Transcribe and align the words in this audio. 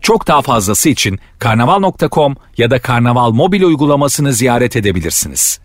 Çok 0.00 0.26
daha 0.26 0.42
fazlası 0.42 0.88
için 0.88 1.18
karnaval.com 1.38 2.36
ya 2.56 2.70
da 2.70 2.80
karnaval 2.82 3.30
mobil 3.30 3.62
uygulamasını 3.62 4.32
ziyaret 4.32 4.76
edebilirsiniz. 4.76 5.60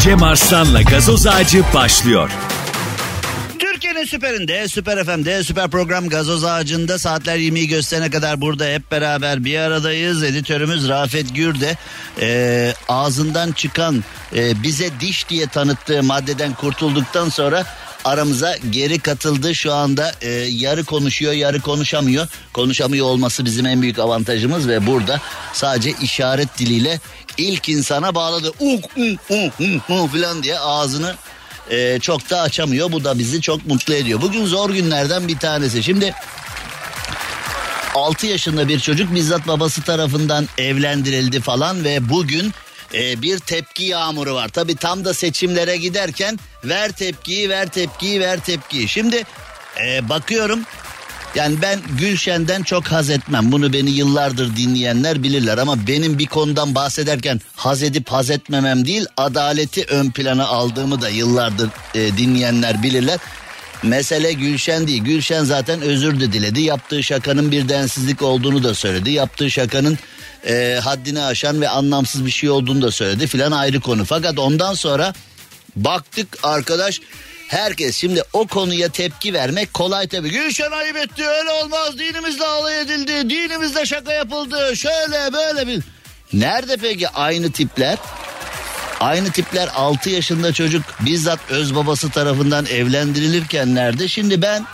Cem 0.00 0.22
Arslan'la 0.22 0.82
gazoz 0.82 1.26
ağacı 1.26 1.64
başlıyor. 1.74 2.30
Türkiye'nin 3.58 4.04
süperinde, 4.04 4.68
süper 4.68 5.04
FM'de, 5.04 5.44
süper 5.44 5.70
program 5.70 6.08
gazoz 6.08 6.44
ağacında 6.44 6.98
saatler 6.98 7.36
20'yi 7.36 7.68
gösterene 7.68 8.10
kadar 8.10 8.40
burada 8.40 8.64
hep 8.64 8.90
beraber 8.90 9.44
bir 9.44 9.58
aradayız. 9.58 10.22
Editörümüz 10.22 10.88
Rafet 10.88 11.34
Gür 11.34 11.60
de 11.60 11.76
e, 12.20 12.72
ağzından 12.88 13.52
çıkan 13.52 14.04
e, 14.36 14.62
bize 14.62 15.00
diş 15.00 15.28
diye 15.28 15.46
tanıttığı 15.46 16.02
maddeden 16.02 16.54
kurtulduktan 16.54 17.28
sonra 17.28 17.64
aramıza 18.04 18.56
geri 18.70 18.98
katıldı. 18.98 19.54
Şu 19.54 19.72
anda 19.72 20.12
e, 20.22 20.30
yarı 20.50 20.84
konuşuyor, 20.84 21.32
yarı 21.32 21.60
konuşamıyor. 21.60 22.28
Konuşamıyor 22.52 23.06
olması 23.06 23.44
bizim 23.44 23.66
en 23.66 23.82
büyük 23.82 23.98
avantajımız 23.98 24.68
ve 24.68 24.86
burada 24.86 25.20
sadece 25.52 25.94
işaret 26.02 26.58
diliyle 26.58 27.00
ilk 27.38 27.68
insana 27.68 28.14
bağladı. 28.14 28.52
Uh, 28.60 28.80
uh, 28.96 29.16
uh, 29.30 29.60
uh, 29.60 29.90
uh 29.90 30.12
falan 30.12 30.42
diye 30.42 30.58
ağzını 30.58 31.14
e, 31.70 31.98
çok 32.00 32.30
da 32.30 32.40
açamıyor. 32.40 32.92
Bu 32.92 33.04
da 33.04 33.18
bizi 33.18 33.40
çok 33.40 33.66
mutlu 33.66 33.94
ediyor. 33.94 34.22
Bugün 34.22 34.46
zor 34.46 34.70
günlerden 34.70 35.28
bir 35.28 35.38
tanesi. 35.38 35.82
Şimdi 35.82 36.14
6 37.94 38.26
yaşında 38.26 38.68
bir 38.68 38.80
çocuk 38.80 39.14
bizzat 39.14 39.48
babası 39.48 39.82
tarafından 39.82 40.48
evlendirildi 40.58 41.40
falan 41.40 41.84
ve 41.84 42.08
bugün 42.08 42.52
e, 42.94 43.22
bir 43.22 43.38
tepki 43.38 43.84
yağmuru 43.84 44.34
var. 44.34 44.48
Tabi 44.48 44.76
tam 44.76 45.04
da 45.04 45.14
seçimlere 45.14 45.76
giderken 45.76 46.38
ver 46.64 46.92
tepkiyi 46.92 47.48
ver 47.48 47.68
tepkiyi 47.68 48.20
ver 48.20 48.40
tepkiyi. 48.40 48.88
Şimdi 48.88 49.24
e, 49.84 50.08
bakıyorum 50.08 50.60
yani 51.34 51.62
ben 51.62 51.80
Gülşen'den 51.98 52.62
çok 52.62 52.86
haz 52.86 53.10
etmem. 53.10 53.52
Bunu 53.52 53.72
beni 53.72 53.90
yıllardır 53.90 54.56
dinleyenler 54.56 55.22
bilirler 55.22 55.58
ama 55.58 55.86
benim 55.86 56.18
bir 56.18 56.26
konudan 56.26 56.74
bahsederken 56.74 57.40
haz 57.56 57.82
edip 57.82 58.08
haz 58.08 58.30
etmemem 58.30 58.86
değil 58.86 59.06
adaleti 59.16 59.84
ön 59.84 60.10
plana 60.10 60.46
aldığımı 60.46 61.00
da 61.00 61.08
yıllardır 61.08 61.70
e, 61.94 62.16
dinleyenler 62.16 62.82
bilirler. 62.82 63.18
Mesele 63.82 64.32
Gülşen 64.32 64.86
değil. 64.86 65.04
Gülşen 65.04 65.44
zaten 65.44 65.80
özür 65.80 66.20
de 66.20 66.32
diledi. 66.32 66.60
Yaptığı 66.60 67.02
şakanın 67.02 67.50
bir 67.50 67.68
densizlik 67.68 68.22
olduğunu 68.22 68.64
da 68.64 68.74
söyledi. 68.74 69.10
Yaptığı 69.10 69.50
şakanın 69.50 69.98
e, 70.46 70.80
haddini 70.84 71.22
aşan 71.22 71.60
ve 71.60 71.68
anlamsız 71.68 72.26
bir 72.26 72.30
şey 72.30 72.50
olduğunu 72.50 72.82
da 72.82 72.90
söyledi 72.90 73.26
filan 73.26 73.52
ayrı 73.52 73.80
konu. 73.80 74.04
Fakat 74.04 74.38
ondan 74.38 74.74
sonra 74.74 75.14
baktık 75.76 76.38
arkadaş 76.42 77.00
herkes 77.48 77.96
şimdi 77.96 78.22
o 78.32 78.46
konuya 78.46 78.88
tepki 78.88 79.34
vermek 79.34 79.74
kolay 79.74 80.08
tabii. 80.08 80.30
Gülşen 80.30 80.70
ayıp 80.70 80.96
etti 80.96 81.24
öyle 81.26 81.50
olmaz 81.50 81.98
dinimizle 81.98 82.44
alay 82.44 82.80
edildi 82.80 83.30
dinimizle 83.30 83.86
şaka 83.86 84.12
yapıldı 84.12 84.76
şöyle 84.76 85.32
böyle 85.32 85.66
bir. 85.66 85.82
Nerede 86.32 86.76
peki 86.76 87.08
aynı 87.08 87.52
tipler? 87.52 87.98
Aynı 89.00 89.30
tipler 89.30 89.68
6 89.74 90.10
yaşında 90.10 90.52
çocuk 90.52 90.82
bizzat 91.00 91.40
öz 91.50 91.74
babası 91.74 92.10
tarafından 92.10 92.66
evlendirilirken 92.66 93.74
nerede? 93.74 94.08
Şimdi 94.08 94.42
ben 94.42 94.66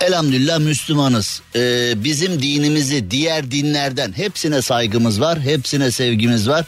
elhamdülillah 0.00 0.58
Müslümanız. 0.58 1.42
Ee, 1.56 1.92
bizim 1.96 2.42
dinimizi 2.42 3.10
diğer 3.10 3.50
dinlerden 3.50 4.12
hepsine 4.12 4.62
saygımız 4.62 5.20
var, 5.20 5.40
hepsine 5.40 5.90
sevgimiz 5.90 6.48
var. 6.48 6.66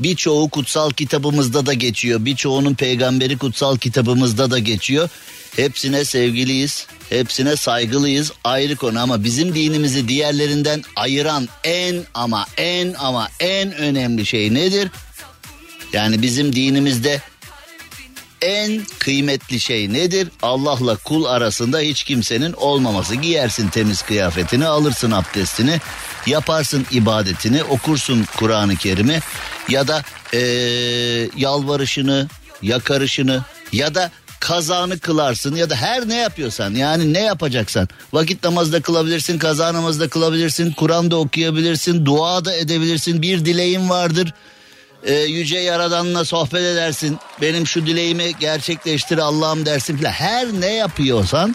Birçoğu 0.00 0.48
kutsal 0.48 0.90
kitabımızda 0.90 1.66
da 1.66 1.72
geçiyor. 1.72 2.24
Birçoğunun 2.24 2.74
peygamberi 2.74 3.38
kutsal 3.38 3.76
kitabımızda 3.76 4.50
da 4.50 4.58
geçiyor. 4.58 5.08
Hepsine 5.56 6.04
sevgiliyiz, 6.04 6.86
hepsine 7.10 7.56
saygılıyız 7.56 8.32
ayrı 8.44 8.76
konu 8.76 9.00
ama 9.00 9.24
bizim 9.24 9.54
dinimizi 9.54 10.08
diğerlerinden 10.08 10.82
ayıran 10.96 11.48
en 11.64 11.96
ama 12.14 12.46
en 12.56 12.94
ama 12.98 13.28
en 13.40 13.72
önemli 13.72 14.26
şey 14.26 14.54
nedir? 14.54 14.88
Yani 15.94 16.22
bizim 16.22 16.56
dinimizde 16.56 17.20
en 18.42 18.82
kıymetli 18.98 19.60
şey 19.60 19.92
nedir? 19.92 20.28
Allah'la 20.42 20.96
kul 20.96 21.24
arasında 21.24 21.78
hiç 21.78 22.04
kimsenin 22.04 22.52
olmaması. 22.52 23.14
Giyersin 23.14 23.68
temiz 23.68 24.02
kıyafetini, 24.02 24.66
alırsın 24.66 25.10
abdestini, 25.10 25.80
yaparsın 26.26 26.86
ibadetini, 26.90 27.64
okursun 27.64 28.26
Kur'an-ı 28.36 28.76
Kerim'i 28.76 29.20
ya 29.68 29.88
da 29.88 30.02
ee, 30.34 30.38
yalvarışını, 31.36 32.28
yakarışını 32.62 33.42
ya 33.72 33.94
da 33.94 34.10
kazanı 34.40 34.98
kılarsın 34.98 35.56
ya 35.56 35.70
da 35.70 35.76
her 35.76 36.08
ne 36.08 36.16
yapıyorsan 36.16 36.74
yani 36.74 37.12
ne 37.12 37.20
yapacaksan 37.20 37.88
vakit 38.12 38.44
namazda 38.44 38.80
kılabilirsin 38.80 39.38
kaza 39.38 39.74
namazda 39.74 40.08
kılabilirsin 40.08 40.72
Kur'an'da 40.72 41.16
okuyabilirsin 41.16 42.06
dua 42.06 42.44
da 42.44 42.56
edebilirsin 42.56 43.22
bir 43.22 43.44
dileğin 43.44 43.90
vardır 43.90 44.34
ee, 45.04 45.14
yüce 45.14 45.58
yaradanla 45.58 46.24
sohbet 46.24 46.60
edersin 46.60 47.18
benim 47.40 47.66
şu 47.66 47.86
dileğimi 47.86 48.32
gerçekleştir 48.40 49.18
Allah'ım 49.18 49.66
dersin 49.66 49.96
filan 49.96 50.10
her 50.12 50.46
ne 50.52 50.74
yapıyorsan 50.74 51.54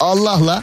Allah'la 0.00 0.62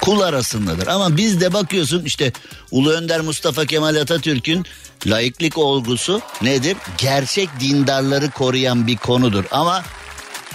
kul 0.00 0.20
arasındadır 0.20 0.86
ama 0.86 1.16
biz 1.16 1.40
de 1.40 1.52
bakıyorsun 1.52 2.04
işte 2.04 2.32
Ulu 2.70 2.90
Önder 2.90 3.20
Mustafa 3.20 3.66
Kemal 3.66 3.96
Atatürk'ün 3.96 4.66
laiklik 5.06 5.58
olgusu 5.58 6.20
nedir? 6.42 6.76
Gerçek 6.98 7.48
dindarları 7.60 8.30
koruyan 8.30 8.86
bir 8.86 8.96
konudur 8.96 9.44
ama 9.50 9.84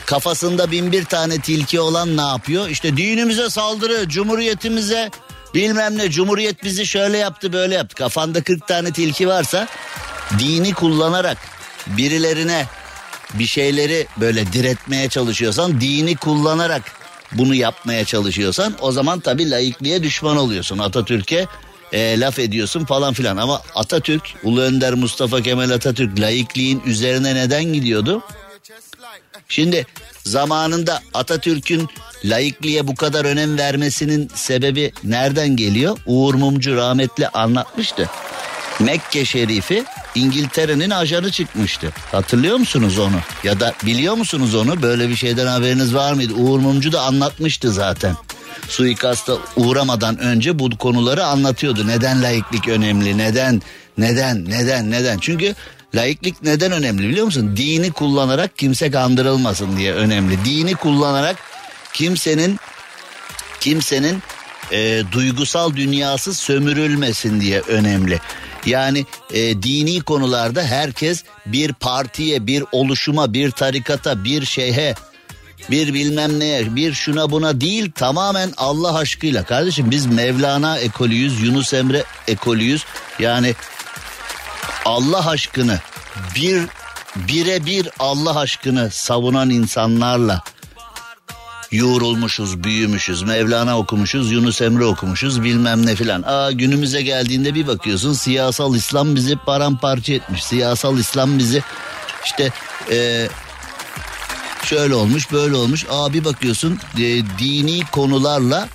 kafasında 0.06 0.72
bin 0.72 0.92
bir 0.92 1.06
tane 1.06 1.40
tilki 1.40 1.80
olan 1.80 2.18
ne 2.18 2.22
yapıyor? 2.22 2.70
İşte 2.70 2.98
dinimize 2.98 3.50
saldırı, 3.50 4.10
cumhuriyetimize 4.10 5.12
bilmem 5.56 5.98
ne, 5.98 6.12
cumhuriyet 6.12 6.64
bizi 6.64 6.86
şöyle 6.86 7.18
yaptı 7.18 7.54
böyle 7.54 7.76
yaptı. 7.76 7.96
Kafanda 7.96 8.44
40 8.44 8.68
tane 8.68 8.92
tilki 8.92 9.28
varsa 9.28 9.68
dini 10.40 10.74
kullanarak 10.74 11.38
birilerine 11.88 12.66
bir 13.34 13.46
şeyleri 13.46 14.08
böyle 14.18 14.54
diretmeye 14.54 15.10
çalışıyorsan, 15.10 15.82
dini 15.82 16.16
kullanarak 16.16 16.84
bunu 17.32 17.56
yapmaya 17.56 18.06
çalışıyorsan 18.06 18.76
o 18.82 18.92
zaman 18.92 19.20
tabii 19.20 19.52
laikliğe 19.52 20.04
düşman 20.04 20.38
oluyorsun. 20.38 20.78
Atatürk'e 20.78 21.48
e, 21.92 22.20
laf 22.20 22.40
ediyorsun 22.40 22.86
falan 22.86 23.14
filan 23.14 23.38
ama 23.38 23.62
Atatürk, 23.76 24.24
Ulu 24.44 24.62
Önder 24.62 24.94
Mustafa 24.94 25.42
Kemal 25.42 25.70
Atatürk 25.70 26.20
laikliğin 26.20 26.82
üzerine 26.86 27.36
neden 27.36 27.64
gidiyordu? 27.64 28.24
Şimdi 29.50 29.88
zamanında 30.24 31.02
Atatürk'ün 31.14 31.90
laikliğe 32.26 32.88
bu 32.88 32.96
kadar 32.96 33.26
önem 33.26 33.58
vermesinin 33.58 34.32
sebebi 34.36 34.92
nereden 35.04 35.56
geliyor? 35.56 35.98
Uğur 36.06 36.34
Mumcu 36.34 36.76
rahmetli 36.76 37.28
anlatmıştı. 37.28 38.10
Mekke 38.80 39.26
Şerifi 39.26 39.84
İngiltere'nin 40.16 40.90
ajanı 40.90 41.32
çıkmıştı. 41.32 41.90
Hatırlıyor 42.12 42.58
musunuz 42.58 43.00
onu? 43.00 43.16
Ya 43.44 43.60
da 43.60 43.74
biliyor 43.86 44.16
musunuz 44.16 44.56
onu? 44.56 44.82
Böyle 44.82 45.10
bir 45.10 45.16
şeyden 45.16 45.48
haberiniz 45.48 45.96
var 45.96 46.14
mıydı? 46.14 46.34
Uğur 46.34 46.60
Mumcu 46.60 46.92
da 46.92 47.02
anlatmıştı 47.02 47.72
zaten. 47.72 48.16
Suikasta 48.68 49.34
uğramadan 49.56 50.18
önce 50.18 50.60
bu 50.60 50.78
konuları 50.78 51.26
anlatıyordu. 51.26 51.88
Neden 51.88 52.24
laiklik 52.24 52.68
önemli? 52.68 53.18
Neden? 53.18 53.62
Neden? 53.98 54.46
Neden? 54.50 54.92
Neden? 54.92 55.18
Çünkü 55.18 55.56
Laiklik 55.96 56.44
neden 56.44 56.72
önemli 56.72 57.10
biliyor 57.10 57.26
musun? 57.26 57.58
Dini 57.58 57.92
kullanarak 57.92 58.58
kimse 58.58 58.92
kandırılmasın 58.92 59.78
diye 59.78 59.94
önemli. 59.94 60.46
Dini 60.46 60.76
kullanarak 60.76 61.36
kimsenin 61.94 62.60
kimsenin 63.60 64.24
e, 64.72 65.04
duygusal 65.12 65.76
dünyası 65.76 66.34
sömürülmesin 66.34 67.42
diye 67.42 67.60
önemli. 67.60 68.20
Yani 68.66 69.06
e, 69.34 69.64
dini 69.64 70.02
konularda 70.02 70.64
herkes 70.64 71.24
bir 71.46 71.74
partiye, 71.74 72.48
bir 72.48 72.64
oluşuma, 72.72 73.34
bir 73.34 73.52
tarikata, 73.52 74.24
bir 74.24 74.46
şeyhe, 74.46 74.96
bir 75.70 75.94
bilmem 75.94 76.40
neye, 76.40 76.76
bir 76.76 76.94
şuna 76.94 77.32
buna 77.32 77.62
değil 77.62 77.92
tamamen 77.92 78.54
Allah 78.58 78.98
aşkıyla. 78.98 79.44
Kardeşim 79.44 79.92
biz 79.92 80.06
Mevlana 80.06 80.78
ekolüyüz, 80.78 81.42
Yunus 81.42 81.74
Emre 81.74 82.04
ekolüyüz. 82.28 82.86
Yani 83.20 83.56
Allah 84.86 85.30
aşkını 85.30 85.80
bir 86.36 86.64
birebir 87.16 87.90
Allah 88.00 88.40
aşkını 88.40 88.92
savunan 88.92 89.50
insanlarla 89.50 90.44
yoğrulmuşuz, 91.72 92.64
büyümüşüz. 92.64 93.24
Mevlana 93.24 93.78
okumuşuz, 93.78 94.32
Yunus 94.32 94.62
Emre 94.62 94.86
okumuşuz 94.86 95.44
bilmem 95.44 95.86
ne 95.86 95.96
filan. 95.96 96.22
Aa 96.22 96.52
günümüze 96.52 97.02
geldiğinde 97.02 97.56
bir 97.56 97.68
bakıyorsun 97.68 98.14
siyasal 98.14 98.76
İslam 98.76 99.16
bizi 99.16 99.36
paramparça 99.36 100.14
etmiş. 100.14 100.44
Siyasal 100.44 100.98
İslam 100.98 101.40
bizi 101.40 101.62
işte 102.26 102.52
e, 102.92 103.28
şöyle 104.64 104.96
olmuş 104.96 105.32
böyle 105.32 105.56
olmuş. 105.56 105.86
Aa 105.90 106.14
bir 106.14 106.26
bakıyorsun 106.26 106.80
e, 106.98 107.04
dini 107.40 107.82
konularla 107.92 108.68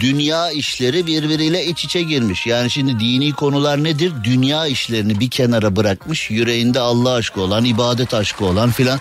dünya 0.00 0.50
işleri 0.50 1.06
birbiriyle 1.06 1.66
iç 1.66 1.84
içe 1.84 2.02
girmiş. 2.02 2.46
Yani 2.46 2.70
şimdi 2.70 3.00
dini 3.00 3.32
konular 3.32 3.84
nedir? 3.84 4.12
Dünya 4.24 4.66
işlerini 4.66 5.20
bir 5.20 5.30
kenara 5.30 5.76
bırakmış. 5.76 6.30
Yüreğinde 6.30 6.80
Allah 6.80 7.12
aşkı 7.12 7.40
olan, 7.40 7.64
ibadet 7.64 8.14
aşkı 8.14 8.44
olan 8.44 8.70
filan 8.70 9.00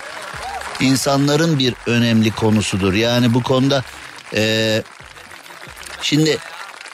insanların 0.81 1.59
bir 1.59 1.73
önemli 1.85 2.31
konusudur. 2.31 2.93
Yani 2.93 3.33
bu 3.33 3.43
konuda 3.43 3.83
e, 4.35 4.83
şimdi 6.01 6.37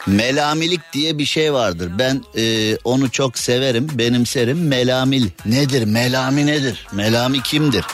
melamilik 0.07 0.93
diye 0.93 1.17
bir 1.17 1.25
şey 1.25 1.53
vardır. 1.53 1.91
Ben 1.99 2.21
e, 2.37 2.75
onu 2.83 3.11
çok 3.11 3.37
severim, 3.37 3.87
benimserim. 3.93 4.67
Melamil 4.67 5.29
nedir? 5.45 5.83
Melami 5.83 6.45
nedir? 6.45 6.87
Melami 6.91 7.43
kimdir? 7.43 7.85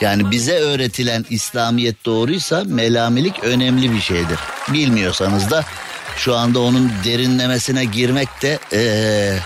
Yani 0.00 0.30
bize 0.30 0.58
öğretilen 0.58 1.24
İslamiyet 1.30 2.04
doğruysa 2.04 2.64
melamilik 2.66 3.44
önemli 3.44 3.92
bir 3.92 4.00
şeydir. 4.00 4.38
Bilmiyorsanız 4.72 5.50
da 5.50 5.64
şu 6.16 6.34
anda 6.34 6.60
onun 6.60 6.92
derinlemesine 7.04 7.84
girmek 7.84 8.42
de 8.42 8.58
ee, 8.72 9.38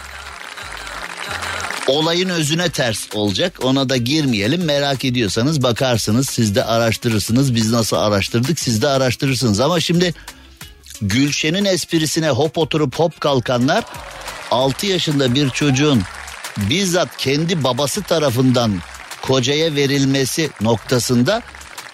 olayın 1.89 2.29
özüne 2.29 2.71
ters 2.71 3.07
olacak. 3.15 3.59
Ona 3.65 3.89
da 3.89 3.97
girmeyelim. 3.97 4.65
Merak 4.65 5.05
ediyorsanız 5.05 5.63
bakarsınız, 5.63 6.29
siz 6.29 6.55
de 6.55 6.65
araştırırsınız. 6.65 7.55
Biz 7.55 7.73
nasıl 7.73 7.97
araştırdık, 7.97 8.59
siz 8.59 8.83
de 8.83 8.89
araştırırsınız. 8.89 9.61
Ama 9.61 9.81
şimdi 9.81 10.15
Gülşen'in 11.03 11.65
esprisine 11.65 12.31
hop 12.31 12.59
oturup 12.59 12.95
hop 12.95 13.21
kalkanlar 13.21 13.85
6 14.51 14.87
yaşında 14.87 15.35
bir 15.35 15.51
çocuğun 15.51 16.03
bizzat 16.57 17.17
kendi 17.17 17.65
babası 17.65 18.03
tarafından 18.03 18.73
kocaya 19.23 19.75
verilmesi 19.75 20.51
noktasında 20.61 21.43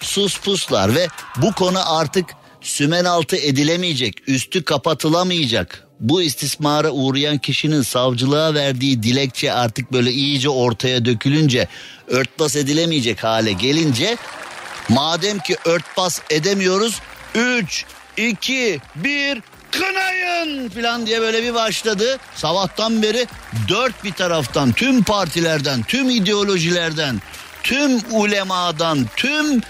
sus 0.01 0.39
puslar 0.39 0.95
ve 0.95 1.07
bu 1.37 1.53
konu 1.53 1.97
artık 1.99 2.25
sümen 2.61 3.05
altı 3.05 3.35
edilemeyecek, 3.35 4.29
üstü 4.29 4.63
kapatılamayacak. 4.63 5.82
Bu 5.99 6.21
istismara 6.21 6.91
uğrayan 6.91 7.37
kişinin 7.37 7.81
savcılığa 7.81 8.53
verdiği 8.53 9.03
dilekçe 9.03 9.53
artık 9.53 9.93
böyle 9.93 10.11
iyice 10.11 10.49
ortaya 10.49 11.05
dökülünce 11.05 11.67
örtbas 12.07 12.55
edilemeyecek 12.55 13.23
hale 13.23 13.51
gelince 13.51 14.17
madem 14.89 15.39
ki 15.39 15.55
örtbas 15.65 16.19
edemiyoruz 16.29 16.99
3 17.35 17.85
2 18.17 18.79
1 18.95 19.41
kınayın 19.71 20.69
falan 20.69 21.05
diye 21.05 21.21
böyle 21.21 21.43
bir 21.43 21.53
başladı. 21.53 22.19
Sabahtan 22.35 23.01
beri 23.01 23.27
dört 23.69 24.03
bir 24.03 24.11
taraftan 24.11 24.71
tüm 24.71 25.03
partilerden, 25.03 25.83
tüm 25.83 26.09
ideolojilerden, 26.09 27.21
tüm 27.63 27.99
ulemadan, 28.11 29.07
tüm 29.15 29.61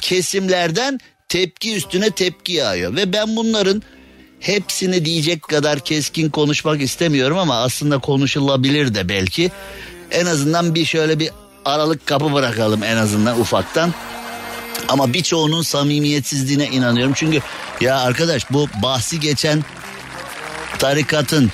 kesimlerden 0.00 1.00
tepki 1.28 1.76
üstüne 1.76 2.10
tepki 2.10 2.52
yağıyor. 2.52 2.96
Ve 2.96 3.12
ben 3.12 3.36
bunların 3.36 3.82
hepsini 4.42 5.04
diyecek 5.04 5.42
kadar 5.42 5.80
keskin 5.80 6.30
konuşmak 6.30 6.82
istemiyorum 6.82 7.38
ama 7.38 7.62
aslında 7.62 7.98
konuşulabilir 7.98 8.94
de 8.94 9.08
belki. 9.08 9.50
En 10.10 10.26
azından 10.26 10.74
bir 10.74 10.84
şöyle 10.84 11.18
bir 11.18 11.30
aralık 11.64 12.06
kapı 12.06 12.32
bırakalım 12.32 12.82
en 12.82 12.96
azından 12.96 13.40
ufaktan. 13.40 13.94
Ama 14.88 15.12
birçoğunun 15.12 15.62
samimiyetsizliğine 15.62 16.66
inanıyorum. 16.66 17.12
Çünkü 17.16 17.40
ya 17.80 18.00
arkadaş 18.00 18.50
bu 18.50 18.68
bahsi 18.82 19.20
geçen 19.20 19.64
tarikatın 20.78 21.50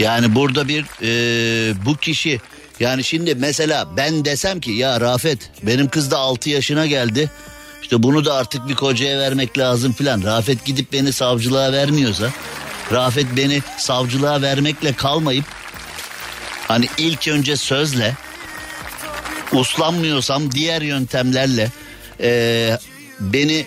yani 0.00 0.34
burada 0.34 0.68
bir 0.68 0.84
e, 1.02 1.74
bu 1.86 1.96
kişi 1.96 2.40
yani 2.80 3.04
şimdi 3.04 3.34
mesela 3.34 3.88
ben 3.96 4.24
desem 4.24 4.60
ki 4.60 4.70
ya 4.70 5.00
Rafet 5.00 5.50
benim 5.62 5.88
kız 5.88 6.10
da 6.10 6.18
6 6.18 6.50
yaşına 6.50 6.86
geldi. 6.86 7.30
İşte 7.82 8.02
bunu 8.02 8.24
da 8.24 8.34
artık 8.34 8.68
bir 8.68 8.74
kocaya 8.74 9.18
vermek 9.18 9.58
lazım 9.58 9.92
filan. 9.92 10.22
Rafet 10.22 10.64
gidip 10.64 10.92
beni 10.92 11.12
savcılığa 11.12 11.72
vermiyorsa 11.72 12.30
Rafet 12.92 13.26
beni 13.36 13.62
savcılığa 13.78 14.42
vermekle 14.42 14.92
kalmayıp 14.92 15.44
hani 16.68 16.88
ilk 16.98 17.28
önce 17.28 17.56
sözle 17.56 18.16
uslanmıyorsam 19.52 20.52
diğer 20.52 20.82
yöntemlerle 20.82 21.70
e, 22.20 22.78
beni 23.20 23.66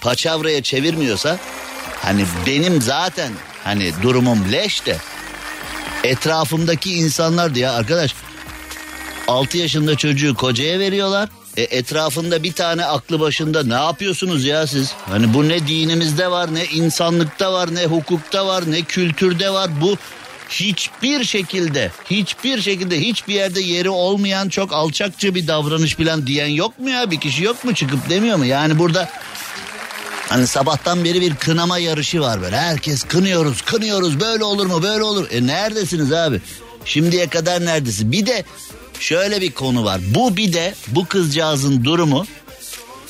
paçavraya 0.00 0.62
çevirmiyorsa 0.62 1.38
hani 2.00 2.24
benim 2.46 2.82
zaten 2.82 3.32
hani 3.64 3.92
durumum 4.02 4.52
leş 4.52 4.86
de 4.86 4.96
etrafımdaki 6.04 6.94
insanlar 6.94 7.54
diye 7.54 7.68
arkadaş 7.68 8.14
6 9.28 9.58
yaşında 9.58 9.96
çocuğu 9.96 10.34
kocaya 10.34 10.78
veriyorlar. 10.78 11.28
E, 11.56 11.62
etrafında 11.62 12.42
bir 12.42 12.52
tane 12.52 12.84
aklı 12.84 13.20
başında 13.20 13.64
ne 13.64 13.74
yapıyorsunuz 13.74 14.44
ya 14.44 14.66
siz? 14.66 14.92
Hani 15.06 15.34
bu 15.34 15.48
ne 15.48 15.66
dinimizde 15.66 16.30
var 16.30 16.54
ne 16.54 16.64
insanlıkta 16.64 17.52
var 17.52 17.74
ne 17.74 17.84
hukukta 17.84 18.46
var 18.46 18.64
ne 18.70 18.82
kültürde 18.82 19.50
var 19.50 19.70
bu 19.80 19.96
hiçbir 20.48 21.24
şekilde 21.24 21.90
hiçbir 22.10 22.60
şekilde 22.60 23.00
hiçbir 23.00 23.34
yerde 23.34 23.60
yeri 23.60 23.90
olmayan 23.90 24.48
çok 24.48 24.72
alçakça 24.72 25.34
bir 25.34 25.46
davranış 25.46 25.98
bilen 25.98 26.26
diyen 26.26 26.46
yok 26.48 26.78
mu 26.78 26.90
ya 26.90 27.10
bir 27.10 27.20
kişi 27.20 27.44
yok 27.44 27.64
mu 27.64 27.74
çıkıp 27.74 28.10
demiyor 28.10 28.36
mu? 28.36 28.44
Yani 28.44 28.78
burada 28.78 29.08
Hani 30.28 30.46
sabahtan 30.46 31.04
beri 31.04 31.20
bir 31.20 31.34
kınama 31.34 31.78
yarışı 31.78 32.20
var 32.20 32.42
böyle. 32.42 32.56
Herkes 32.56 33.02
kınıyoruz, 33.02 33.62
kınıyoruz. 33.62 34.20
Böyle 34.20 34.44
olur 34.44 34.66
mu? 34.66 34.82
Böyle 34.82 35.02
olur. 35.02 35.28
E 35.30 35.46
neredesiniz 35.46 36.12
abi? 36.12 36.40
Şimdiye 36.84 37.28
kadar 37.28 37.64
neredesin? 37.64 38.12
Bir 38.12 38.26
de 38.26 38.44
şöyle 39.02 39.40
bir 39.40 39.52
konu 39.52 39.84
var. 39.84 40.00
Bu 40.14 40.36
bir 40.36 40.52
de 40.52 40.74
bu 40.88 41.06
kızcağızın 41.06 41.84
durumu. 41.84 42.26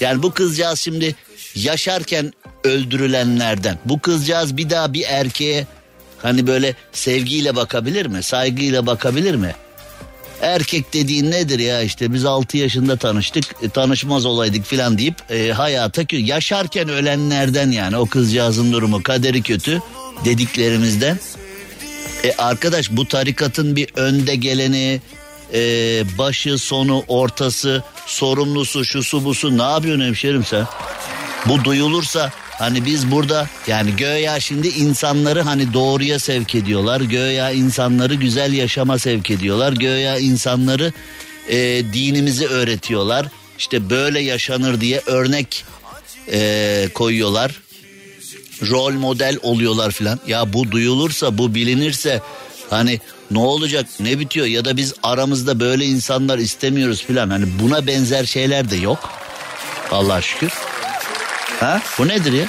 Yani 0.01 0.23
bu 0.23 0.33
kızcağız 0.33 0.81
şimdi 0.81 1.15
yaşarken 1.55 2.33
öldürülenlerden. 2.65 3.79
Bu 3.85 4.01
kızcağız 4.01 4.57
bir 4.57 4.71
daha 4.71 4.93
bir 4.93 5.05
erkeğe 5.09 5.67
hani 6.23 6.47
böyle 6.47 6.75
sevgiyle 6.93 7.57
bakabilir 7.57 8.07
mi? 8.07 8.23
Saygıyla 8.23 8.87
bakabilir 8.87 9.35
mi? 9.35 9.55
Erkek 10.41 10.93
dediğin 10.93 11.31
nedir 11.31 11.59
ya 11.59 11.83
işte 11.83 12.13
biz 12.13 12.25
6 12.25 12.59
yaşında 12.59 12.97
tanıştık 12.97 13.45
e, 13.63 13.69
tanışmaz 13.69 14.27
olaydık 14.27 14.67
filan 14.67 14.99
deyip 14.99 15.15
e, 15.31 15.53
hayata 15.53 16.03
yaşarken 16.11 16.89
ölenlerden 16.89 17.71
yani 17.71 17.97
o 17.97 18.07
kızcağızın 18.07 18.73
durumu 18.73 19.03
kaderi 19.03 19.43
kötü 19.43 19.83
dediklerimizden. 20.25 21.19
E, 22.25 22.33
arkadaş 22.33 22.91
bu 22.91 23.09
tarikatın 23.09 23.77
bir 23.77 23.89
önde 23.97 24.35
geleni 24.35 25.01
e, 25.53 25.59
başı 26.19 26.59
sonu 26.59 27.05
ortası 27.09 27.83
sorumlusu 28.07 28.85
şusu 28.85 29.25
busu 29.25 29.59
ne 29.59 29.63
yapıyorsun 29.63 30.05
hemşerim 30.05 30.45
sen? 30.45 30.67
Bu 31.47 31.65
duyulursa 31.65 32.33
Hani 32.63 32.85
biz 32.85 33.11
burada 33.11 33.49
yani 33.67 33.97
göya 33.97 34.41
şimdi 34.41 34.69
insanları 34.69 35.43
hani 35.43 35.73
doğruya 35.73 36.19
sevk 36.19 36.55
ediyorlar. 36.55 37.01
Göya 37.01 37.51
insanları 37.51 38.15
güzel 38.15 38.53
yaşama 38.53 38.99
sevk 38.99 39.31
ediyorlar. 39.31 39.73
Göya 39.73 40.19
insanları 40.19 40.93
e, 41.49 41.57
dinimizi 41.93 42.47
öğretiyorlar. 42.47 43.27
İşte 43.59 43.91
böyle 43.91 44.21
yaşanır 44.21 44.81
diye 44.81 45.03
örnek 45.07 45.65
e, 46.33 46.89
koyuyorlar. 46.95 47.61
Rol 48.71 48.93
model 48.93 49.39
oluyorlar 49.43 49.91
filan. 49.91 50.21
Ya 50.27 50.53
bu 50.53 50.71
duyulursa 50.71 51.39
bu 51.39 51.55
bilinirse 51.55 52.21
hani 52.71 53.01
ne 53.35 53.39
olacak 53.39 53.87
ne 54.01 54.19
bitiyor 54.19 54.47
ya 54.47 54.65
da 54.65 54.77
biz 54.77 54.95
aramızda 55.03 55.61
böyle 55.61 55.85
insanlar 55.85 56.39
istemiyoruz 56.39 57.05
filan. 57.05 57.31
Hani 57.31 57.47
buna 57.63 57.87
benzer 57.87 58.25
şeyler 58.25 58.71
de 58.71 58.77
yok. 58.77 59.11
Allah 59.91 60.21
şükür. 60.21 60.53
Ha? 61.61 61.83
Bu 61.99 62.09
nedir 62.09 62.33
ya? 62.33 62.47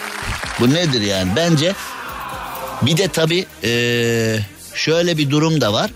Bu 0.59 0.73
nedir 0.73 1.01
yani? 1.01 1.31
Bence 1.35 1.73
bir 2.81 2.97
de 2.97 3.07
tabii 3.07 3.45
ee, 3.63 4.39
şöyle 4.75 5.17
bir 5.17 5.29
durum 5.29 5.61
da 5.61 5.73
var. 5.73 5.91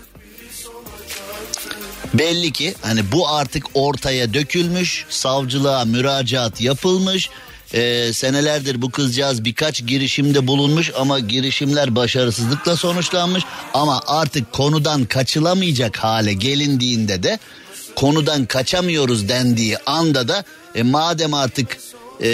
Belli 2.14 2.52
ki 2.52 2.74
hani 2.82 3.12
bu 3.12 3.28
artık 3.28 3.66
ortaya 3.74 4.34
dökülmüş, 4.34 5.06
savcılığa 5.08 5.84
müracaat 5.84 6.60
yapılmış. 6.60 7.30
Ee, 7.74 8.12
senelerdir 8.12 8.82
bu 8.82 8.90
kızcağız 8.90 9.44
birkaç 9.44 9.86
girişimde 9.86 10.46
bulunmuş 10.46 10.92
ama 10.98 11.18
girişimler 11.18 11.96
başarısızlıkla 11.96 12.76
sonuçlanmış. 12.76 13.44
Ama 13.74 14.02
artık 14.06 14.52
konudan 14.52 15.04
kaçılamayacak 15.04 15.96
hale 15.96 16.32
gelindiğinde 16.32 17.22
de 17.22 17.38
konudan 17.96 18.46
kaçamıyoruz 18.46 19.28
dendiği 19.28 19.78
anda 19.86 20.28
da 20.28 20.44
e, 20.74 20.82
madem 20.82 21.34
artık 21.34 21.78
e, 22.22 22.28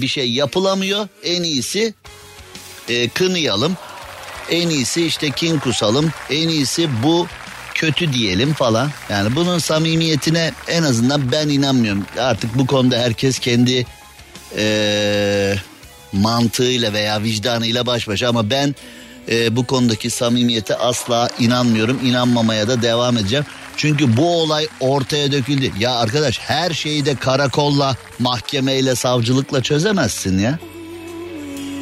bir 0.00 0.08
şey 0.08 0.32
yapılamıyor 0.32 1.08
en 1.24 1.42
iyisi 1.42 1.94
e, 2.88 3.08
kınayalım. 3.08 3.76
En 4.50 4.68
iyisi 4.68 5.06
işte 5.06 5.30
kin 5.30 5.58
kusalım. 5.58 6.12
En 6.30 6.48
iyisi 6.48 6.88
bu 7.02 7.26
kötü 7.74 8.12
diyelim 8.12 8.54
falan. 8.54 8.90
Yani 9.10 9.36
bunun 9.36 9.58
samimiyetine 9.58 10.52
en 10.68 10.82
azından 10.82 11.32
ben 11.32 11.48
inanmıyorum. 11.48 12.06
Artık 12.18 12.58
bu 12.58 12.66
konuda 12.66 12.98
herkes 12.98 13.38
kendi 13.38 13.86
e, 14.56 15.54
mantığıyla 16.12 16.92
veya 16.92 17.22
vicdanıyla 17.22 17.86
baş 17.86 18.08
başa 18.08 18.28
ama 18.28 18.50
ben 18.50 18.74
e, 19.28 19.56
bu 19.56 19.66
konudaki 19.66 20.10
samimiyete 20.10 20.76
asla 20.76 21.28
inanmıyorum. 21.38 22.00
İnanmamaya 22.04 22.68
da 22.68 22.82
devam 22.82 23.18
edeceğim. 23.18 23.44
Çünkü 23.76 24.16
bu 24.16 24.42
olay 24.42 24.68
ortaya 24.80 25.32
döküldü. 25.32 25.70
Ya 25.78 25.94
arkadaş 25.94 26.38
her 26.38 26.70
şeyi 26.70 27.06
de 27.06 27.14
karakolla, 27.14 27.96
mahkemeyle, 28.18 28.94
savcılıkla 28.94 29.62
çözemezsin 29.62 30.38
ya. 30.38 30.58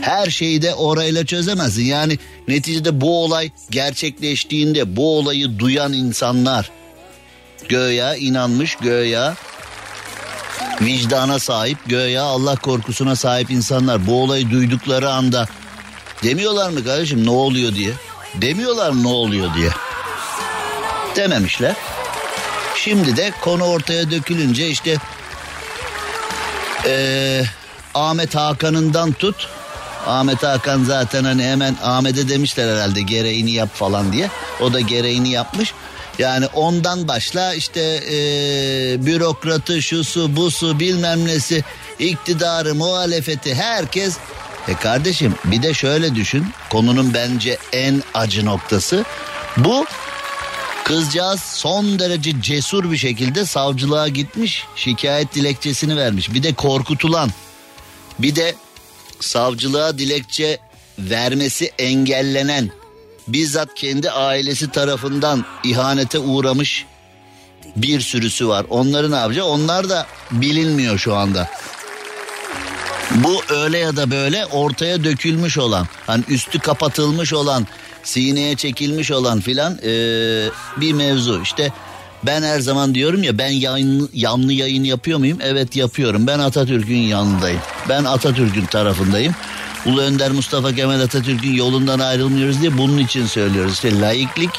Her 0.00 0.30
şeyi 0.30 0.62
de 0.62 0.74
orayla 0.74 1.26
çözemezsin. 1.26 1.84
Yani 1.84 2.18
neticede 2.48 3.00
bu 3.00 3.24
olay 3.24 3.50
gerçekleştiğinde 3.70 4.96
bu 4.96 5.18
olayı 5.18 5.58
duyan 5.58 5.92
insanlar 5.92 6.70
göya 7.68 8.16
inanmış, 8.16 8.76
göya 8.76 9.36
vicdana 10.80 11.38
sahip, 11.38 11.78
göya 11.86 12.22
Allah 12.22 12.56
korkusuna 12.56 13.16
sahip 13.16 13.50
insanlar 13.50 14.06
bu 14.06 14.22
olayı 14.22 14.50
duydukları 14.50 15.10
anda 15.10 15.46
demiyorlar 16.22 16.70
mı 16.70 16.84
kardeşim 16.84 17.26
ne 17.26 17.30
oluyor 17.30 17.74
diye? 17.74 17.92
Demiyorlar 18.34 18.90
mı 18.90 19.02
ne 19.02 19.08
oluyor 19.08 19.54
diye? 19.54 19.70
Dememişler. 21.16 21.74
Şimdi 22.76 23.16
de 23.16 23.32
konu 23.40 23.64
ortaya 23.64 24.10
dökülünce 24.10 24.68
işte 24.68 24.96
ee, 26.86 27.42
Ahmet 27.94 28.34
Hakan'ından 28.34 29.12
tut. 29.12 29.48
Ahmet 30.06 30.42
Hakan 30.42 30.84
zaten 30.84 31.24
hani 31.24 31.44
hemen 31.44 31.76
Ahmet'e 31.82 32.28
demişler 32.28 32.76
herhalde 32.76 33.00
gereğini 33.00 33.50
yap 33.50 33.68
falan 33.74 34.12
diye. 34.12 34.30
O 34.60 34.72
da 34.72 34.80
gereğini 34.80 35.30
yapmış. 35.30 35.74
Yani 36.18 36.46
ondan 36.46 37.08
başla 37.08 37.54
işte 37.54 37.80
ee, 37.80 39.06
bürokratı 39.06 39.82
şusu 39.82 40.36
busu 40.36 40.80
bilmem 40.80 41.26
nesi 41.26 41.64
iktidarı 41.98 42.74
muhalefeti 42.74 43.54
herkes 43.54 44.16
e 44.68 44.74
kardeşim 44.74 45.34
bir 45.44 45.62
de 45.62 45.74
şöyle 45.74 46.14
düşün 46.14 46.46
konunun 46.70 47.14
bence 47.14 47.58
en 47.72 48.02
acı 48.14 48.44
noktası 48.44 49.04
bu 49.56 49.86
Kızcağız 50.84 51.40
son 51.40 51.98
derece 51.98 52.40
cesur 52.40 52.90
bir 52.90 52.96
şekilde 52.96 53.44
savcılığa 53.44 54.08
gitmiş 54.08 54.64
şikayet 54.76 55.34
dilekçesini 55.34 55.96
vermiş. 55.96 56.34
Bir 56.34 56.42
de 56.42 56.54
korkutulan 56.54 57.30
bir 58.18 58.36
de 58.36 58.54
savcılığa 59.20 59.98
dilekçe 59.98 60.58
vermesi 60.98 61.70
engellenen 61.78 62.70
bizzat 63.28 63.74
kendi 63.74 64.10
ailesi 64.10 64.70
tarafından 64.70 65.44
ihanete 65.64 66.18
uğramış 66.18 66.86
bir 67.76 68.00
sürüsü 68.00 68.48
var. 68.48 68.66
Onları 68.70 69.10
ne 69.10 69.16
yapacak? 69.16 69.44
Onlar 69.44 69.88
da 69.88 70.06
bilinmiyor 70.30 70.98
şu 70.98 71.14
anda. 71.14 71.50
Bu 73.14 73.40
öyle 73.54 73.78
ya 73.78 73.96
da 73.96 74.10
böyle 74.10 74.46
ortaya 74.46 75.04
dökülmüş 75.04 75.58
olan, 75.58 75.86
hani 76.06 76.24
üstü 76.28 76.58
kapatılmış 76.58 77.32
olan, 77.32 77.66
sineye 78.02 78.56
çekilmiş 78.56 79.10
olan 79.10 79.40
filan 79.40 79.78
ee, 79.82 80.48
bir 80.76 80.92
mevzu. 80.92 81.42
İşte 81.42 81.72
ben 82.26 82.42
her 82.42 82.60
zaman 82.60 82.94
diyorum 82.94 83.22
ya 83.22 83.38
ben 83.38 83.48
yayın, 83.48 84.10
yanlı 84.12 84.52
yayın 84.52 84.84
yapıyor 84.84 85.18
muyum? 85.18 85.38
Evet 85.40 85.76
yapıyorum. 85.76 86.26
Ben 86.26 86.38
Atatürk'ün 86.38 86.96
yanındayım. 86.96 87.60
Ben 87.88 88.04
Atatürk'ün 88.04 88.66
tarafındayım. 88.66 89.34
Ulu 89.86 90.00
Önder 90.00 90.30
Mustafa 90.30 90.74
Kemal 90.74 91.00
Atatürk'ün 91.00 91.54
yolundan 91.54 91.98
ayrılmıyoruz 91.98 92.60
diye 92.60 92.78
bunun 92.78 92.98
için 92.98 93.26
söylüyoruz. 93.26 93.72
İşte 93.72 94.00
laiklik 94.00 94.50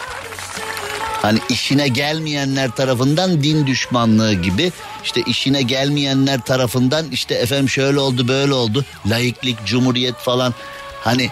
hani 1.22 1.40
işine 1.50 1.88
gelmeyenler 1.88 2.72
tarafından 2.72 3.44
din 3.44 3.68
düşmanlığı 3.68 4.34
gibi 4.34 4.72
işte 5.04 5.22
işine 5.28 5.62
gelmeyenler 5.62 6.42
tarafından 6.42 7.06
işte 7.12 7.36
efendim 7.36 7.70
şöyle 7.70 8.00
oldu 8.00 8.28
böyle 8.28 8.54
oldu 8.54 8.86
laiklik 9.06 9.66
cumhuriyet 9.66 10.16
falan 10.16 10.54
hani 11.02 11.30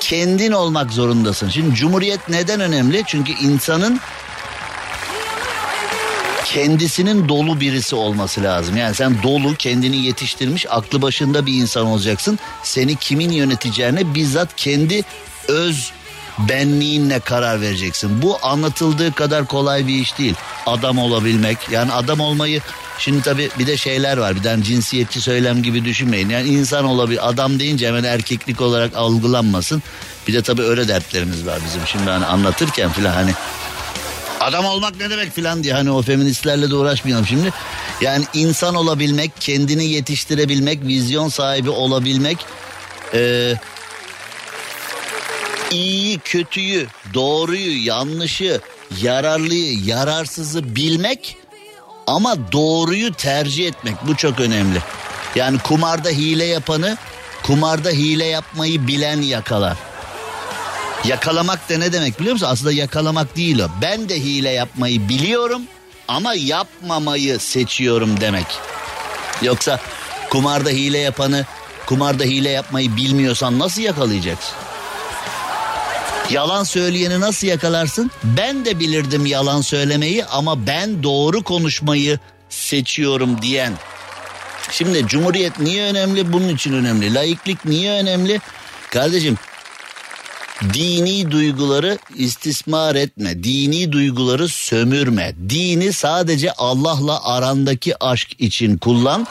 kendin 0.00 0.52
olmak 0.52 0.92
zorundasın. 0.92 1.48
Şimdi 1.48 1.74
cumhuriyet 1.74 2.28
neden 2.28 2.60
önemli? 2.60 3.02
Çünkü 3.06 3.32
insanın 3.32 4.00
kendisinin 6.54 7.28
dolu 7.28 7.60
birisi 7.60 7.96
olması 7.96 8.42
lazım. 8.42 8.76
Yani 8.76 8.94
sen 8.94 9.22
dolu, 9.22 9.54
kendini 9.54 9.96
yetiştirmiş, 9.96 10.66
aklı 10.70 11.02
başında 11.02 11.46
bir 11.46 11.54
insan 11.54 11.86
olacaksın. 11.86 12.38
Seni 12.62 12.96
kimin 12.96 13.30
yöneteceğine 13.30 14.14
bizzat 14.14 14.56
kendi 14.56 15.02
öz 15.48 15.92
benliğinle 16.38 17.20
karar 17.20 17.60
vereceksin. 17.60 18.22
Bu 18.22 18.38
anlatıldığı 18.42 19.12
kadar 19.12 19.46
kolay 19.46 19.86
bir 19.86 19.94
iş 19.94 20.18
değil. 20.18 20.34
Adam 20.66 20.98
olabilmek 20.98 21.58
yani 21.70 21.92
adam 21.92 22.20
olmayı 22.20 22.60
şimdi 22.98 23.22
tabi 23.22 23.50
bir 23.58 23.66
de 23.66 23.76
şeyler 23.76 24.16
var 24.16 24.36
bir 24.36 24.42
tane 24.42 24.64
cinsiyetçi 24.64 25.20
söylem 25.20 25.62
gibi 25.62 25.84
düşünmeyin. 25.84 26.28
Yani 26.28 26.48
insan 26.48 26.84
olabilir 26.84 27.28
adam 27.28 27.58
deyince 27.58 27.88
hemen 27.88 28.04
erkeklik 28.04 28.60
olarak 28.60 28.96
algılanmasın. 28.96 29.82
Bir 30.28 30.32
de 30.32 30.42
tabi 30.42 30.62
öyle 30.62 30.88
dertlerimiz 30.88 31.46
var 31.46 31.58
bizim 31.66 31.86
şimdi 31.86 32.10
hani 32.10 32.26
anlatırken 32.26 32.92
filan 32.92 33.14
hani 33.14 33.30
adam 34.50 34.64
olmak 34.64 34.96
ne 34.96 35.10
demek 35.10 35.34
filan 35.34 35.64
diye 35.64 35.74
hani 35.74 35.90
o 35.90 36.02
feministlerle 36.02 36.70
de 36.70 36.74
uğraşmayalım 36.74 37.26
şimdi. 37.26 37.52
Yani 38.00 38.24
insan 38.34 38.74
olabilmek, 38.74 39.32
kendini 39.40 39.84
yetiştirebilmek, 39.84 40.82
vizyon 40.82 41.28
sahibi 41.28 41.70
olabilmek, 41.70 42.38
e, 43.14 43.54
iyiyi, 45.70 46.18
kötüyü, 46.18 46.86
doğruyu, 47.14 47.86
yanlışı, 47.86 48.60
yararlıyı, 49.02 49.78
yararsızı 49.84 50.76
bilmek 50.76 51.36
ama 52.06 52.52
doğruyu 52.52 53.12
tercih 53.12 53.66
etmek 53.68 53.94
bu 54.06 54.16
çok 54.16 54.40
önemli. 54.40 54.78
Yani 55.34 55.58
kumarda 55.58 56.08
hile 56.08 56.44
yapanı 56.44 56.96
kumarda 57.42 57.90
hile 57.90 58.24
yapmayı 58.24 58.86
bilen 58.86 59.22
yakalar. 59.22 59.89
Yakalamak 61.04 61.70
da 61.70 61.78
ne 61.78 61.92
demek 61.92 62.20
biliyor 62.20 62.32
musun? 62.32 62.46
Aslında 62.50 62.72
yakalamak 62.72 63.36
değil 63.36 63.58
o. 63.58 63.68
Ben 63.82 64.08
de 64.08 64.14
hile 64.20 64.50
yapmayı 64.50 65.08
biliyorum 65.08 65.62
ama 66.08 66.34
yapmamayı 66.34 67.38
seçiyorum 67.38 68.20
demek. 68.20 68.46
Yoksa 69.42 69.80
kumarda 70.30 70.70
hile 70.70 70.98
yapanı, 70.98 71.46
kumarda 71.86 72.24
hile 72.24 72.48
yapmayı 72.50 72.96
bilmiyorsan 72.96 73.58
nasıl 73.58 73.82
yakalayacaksın? 73.82 74.54
Yalan 76.30 76.64
söyleyeni 76.64 77.20
nasıl 77.20 77.46
yakalarsın? 77.46 78.10
Ben 78.24 78.64
de 78.64 78.78
bilirdim 78.78 79.26
yalan 79.26 79.60
söylemeyi 79.60 80.24
ama 80.24 80.66
ben 80.66 81.02
doğru 81.02 81.42
konuşmayı 81.42 82.18
seçiyorum 82.48 83.42
diyen. 83.42 83.72
Şimdi 84.70 85.06
cumhuriyet 85.06 85.58
niye 85.58 85.84
önemli? 85.84 86.32
Bunun 86.32 86.48
için 86.48 86.72
önemli. 86.72 87.14
Laiklik 87.14 87.64
niye 87.64 87.92
önemli? 87.92 88.40
Kardeşim 88.90 89.38
dini 90.74 91.30
duyguları 91.30 91.98
istismar 92.16 92.94
etme. 92.94 93.44
Dini 93.44 93.92
duyguları 93.92 94.48
sömürme. 94.48 95.34
Dini 95.48 95.92
sadece 95.92 96.52
Allah'la 96.52 97.24
arandaki 97.34 98.04
aşk 98.04 98.40
için 98.40 98.78
kullan. 98.78 99.26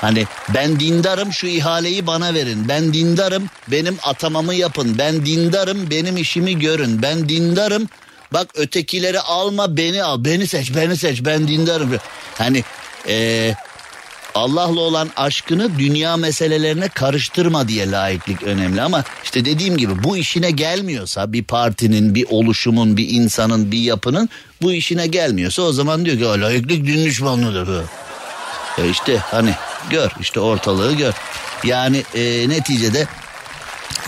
Hani 0.00 0.26
ben 0.54 0.80
dindarım 0.80 1.32
şu 1.32 1.46
ihaleyi 1.46 2.06
bana 2.06 2.34
verin. 2.34 2.68
Ben 2.68 2.94
dindarım 2.94 3.46
benim 3.68 3.98
atamamı 4.02 4.54
yapın. 4.54 4.98
Ben 4.98 5.26
dindarım 5.26 5.90
benim 5.90 6.16
işimi 6.16 6.58
görün. 6.58 7.02
Ben 7.02 7.28
dindarım 7.28 7.88
bak 8.32 8.48
ötekileri 8.54 9.20
alma 9.20 9.76
beni 9.76 10.02
al. 10.02 10.24
Beni 10.24 10.46
seç 10.46 10.74
beni 10.76 10.96
seç 10.96 11.24
ben 11.24 11.48
dindarım. 11.48 11.96
Hani 12.38 12.64
ee, 13.08 13.54
Allah'la 14.34 14.80
olan 14.80 15.10
aşkını 15.16 15.78
dünya 15.78 16.16
meselelerine 16.16 16.88
karıştırma 16.88 17.68
diye 17.68 17.90
laiklik 17.90 18.42
önemli 18.42 18.82
ama 18.82 19.04
işte 19.24 19.44
dediğim 19.44 19.76
gibi 19.76 20.04
bu 20.04 20.16
işine 20.16 20.50
gelmiyorsa 20.50 21.32
bir 21.32 21.44
partinin, 21.44 22.14
bir 22.14 22.26
oluşumun, 22.30 22.96
bir 22.96 23.08
insanın, 23.10 23.72
bir 23.72 23.78
yapının 23.78 24.28
bu 24.62 24.72
işine 24.72 25.06
gelmiyorsa 25.06 25.62
o 25.62 25.72
zaman 25.72 26.04
diyor 26.04 26.18
ki 26.34 26.40
laiklik 26.40 26.86
din 26.86 27.04
düşmanlığıdır. 27.04 27.84
E 28.78 28.88
işte 28.90 29.18
hani 29.18 29.54
gör 29.90 30.10
işte 30.20 30.40
ortalığı 30.40 30.92
gör. 30.92 31.14
Yani 31.64 32.04
e, 32.14 32.48
neticede 32.48 33.06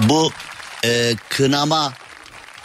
bu 0.00 0.30
e, 0.84 1.14
kınama 1.28 1.92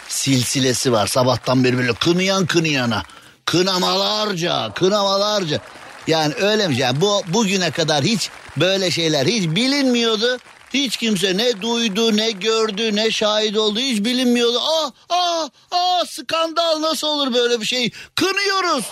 silsilesi 0.08 0.92
var. 0.92 1.08
Sabahtan 1.08 1.64
beri 1.64 1.78
böyle 1.78 1.94
kınayan 1.94 2.46
kınayana, 2.46 3.04
Kınamalarca, 3.50 4.72
kınamalarca. 4.76 5.60
Yani 6.10 6.34
öyle 6.42 6.68
mi? 6.68 6.78
Yani 6.78 7.02
bu 7.02 7.22
bugüne 7.28 7.72
kadar 7.72 8.04
hiç 8.04 8.30
böyle 8.58 8.92
şeyler 8.92 9.26
hiç 9.26 9.44
bilinmiyordu. 9.44 10.38
Hiç 10.74 10.98
kimse 10.98 11.38
ne 11.38 11.62
duydu, 11.62 12.18
ne 12.18 12.32
gördü, 12.32 12.96
ne 12.96 13.12
şahit 13.12 13.58
oldu 13.58 13.80
hiç 13.80 14.06
bilinmiyordu. 14.06 14.58
Ah, 14.62 14.92
ah, 15.10 15.50
ah 15.72 16.06
skandal 16.06 16.82
nasıl 16.82 17.08
olur 17.08 17.34
böyle 17.34 17.62
bir 17.62 17.66
şey? 17.66 17.92
Kınıyoruz. 18.16 18.86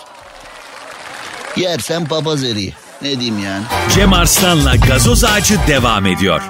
Yersen 1.56 2.08
papaz 2.08 2.44
eriği. 2.44 2.74
Ne 3.02 3.20
diyeyim 3.20 3.38
yani? 3.38 3.64
Cem 3.94 4.12
Arslan'la 4.12 4.76
gazoz 4.76 5.24
ağacı 5.24 5.58
devam 5.68 6.06
ediyor. 6.06 6.42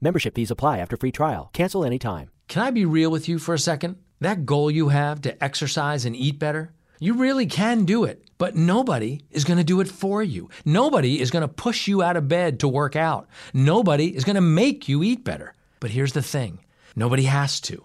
Membership 0.00 0.36
fees 0.36 0.52
apply 0.52 0.82
after 0.82 0.96
free 0.96 1.12
trial. 1.12 1.44
Cancel 1.52 1.80
anytime. 1.80 2.26
Can 2.48 2.72
I 2.72 2.74
be 2.74 3.00
real 3.00 3.12
with 3.14 3.28
you 3.28 3.38
for 3.38 3.54
a 3.54 3.58
second? 3.58 3.94
That 4.22 4.46
goal 4.46 4.70
you 4.70 4.90
have 4.90 5.22
to 5.22 5.30
exercise 5.40 6.08
and 6.08 6.14
eat 6.14 6.40
better, 6.40 6.68
you 7.00 7.14
really 7.14 7.46
can 7.46 7.86
do 7.86 8.04
it, 8.04 8.22
but 8.36 8.54
nobody 8.54 9.22
is 9.30 9.44
going 9.44 9.56
to 9.58 9.64
do 9.64 9.80
it 9.80 9.88
for 9.88 10.22
you. 10.22 10.50
Nobody 10.66 11.18
is 11.18 11.30
going 11.30 11.42
to 11.42 11.48
push 11.48 11.88
you 11.88 12.02
out 12.02 12.16
of 12.16 12.28
bed 12.28 12.60
to 12.60 12.68
work 12.68 12.94
out. 12.94 13.26
Nobody 13.54 14.14
is 14.14 14.24
going 14.24 14.36
to 14.36 14.42
make 14.42 14.88
you 14.88 15.02
eat 15.02 15.24
better. 15.24 15.54
But 15.80 15.90
here's 15.90 16.12
the 16.12 16.22
thing 16.22 16.60
nobody 16.94 17.24
has 17.24 17.58
to. 17.62 17.84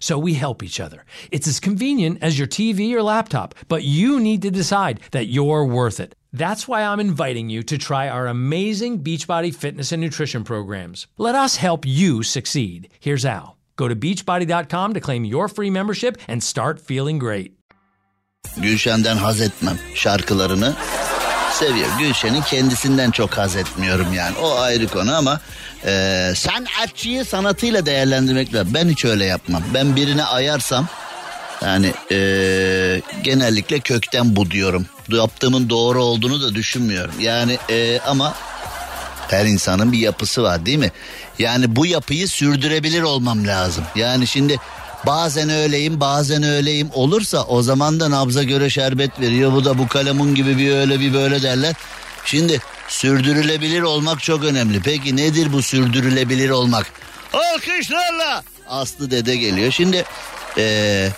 so 0.00 0.18
we 0.18 0.34
help 0.34 0.62
each 0.62 0.80
other. 0.80 1.04
It's 1.30 1.48
as 1.48 1.60
convenient 1.60 2.22
as 2.22 2.38
your 2.38 2.48
TV 2.48 2.92
or 2.92 3.02
laptop, 3.02 3.54
but 3.68 3.84
you 3.84 4.20
need 4.20 4.42
to 4.42 4.50
decide 4.50 5.00
that 5.12 5.26
you're 5.26 5.64
worth 5.64 6.00
it. 6.00 6.14
That's 6.32 6.68
why 6.68 6.82
I'm 6.82 7.00
inviting 7.00 7.48
you 7.48 7.62
to 7.62 7.78
try 7.78 8.08
our 8.08 8.26
amazing 8.26 9.02
Beachbody 9.02 9.54
fitness 9.54 9.92
and 9.92 10.02
nutrition 10.02 10.44
programs. 10.44 11.06
Let 11.16 11.34
us 11.34 11.56
help 11.56 11.86
you 11.86 12.22
succeed. 12.22 12.88
Here's 13.00 13.24
how. 13.24 13.54
Go 13.76 13.88
to 13.88 13.96
beachbody.com 13.96 14.94
to 14.94 15.00
claim 15.00 15.24
your 15.24 15.48
free 15.48 15.70
membership 15.70 16.18
and 16.28 16.42
start 16.42 16.80
feeling 16.80 17.18
great. 17.18 17.52
Gülşen'den 18.56 19.16
haz 19.16 19.40
etmem 19.40 19.78
şarkılarını 19.94 20.74
seviyor. 21.52 21.88
Gülşen'in 21.98 22.42
kendisinden 22.42 23.10
çok 23.10 23.38
haz 23.38 23.56
etmiyorum 23.56 24.12
yani. 24.12 24.36
O 24.38 24.58
ayrı 24.58 24.88
konu 24.88 25.16
ama 25.16 25.40
e, 25.86 26.32
sanatçıyı 26.36 27.24
sanatıyla 27.24 27.86
değerlendirmek 27.86 28.54
lazım. 28.54 28.74
Ben 28.74 28.88
hiç 28.88 29.04
öyle 29.04 29.24
yapmam. 29.24 29.62
Ben 29.74 29.96
birine 29.96 30.24
ayarsam 30.24 30.88
yani 31.62 31.92
e, 32.10 32.16
genellikle 33.22 33.80
kökten 33.80 34.36
bu 34.36 34.50
diyorum. 34.50 34.86
Yaptığımın 35.08 35.70
doğru 35.70 36.02
olduğunu 36.02 36.42
da 36.42 36.54
düşünmüyorum. 36.54 37.14
Yani 37.20 37.58
e, 37.70 38.00
ama 38.00 38.34
her 39.28 39.44
insanın 39.44 39.92
bir 39.92 39.98
yapısı 39.98 40.42
var 40.42 40.66
değil 40.66 40.78
mi? 40.78 40.92
Yani 41.38 41.76
bu 41.76 41.86
yapıyı 41.86 42.28
sürdürebilir 42.28 43.02
olmam 43.02 43.46
lazım. 43.46 43.84
Yani 43.94 44.26
şimdi 44.26 44.56
bazen 45.06 45.48
öyleyim 45.48 46.00
bazen 46.00 46.42
öyleyim 46.42 46.90
olursa 46.94 47.42
o 47.42 47.62
zaman 47.62 48.00
da 48.00 48.10
nabza 48.10 48.42
göre 48.42 48.70
şerbet 48.70 49.20
veriyor. 49.20 49.52
Bu 49.52 49.64
da 49.64 49.78
bu 49.78 49.88
kalemun 49.88 50.34
gibi 50.34 50.58
bir 50.58 50.74
öyle 50.74 51.00
bir 51.00 51.14
böyle 51.14 51.42
derler. 51.42 51.74
Şimdi 52.28 52.60
sürdürülebilir 52.88 53.82
olmak 53.82 54.22
çok 54.22 54.44
önemli. 54.44 54.82
Peki 54.82 55.16
nedir 55.16 55.52
bu 55.52 55.62
sürdürülebilir 55.62 56.50
olmak? 56.50 56.86
Alkışlarla 57.32 58.42
Aslı 58.68 59.10
dede 59.10 59.36
geliyor. 59.36 59.72
Şimdi 59.72 60.04
ee, 60.58 61.08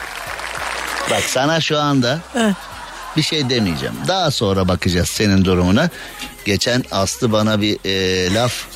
bak 1.10 1.22
sana 1.22 1.60
şu 1.60 1.78
anda 1.78 2.18
bir 3.16 3.22
şey 3.22 3.50
demeyeceğim. 3.50 3.94
Daha 4.08 4.30
sonra 4.30 4.68
bakacağız 4.68 5.08
senin 5.08 5.44
durumuna. 5.44 5.90
Geçen 6.44 6.84
Aslı 6.90 7.32
bana 7.32 7.60
bir 7.60 7.78
ee, 7.84 8.34
laf 8.34 8.66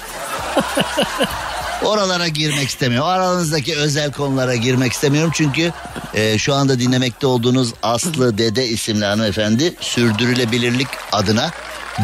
Oralara 1.82 2.28
girmek 2.28 2.68
istemiyorum. 2.68 3.08
Aranızdaki 3.08 3.76
özel 3.76 4.12
konulara 4.12 4.54
girmek 4.56 4.92
istemiyorum. 4.92 5.30
Çünkü 5.34 5.72
e, 6.14 6.38
şu 6.38 6.54
anda 6.54 6.78
dinlemekte 6.80 7.26
olduğunuz 7.26 7.72
Aslı 7.82 8.38
Dede 8.38 8.66
isimli 8.66 9.04
hanımefendi 9.04 9.74
sürdürülebilirlik 9.80 10.88
adına 11.12 11.50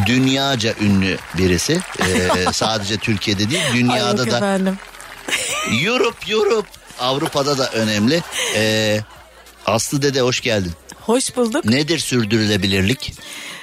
dünyaca 0.06 0.74
ünlü 0.80 1.18
birisi. 1.38 1.80
E, 2.00 2.28
sadece 2.52 2.96
Türkiye'de 2.96 3.50
değil 3.50 3.62
dünyada 3.74 4.30
da 4.30 4.36
efendim. 4.36 4.78
Europe 5.84 6.32
Europe 6.32 6.68
Avrupa'da 7.00 7.58
da 7.58 7.70
önemli. 7.70 8.22
E, 8.56 9.00
Aslı 9.66 10.02
Dede 10.02 10.20
hoş 10.20 10.40
geldin. 10.40 10.72
Hoş 11.00 11.36
bulduk. 11.36 11.64
Nedir 11.64 11.98
sürdürülebilirlik? 11.98 13.12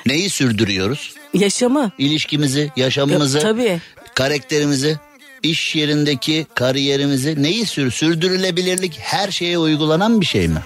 Neyi 0.05 0.29
sürdürüyoruz? 0.29 1.13
Yaşamı. 1.33 1.91
İlişkimizi, 1.97 2.71
yaşamımızı, 2.75 3.37
Yok, 3.37 3.43
tabii. 3.47 3.81
karakterimizi, 4.15 4.99
iş 5.43 5.75
yerindeki 5.75 6.47
kariyerimizi 6.55 7.43
neyi 7.43 7.65
sür 7.65 7.91
sürdürülebilirlik 7.91 8.99
her 8.99 9.31
şeye 9.31 9.57
uygulanan 9.57 10.21
bir 10.21 10.25
şey 10.25 10.47
mi? 10.47 10.59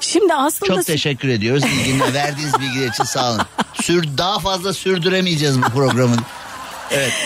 Şimdi 0.00 0.34
aslında 0.34 0.74
Çok 0.74 0.86
teşekkür 0.86 1.28
ediyoruz 1.28 1.62
bilgiler 1.86 2.14
verdiğiniz 2.14 2.60
bilgiler 2.60 2.88
için 2.88 3.04
sağ 3.04 3.32
olun. 3.32 3.42
Sür 3.82 4.04
daha 4.18 4.38
fazla 4.38 4.72
sürdüremeyeceğiz 4.72 5.62
bu 5.62 5.66
programın. 5.66 6.20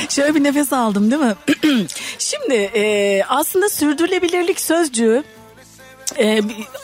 şöyle 0.09 0.35
bir 0.35 0.45
nefes 0.45 0.73
aldım 0.73 1.11
değil 1.11 1.23
mi? 1.23 1.35
Şimdi 2.19 2.55
e, 2.55 3.23
aslında 3.29 3.69
sürdürülebilirlik 3.69 4.61
sözcüğü 4.61 5.25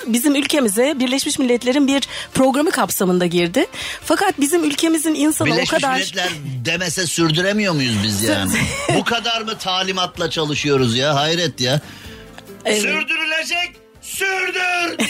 bizim 0.07 0.35
ülkemize 0.35 0.95
Birleşmiş 0.99 1.39
Milletler'in 1.39 1.89
bir 1.89 2.03
programı 2.35 2.71
kapsamında 2.71 3.27
girdi. 3.27 3.67
Fakat 4.05 4.41
bizim 4.41 4.65
ülkemizin 4.65 5.15
insanı 5.15 5.49
Birleşmiş 5.49 5.73
o 5.73 5.77
kadar 5.77 5.95
Milletler 5.95 6.29
demese 6.65 7.07
sürdüremiyor 7.07 7.75
muyuz 7.75 7.97
biz 8.05 8.23
yani? 8.23 8.53
bu 8.97 9.05
kadar 9.05 9.41
mı 9.41 9.59
talimatla 9.59 10.31
çalışıyoruz 10.31 10.97
ya 10.97 11.15
hayret 11.15 11.61
ya. 11.61 11.81
Evet. 12.65 12.81
Sürdürülecek 12.81 13.86
sürdür 14.07 14.99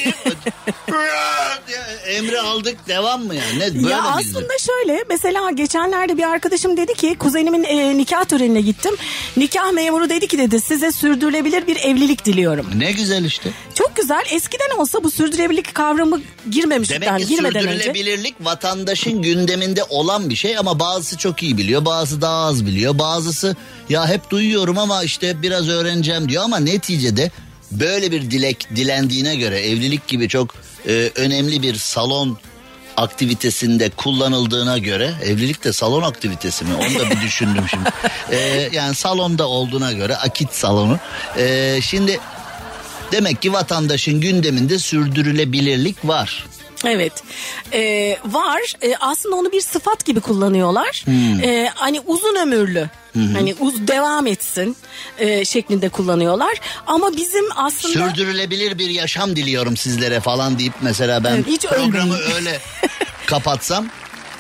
diye. 1.66 1.78
Emri 2.06 2.40
aldık 2.40 2.88
devam 2.88 3.22
mı 3.24 3.35
yani? 3.35 3.59
Ne, 3.59 3.74
böyle 3.74 3.88
ya 3.88 4.02
mi 4.02 4.09
aslında 4.09 4.59
şöyle 4.59 5.04
mesela 5.09 5.50
geçenlerde 5.50 6.16
bir 6.18 6.22
arkadaşım 6.22 6.76
dedi 6.76 6.94
ki 6.94 7.16
kuzenimin 7.18 7.64
e, 7.64 7.98
nikah 7.98 8.24
törenine 8.24 8.61
gittim. 8.61 8.96
Nikah 9.37 9.72
memuru 9.72 10.09
dedi 10.09 10.28
ki 10.28 10.38
dedi 10.38 10.61
size 10.61 10.92
sürdürülebilir 10.92 11.66
bir 11.66 11.76
evlilik 11.76 12.24
diliyorum. 12.24 12.66
Ne 12.76 12.92
güzel 12.92 13.24
işte. 13.24 13.50
Çok 13.74 13.96
güzel 13.96 14.24
eskiden 14.30 14.78
olsa 14.78 15.04
bu 15.04 15.11
sürdürülebilirlik 15.11 15.74
kavramı 15.74 16.20
girmemişti. 16.50 16.94
Demek 16.94 17.09
yani 17.09 17.22
ki 17.22 17.28
girmeden 17.28 17.66
önce. 17.66 17.85
sürdürülebilirlik 17.85 18.35
vatandaşın 18.40 19.22
gündeminde 19.22 19.85
olan 19.85 20.30
bir 20.30 20.37
şey 20.37 20.59
ama 20.59 20.78
bazısı 20.78 21.16
çok 21.18 21.42
iyi 21.42 21.59
biliyor, 21.59 21.85
bazısı 21.85 22.20
daha 22.20 22.46
az 22.46 22.66
biliyor, 22.66 22.98
bazısı 22.98 23.56
ya 23.88 24.09
hep 24.09 24.30
duyuyorum 24.30 24.78
ama 24.78 25.04
işte 25.04 25.42
biraz 25.42 25.68
öğreneceğim 25.68 26.28
diyor 26.28 26.44
ama 26.44 26.59
neticede 26.59 27.30
böyle 27.70 28.12
bir 28.12 28.31
dilek 28.31 28.68
dilendiğine 28.76 29.37
göre 29.37 29.61
evlilik 29.61 30.09
gibi 30.09 30.29
çok 30.29 30.55
e, 30.88 31.11
önemli 31.16 31.62
bir 31.62 31.74
salon 31.74 32.38
aktivitesinde 32.96 33.90
kullanıldığına 33.90 34.79
göre 34.79 35.14
evlilik 35.24 35.64
de 35.64 35.72
salon 35.72 36.02
aktivitesi 36.02 36.64
mi 36.64 36.74
onu 36.74 36.98
da 36.98 37.11
bir 37.11 37.20
düşündüm 37.20 37.64
şimdi. 37.70 37.88
E, 38.31 38.68
yani 38.72 38.94
salonda 38.94 39.48
olduğuna 39.48 39.92
göre 39.92 40.16
akit 40.16 40.55
salonu. 40.55 40.98
E, 41.38 41.79
şimdi 41.83 42.20
demek 43.12 43.42
ki 43.42 43.52
vatandaşın 43.52 44.20
gündeminde 44.20 44.79
sürdürülebilirlik 44.79 45.96
var. 46.05 46.46
Evet 46.85 47.12
Ee, 47.72 48.18
var 48.24 48.74
Ee, 48.83 48.94
aslında 49.00 49.37
onu 49.37 49.52
bir 49.52 49.61
sıfat 49.61 50.05
gibi 50.05 50.20
kullanıyorlar 50.20 51.02
Hmm. 51.05 51.40
Ee, 51.44 51.70
hani 51.74 52.00
uzun 52.00 52.37
ömürlü 52.37 52.90
hani 53.35 53.55
uz 53.61 53.88
devam 53.88 54.26
etsin 54.26 54.76
e, 55.18 55.44
şeklinde 55.44 55.88
kullanıyorlar 55.88 56.61
ama 56.87 57.16
bizim 57.16 57.44
aslında 57.57 58.11
Sürdürülebilir 58.11 58.79
bir 58.79 58.90
yaşam 58.90 59.37
diliyorum 59.37 59.76
sizlere 59.76 60.20
falan 60.20 60.59
deyip 60.59 60.74
mesela 60.83 61.24
ben 61.24 61.35
Evet, 61.35 61.46
hiç 61.46 61.66
programı 61.66 62.14
ölmeyin. 62.18 62.35
öyle 62.35 62.61
kapatsam 63.26 63.87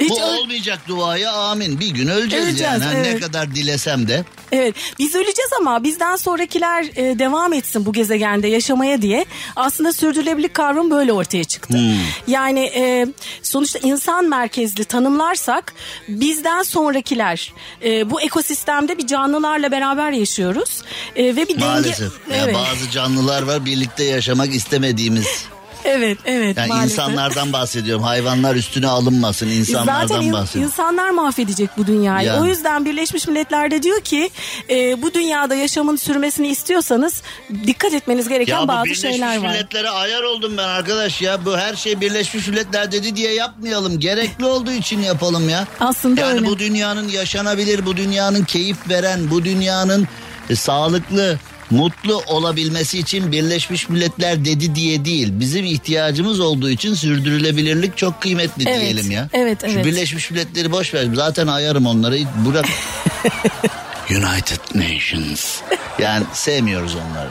Hiç 0.00 0.10
bu 0.10 0.20
öl- 0.20 0.38
olmayacak 0.38 0.78
duaya 0.88 1.32
amin. 1.32 1.80
Bir 1.80 1.88
gün 1.88 2.08
öleceğiz, 2.08 2.44
Öleceğiz, 2.46 2.60
yani. 2.72 2.84
Hani 2.84 3.02
Ne 3.02 3.08
evet. 3.08 3.20
kadar 3.20 3.54
dilesem 3.54 4.08
de. 4.08 4.24
Evet 4.52 4.74
biz 4.98 5.14
öleceğiz 5.14 5.50
ama 5.60 5.82
bizden 5.84 6.16
sonrakiler 6.16 6.84
e, 6.96 7.18
devam 7.18 7.52
etsin 7.52 7.86
bu 7.86 7.92
gezegende 7.92 8.48
yaşamaya 8.48 9.02
diye 9.02 9.24
aslında 9.56 9.92
sürdürülebilirlik 9.92 10.54
kavramı 10.54 10.90
böyle 10.90 11.12
ortaya 11.12 11.44
çıktı. 11.44 11.78
Yani 12.26 12.60
e, 12.60 13.06
sonuçta 13.42 13.78
insan 13.78 14.24
merkezli 14.24 14.84
tanımlarsak 14.84 15.74
bizden 16.08 16.62
sonrakiler 16.62 17.52
e, 17.84 18.10
bu 18.10 18.20
ekosistemde 18.20 18.98
bir 18.98 19.06
canlılarla 19.06 19.70
beraber 19.70 20.10
yaşıyoruz 20.10 20.82
E, 21.16 21.24
ve 21.24 21.36
bir 21.36 21.48
denge. 21.48 21.64
Maalesef. 21.64 22.12
Evet. 22.32 22.54
bazı 22.54 22.90
canlılar 22.90 23.42
var 23.42 23.64
birlikte 23.64 24.04
yaşamak 24.04 24.54
istemediğimiz 24.54 25.44
Evet 25.86 26.18
evet 26.24 26.56
Yani 26.56 26.68
maalesef. 26.68 26.90
insanlardan 26.92 27.52
bahsediyorum. 27.52 28.02
Hayvanlar 28.04 28.54
üstüne 28.56 28.86
alınmasın. 28.86 29.46
insanlardan 29.48 30.06
Zaten 30.06 30.22
in- 30.22 30.32
bahsediyorum. 30.32 30.72
insanlar 30.72 31.10
mahvedecek 31.10 31.70
bu 31.78 31.86
dünyayı. 31.86 32.26
Yani. 32.28 32.40
O 32.40 32.46
yüzden 32.46 32.84
Birleşmiş 32.84 33.28
Milletler 33.28 33.70
de 33.70 33.82
diyor 33.82 34.00
ki 34.00 34.30
e, 34.70 35.02
bu 35.02 35.14
dünyada 35.14 35.54
yaşamın 35.54 35.96
sürmesini 35.96 36.48
istiyorsanız 36.48 37.22
dikkat 37.66 37.92
etmeniz 37.94 38.28
gereken 38.28 38.60
Ya 38.60 38.68
bazı 38.68 38.84
Birleşmiş 38.84 39.10
şeyler 39.10 39.36
var. 39.42 39.48
Milletler'e 39.48 39.90
ayar 39.90 40.22
oldum 40.22 40.56
ben 40.56 40.68
arkadaş 40.68 41.22
ya. 41.22 41.44
Bu 41.44 41.56
her 41.56 41.74
şey 41.76 42.00
Birleşmiş 42.00 42.48
Milletler 42.48 42.92
dedi 42.92 43.16
diye 43.16 43.32
yapmayalım. 43.34 44.00
Gerekli 44.00 44.44
olduğu 44.44 44.72
için 44.72 45.02
yapalım 45.02 45.48
ya. 45.48 45.66
Aslında 45.80 46.20
yani 46.20 46.32
öyle. 46.34 46.46
bu 46.46 46.58
dünyanın 46.58 47.08
yaşanabilir, 47.08 47.86
bu 47.86 47.96
dünyanın 47.96 48.44
keyif 48.44 48.88
veren, 48.88 49.30
bu 49.30 49.44
dünyanın 49.44 50.08
e, 50.50 50.56
sağlıklı, 50.56 51.38
mutlu 51.70 52.22
olabilmesi 52.26 52.98
için 52.98 53.32
Birleşmiş 53.32 53.88
Milletler 53.88 54.44
dedi 54.44 54.74
diye 54.74 55.04
değil. 55.04 55.28
Bizim 55.32 55.64
ihtiyacımız 55.64 56.40
olduğu 56.40 56.70
için 56.70 56.94
sürdürülebilirlik 56.94 57.96
çok 57.96 58.20
kıymetli 58.22 58.64
Evet, 58.68 58.80
diyelim 58.80 59.10
ya. 59.10 59.28
evet, 59.32 59.60
Şu 59.60 59.66
evet. 59.66 59.84
Birleşmiş 59.84 60.30
Milletleri 60.30 60.72
boş 60.72 60.94
ver. 60.94 61.06
Zaten 61.14 61.46
ayarım 61.46 61.86
onları. 61.86 62.18
Bırak. 62.46 62.66
United 64.10 64.60
Nations. 64.74 65.60
Yani 65.98 66.24
sevmiyoruz 66.32 66.94
onları. 66.94 67.28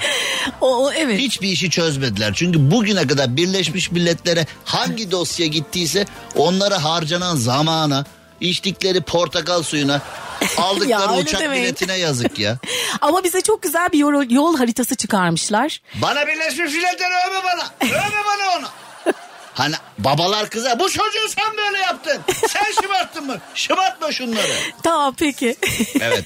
O, 0.61 0.85
o 0.85 0.91
evet. 0.93 1.19
Hiçbir 1.19 1.47
işi 1.47 1.69
çözmediler. 1.69 2.33
Çünkü 2.33 2.71
bugüne 2.71 3.07
kadar 3.07 3.37
Birleşmiş 3.37 3.91
Milletler'e 3.91 4.45
hangi 4.65 5.11
dosya 5.11 5.45
gittiyse 5.47 6.05
onlara 6.35 6.83
harcanan 6.83 7.35
zamana, 7.35 8.05
içtikleri 8.41 9.01
portakal 9.01 9.63
suyuna, 9.63 9.93
Ya 10.57 10.63
aldıkları 10.63 11.11
öyle 11.11 11.21
uçak 11.21 11.41
demeyin. 11.41 11.63
biletine 11.63 11.97
yazık 11.97 12.39
ya. 12.39 12.57
Ama 13.01 13.23
bize 13.23 13.41
çok 13.41 13.61
güzel 13.63 13.89
bir 13.91 13.97
yol, 13.99 14.29
yol 14.29 14.57
haritası 14.57 14.95
çıkarmışlar. 14.95 15.81
Bana 16.01 16.27
Birleşmiş 16.27 16.73
Milletler 16.73 17.09
övme 17.27 17.39
bana. 17.43 17.91
Övme 17.91 18.21
bana 18.25 18.57
onu. 18.59 18.67
Hani 19.53 19.75
babalar 19.97 20.49
kıza 20.49 20.79
bu 20.79 20.89
çocuğu 20.89 21.29
sen 21.29 21.57
böyle 21.57 21.77
yaptın. 21.77 22.21
Sen 22.47 22.81
şımarttın 22.81 23.25
mı? 23.25 23.37
Şımartma 23.55 24.11
şunları. 24.11 24.51
Tamam 24.83 25.13
peki. 25.19 25.55
Evet. 25.99 26.25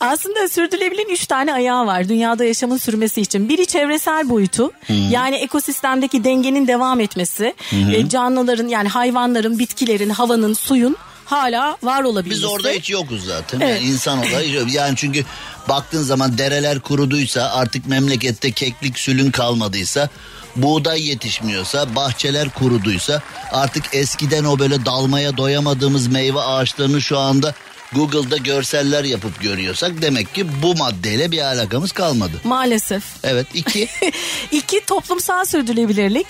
Aslında 0.00 0.48
sürdürülebilirliğin 0.48 1.08
üç 1.08 1.26
tane 1.26 1.52
ayağı 1.54 1.86
var 1.86 2.08
dünyada 2.08 2.44
yaşamın 2.44 2.76
sürmesi 2.76 3.20
için. 3.20 3.48
Biri 3.48 3.66
çevresel 3.66 4.28
boyutu 4.28 4.72
yani 5.10 5.36
ekosistemdeki 5.36 6.24
dengenin 6.24 6.66
devam 6.68 7.00
etmesi. 7.00 7.54
E, 7.92 8.08
canlıların 8.08 8.68
yani 8.68 8.88
hayvanların, 8.88 9.58
bitkilerin, 9.58 10.10
havanın, 10.10 10.52
suyun 10.54 10.96
hala 11.32 11.76
var 11.82 12.02
olabilmesi. 12.02 12.42
Biz 12.42 12.48
orada 12.48 12.70
hiç 12.70 12.90
yokuz 12.90 13.24
zaten. 13.26 13.60
Evet. 13.60 13.80
Yani 13.80 13.90
insan 13.90 14.18
olarak 14.18 14.54
yok. 14.54 14.72
Yani 14.72 14.96
çünkü 14.96 15.24
baktığın 15.68 16.02
zaman 16.02 16.38
dereler 16.38 16.80
kuruduysa 16.80 17.50
artık 17.50 17.86
memlekette 17.86 18.52
keklik 18.52 18.98
sülün 18.98 19.30
kalmadıysa 19.30 20.08
buğday 20.56 21.08
yetişmiyorsa 21.08 21.94
bahçeler 21.96 22.48
kuruduysa 22.48 23.22
artık 23.52 23.84
eskiden 23.92 24.44
o 24.44 24.58
böyle 24.58 24.84
dalmaya 24.84 25.36
doyamadığımız 25.36 26.06
meyve 26.06 26.40
ağaçlarını 26.40 27.02
şu 27.02 27.18
anda 27.18 27.54
Google'da 27.94 28.36
görseller 28.36 29.04
yapıp 29.04 29.40
görüyorsak 29.40 30.02
demek 30.02 30.34
ki 30.34 30.62
bu 30.62 30.74
maddeyle 30.76 31.30
bir 31.30 31.38
alakamız 31.42 31.92
kalmadı. 31.92 32.32
Maalesef. 32.44 33.04
Evet 33.24 33.46
iki 33.54 33.88
İki 34.52 34.84
toplumsal 34.86 35.44
sürdürülebilirlik. 35.44 36.26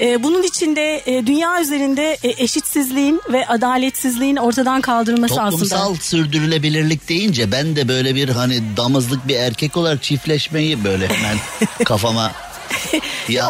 Ee, 0.00 0.22
bunun 0.22 0.42
içinde 0.42 1.02
e, 1.06 1.26
dünya 1.26 1.60
üzerinde 1.60 2.18
e, 2.22 2.42
eşitsizliğin 2.44 3.20
ve 3.32 3.46
adaletsizliğin 3.46 4.36
ortadan 4.36 4.80
kaldırılması 4.80 5.34
toplumsal 5.34 5.82
aslında. 5.82 6.00
sürdürülebilirlik 6.00 7.08
deyince 7.08 7.52
ben 7.52 7.76
de 7.76 7.88
böyle 7.88 8.14
bir 8.14 8.28
hani 8.28 8.76
damızlık 8.76 9.28
bir 9.28 9.36
erkek 9.36 9.76
olarak 9.76 10.02
çiftleşmeyi 10.02 10.84
böyle 10.84 11.08
hemen 11.08 11.36
kafama 11.84 12.32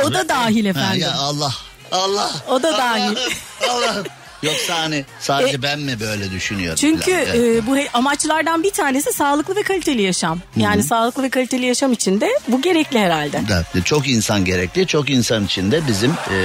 O 0.04 0.12
da 0.14 0.28
dahil 0.28 0.64
Ha, 0.64 0.70
efendim. 0.70 1.00
ya 1.00 1.12
Allah 1.14 1.54
Allah. 1.92 2.30
O 2.48 2.62
da 2.62 2.72
dahil. 2.72 3.02
Allah'ım, 3.02 3.32
Allah'ım. 3.70 4.04
Yoksa 4.44 4.78
hani 4.78 5.04
sadece 5.20 5.62
ben 5.62 5.80
mi 5.80 6.00
böyle 6.00 6.30
düşünüyorum? 6.30 6.74
E, 6.74 6.80
Çünkü 6.80 7.10
falan. 7.10 7.26
Evet. 7.26 7.34
e, 7.64 7.66
bu 7.66 7.76
amaçlardan 7.92 8.62
bir 8.62 8.70
tanesi 8.70 9.12
sağlıklı 9.12 9.56
ve 9.56 9.62
kaliteli 9.62 10.02
yaşam. 10.02 10.38
Yani 10.56 10.82
sağlıklı 10.82 11.22
ve 11.22 11.30
kaliteli 11.30 11.66
yaşam 11.66 11.92
için 11.92 12.20
de 12.20 12.30
bu 12.48 12.62
gerekli 12.62 12.98
herhalde. 12.98 13.40
Evet, 13.52 13.86
çok 13.86 14.08
insan 14.08 14.44
gerekli. 14.44 14.86
Çok 14.86 15.10
insan 15.10 15.44
içinde 15.44 15.86
bizim 15.88 16.10
e, 16.10 16.36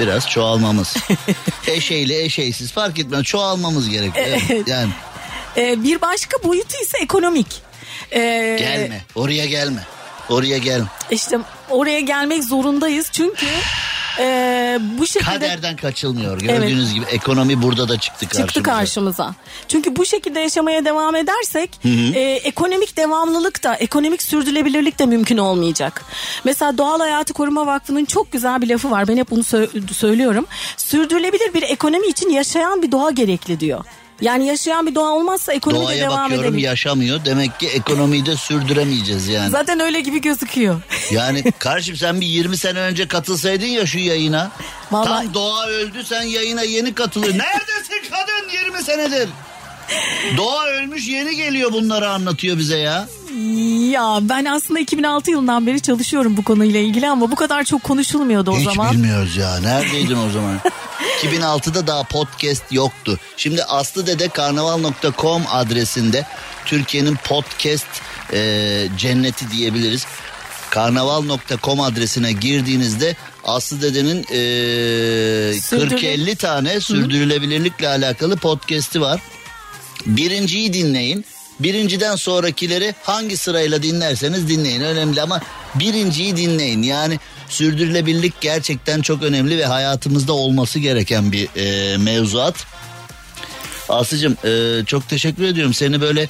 biraz 0.00 0.28
çoğalmamız. 0.28 0.94
Eşeğli 1.66 2.22
eşeğsiz 2.22 2.72
fark 2.72 2.98
etmez. 2.98 3.22
Çoğalmamız 3.22 3.88
gerekiyor. 3.90 4.26
Evet, 4.28 4.68
Yani 4.68 4.90
E, 5.56 5.82
bir 5.82 6.00
başka 6.00 6.42
boyutu 6.44 6.76
ise 6.82 6.98
ekonomik. 7.02 7.46
E, 8.10 8.20
gelme. 8.58 9.00
Oraya 9.14 9.44
gelme. 9.46 9.86
Oraya 10.28 10.58
gelme. 10.58 10.86
İşte 11.10 11.38
oraya 11.70 12.00
gelmek 12.00 12.44
zorundayız 12.44 13.08
çünkü 13.12 13.46
e, 14.20 14.78
bu 14.98 15.06
şekilde 15.06 15.30
Kaderden 15.30 15.76
kaçılmıyor. 15.76 16.40
Gördüğünüz 16.40 16.94
gibi 16.94 17.04
ekonomi 17.04 17.62
burada 17.62 17.88
da 17.88 17.98
çıktı 17.98 18.26
karşımıza. 18.28 18.46
çıktı 18.46 18.62
karşımıza. 18.62 19.34
Çünkü 19.68 19.96
bu 19.96 20.06
şekilde 20.06 20.40
yaşamaya 20.40 20.84
devam 20.84 21.16
edersek 21.16 21.70
e, 22.14 22.20
ekonomik 22.20 22.96
devamlılık 22.96 23.64
da 23.64 23.74
ekonomik 23.74 24.22
sürdürülebilirlik 24.22 24.98
de 24.98 25.06
mümkün 25.06 25.38
olmayacak. 25.38 26.04
Mesela 26.44 26.78
Doğal 26.78 27.00
Hayatı 27.00 27.32
Koruma 27.32 27.66
Vakfı'nın 27.66 28.04
çok 28.04 28.32
güzel 28.32 28.62
bir 28.62 28.68
lafı 28.68 28.90
var. 28.90 29.08
Ben 29.08 29.16
hep 29.16 29.30
bunu 29.30 29.40
sö- 29.40 29.92
söylüyorum. 29.92 30.46
Sürdürülebilir 30.76 31.54
bir 31.54 31.62
ekonomi 31.62 32.06
için 32.06 32.30
yaşayan 32.30 32.82
bir 32.82 32.92
doğa 32.92 33.10
gerekli 33.10 33.60
diyor. 33.60 33.84
Yani 34.20 34.46
yaşayan 34.46 34.86
bir 34.86 34.94
doğa 34.94 35.10
olmazsa 35.10 35.52
ekonomi 35.52 35.80
de 35.80 35.84
Doğaya 35.84 36.02
devam 36.04 36.22
bakıyorum 36.24 36.44
edemiyor. 36.46 36.70
yaşamıyor. 36.70 37.24
Demek 37.24 37.60
ki 37.60 37.68
ekonomiyi 37.68 38.26
de 38.26 38.36
sürdüremeyeceğiz 38.36 39.28
yani. 39.28 39.50
Zaten 39.50 39.80
öyle 39.80 40.00
gibi 40.00 40.20
gözüküyor. 40.20 40.80
Yani 41.10 41.52
kardeşim 41.58 41.96
sen 41.96 42.20
bir 42.20 42.26
20 42.26 42.56
sene 42.56 42.78
önce 42.80 43.08
katılsaydın 43.08 43.66
ya 43.66 43.86
şu 43.86 43.98
yayına. 43.98 44.50
Vallahi- 44.92 45.24
Tam 45.24 45.34
doğa 45.34 45.66
öldü 45.66 46.04
sen 46.04 46.22
yayına 46.22 46.62
yeni 46.62 46.94
katılıyorsun. 46.94 47.38
Neredesin 47.44 48.10
kadın 48.10 48.58
20 48.64 48.82
senedir? 48.82 49.28
Doğa 50.36 50.66
ölmüş 50.66 51.08
yeni 51.08 51.36
geliyor 51.36 51.72
bunları 51.72 52.08
anlatıyor 52.08 52.58
bize 52.58 52.78
ya. 52.78 53.08
Ya 53.90 54.18
ben 54.22 54.44
aslında 54.44 54.80
2006 54.80 55.30
yılından 55.30 55.66
beri 55.66 55.80
çalışıyorum 55.80 56.36
bu 56.36 56.44
konuyla 56.44 56.80
ilgili 56.80 57.08
ama 57.08 57.30
bu 57.30 57.34
kadar 57.36 57.64
çok 57.64 57.82
konuşulmuyordu 57.82 58.50
o 58.50 58.56
Hiç 58.58 58.64
zaman. 58.64 58.92
bilmiyoruz 58.92 59.36
ya. 59.36 59.60
Neredeydin 59.60 60.16
o 60.28 60.30
zaman? 60.30 60.60
2006'da 61.22 61.86
daha 61.86 62.02
podcast 62.02 62.72
yoktu. 62.72 63.18
Şimdi 63.36 63.64
aslıdedekarnaval.com 63.64 65.42
adresinde 65.50 66.26
Türkiye'nin 66.66 67.16
podcast 67.24 67.86
e, 68.32 68.88
cenneti 68.98 69.50
diyebiliriz. 69.50 70.06
Karnaval.com 70.70 71.80
adresine 71.80 72.32
girdiğinizde 72.32 73.16
Aslı 73.44 73.82
Dede'nin 73.82 74.18
e, 74.30 74.36
Sürdürüle- 75.60 76.14
40-50 76.14 76.36
tane 76.36 76.80
sürdürülebilirlikle 76.80 77.88
alakalı 77.88 78.36
podcast'i 78.36 79.00
var. 79.00 79.20
Birinciyi 80.06 80.72
dinleyin. 80.72 81.24
Birinciden 81.60 82.16
sonrakileri 82.16 82.94
hangi 83.02 83.36
sırayla 83.36 83.82
dinlerseniz 83.82 84.48
dinleyin 84.48 84.80
önemli 84.80 85.22
ama 85.22 85.40
birinciyi 85.74 86.36
dinleyin. 86.36 86.82
Yani 86.82 87.18
sürdürülebilirlik 87.48 88.40
gerçekten 88.40 89.02
çok 89.02 89.22
önemli 89.22 89.58
ve 89.58 89.66
hayatımızda 89.66 90.32
olması 90.32 90.78
gereken 90.78 91.32
bir 91.32 91.48
e, 91.56 91.96
mevzuat. 91.96 92.54
Aslıcığım 93.88 94.36
e, 94.44 94.84
çok 94.86 95.08
teşekkür 95.08 95.44
ediyorum. 95.44 95.74
Seni 95.74 96.00
böyle 96.00 96.28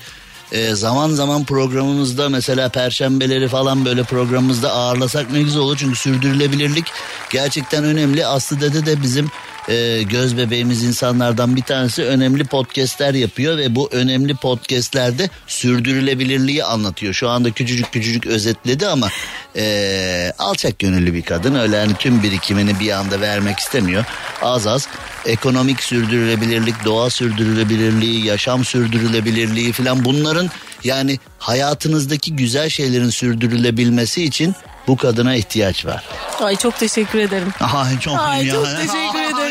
e, 0.52 0.74
zaman 0.74 1.10
zaman 1.10 1.44
programımızda 1.44 2.28
mesela 2.28 2.68
perşembeleri 2.68 3.48
falan 3.48 3.84
böyle 3.84 4.02
programımızda 4.02 4.72
ağırlasak 4.72 5.30
ne 5.30 5.42
güzel 5.42 5.60
olur. 5.60 5.76
Çünkü 5.76 5.96
sürdürülebilirlik 5.96 6.86
gerçekten 7.30 7.84
önemli. 7.84 8.26
Aslı 8.26 8.60
Dede 8.60 8.86
de 8.86 9.02
bizim 9.02 9.30
e, 9.68 10.02
göz 10.02 10.36
bebeğimiz 10.36 10.82
insanlardan 10.84 11.56
bir 11.56 11.62
tanesi 11.62 12.04
önemli 12.04 12.44
podcastler 12.44 13.14
yapıyor 13.14 13.58
ve 13.58 13.74
bu 13.74 13.88
önemli 13.92 14.34
podcastlerde 14.34 15.30
sürdürülebilirliği 15.46 16.64
anlatıyor. 16.64 17.14
Şu 17.14 17.28
anda 17.28 17.50
küçücük 17.50 17.92
küçücük 17.92 18.26
özetledi 18.26 18.86
ama 18.86 19.08
e, 19.56 20.32
alçak 20.38 20.78
gönüllü 20.78 21.14
bir 21.14 21.22
kadın 21.22 21.54
öyle 21.54 21.78
hani 21.78 21.94
tüm 21.94 22.22
birikimini 22.22 22.80
bir 22.80 22.90
anda 22.90 23.20
vermek 23.20 23.58
istemiyor. 23.58 24.04
Az 24.42 24.66
az 24.66 24.88
ekonomik 25.26 25.82
sürdürülebilirlik, 25.82 26.84
doğa 26.84 27.10
sürdürülebilirliği, 27.10 28.24
yaşam 28.24 28.64
sürdürülebilirliği 28.64 29.72
falan 29.72 30.04
bunların 30.04 30.50
yani 30.84 31.18
hayatınızdaki 31.38 32.36
güzel 32.36 32.68
şeylerin 32.68 33.10
sürdürülebilmesi 33.10 34.24
için 34.24 34.54
bu 34.86 34.96
kadına 34.96 35.34
ihtiyaç 35.34 35.86
var. 35.86 36.04
Ay 36.40 36.56
çok 36.56 36.78
teşekkür 36.78 37.18
ederim. 37.18 37.48
Ay 37.60 37.98
çok, 38.00 38.18
Ay 38.18 38.46
ya. 38.46 38.54
çok 38.54 38.66
teşekkür 38.66 39.20
ederim. 39.20 39.36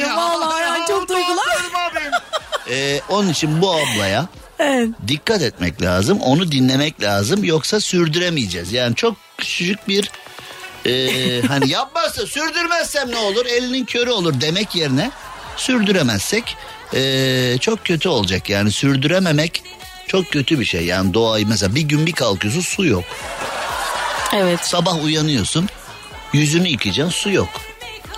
Ee, 2.70 3.02
onun 3.10 3.30
için 3.30 3.62
bu 3.62 3.72
ablaya 3.72 4.28
Evet. 4.60 4.90
dikkat 5.08 5.42
etmek 5.42 5.82
lazım. 5.82 6.20
Onu 6.22 6.52
dinlemek 6.52 7.02
lazım. 7.02 7.44
Yoksa 7.44 7.80
sürdüremeyeceğiz. 7.80 8.74
Yani 8.74 8.96
çok 8.96 9.16
küçücük 9.38 9.88
bir 9.88 10.12
e, 10.86 10.92
hani 11.48 11.70
yapmazsa 11.70 12.26
sürdürmezsem 12.28 13.12
ne 13.12 13.18
olur? 13.18 13.46
Elinin 13.46 13.86
körü 13.86 14.10
olur 14.10 14.42
demek 14.42 14.76
yerine 14.76 15.12
sürdüremezsek 15.58 16.58
e, 16.94 17.58
çok 17.62 17.86
kötü 17.86 18.10
olacak. 18.10 18.50
Yani 18.50 18.72
sürdürememek 18.72 19.64
çok 20.08 20.32
kötü 20.32 20.60
bir 20.60 20.66
şey. 20.66 20.86
Yani 20.86 21.14
doğayı 21.14 21.48
mesela 21.48 21.76
bir 21.76 21.82
gün 21.82 22.06
bir 22.06 22.12
kalkıyorsun 22.12 22.62
su 22.62 22.86
yok. 22.86 23.04
Evet. 24.34 24.60
Sabah 24.66 25.04
uyanıyorsun 25.04 25.70
yüzünü 26.34 26.68
yıkayacaksın 26.68 27.12
su 27.20 27.30
yok. 27.32 27.50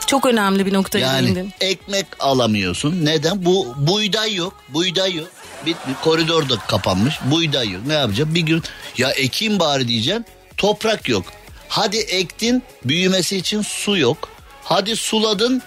Çok 0.07 0.25
önemli 0.25 0.65
bir 0.65 0.73
noktaya 0.73 0.99
Yani 0.99 1.25
değindin. 1.25 1.53
ekmek 1.61 2.05
alamıyorsun. 2.19 3.05
Neden? 3.05 3.45
Bu 3.45 3.73
buğday 3.77 4.35
yok. 4.35 4.53
Buğday 4.69 5.15
yok. 5.15 5.27
Bir, 5.65 5.71
bir 5.73 5.93
koridor 6.03 6.49
da 6.49 6.55
kapanmış. 6.67 7.19
Buğday 7.25 7.69
yok. 7.71 7.81
Ne 7.87 7.93
yapacağım? 7.93 8.35
Bir 8.35 8.41
gün 8.41 8.63
ya 8.97 9.11
ekeyim 9.11 9.59
bari 9.59 9.87
diyeceğim. 9.87 10.25
Toprak 10.57 11.09
yok. 11.09 11.25
Hadi 11.69 11.97
ektin 11.97 12.63
büyümesi 12.85 13.37
için 13.37 13.61
su 13.61 13.97
yok. 13.97 14.29
Hadi 14.63 14.95
suladın 14.95 15.61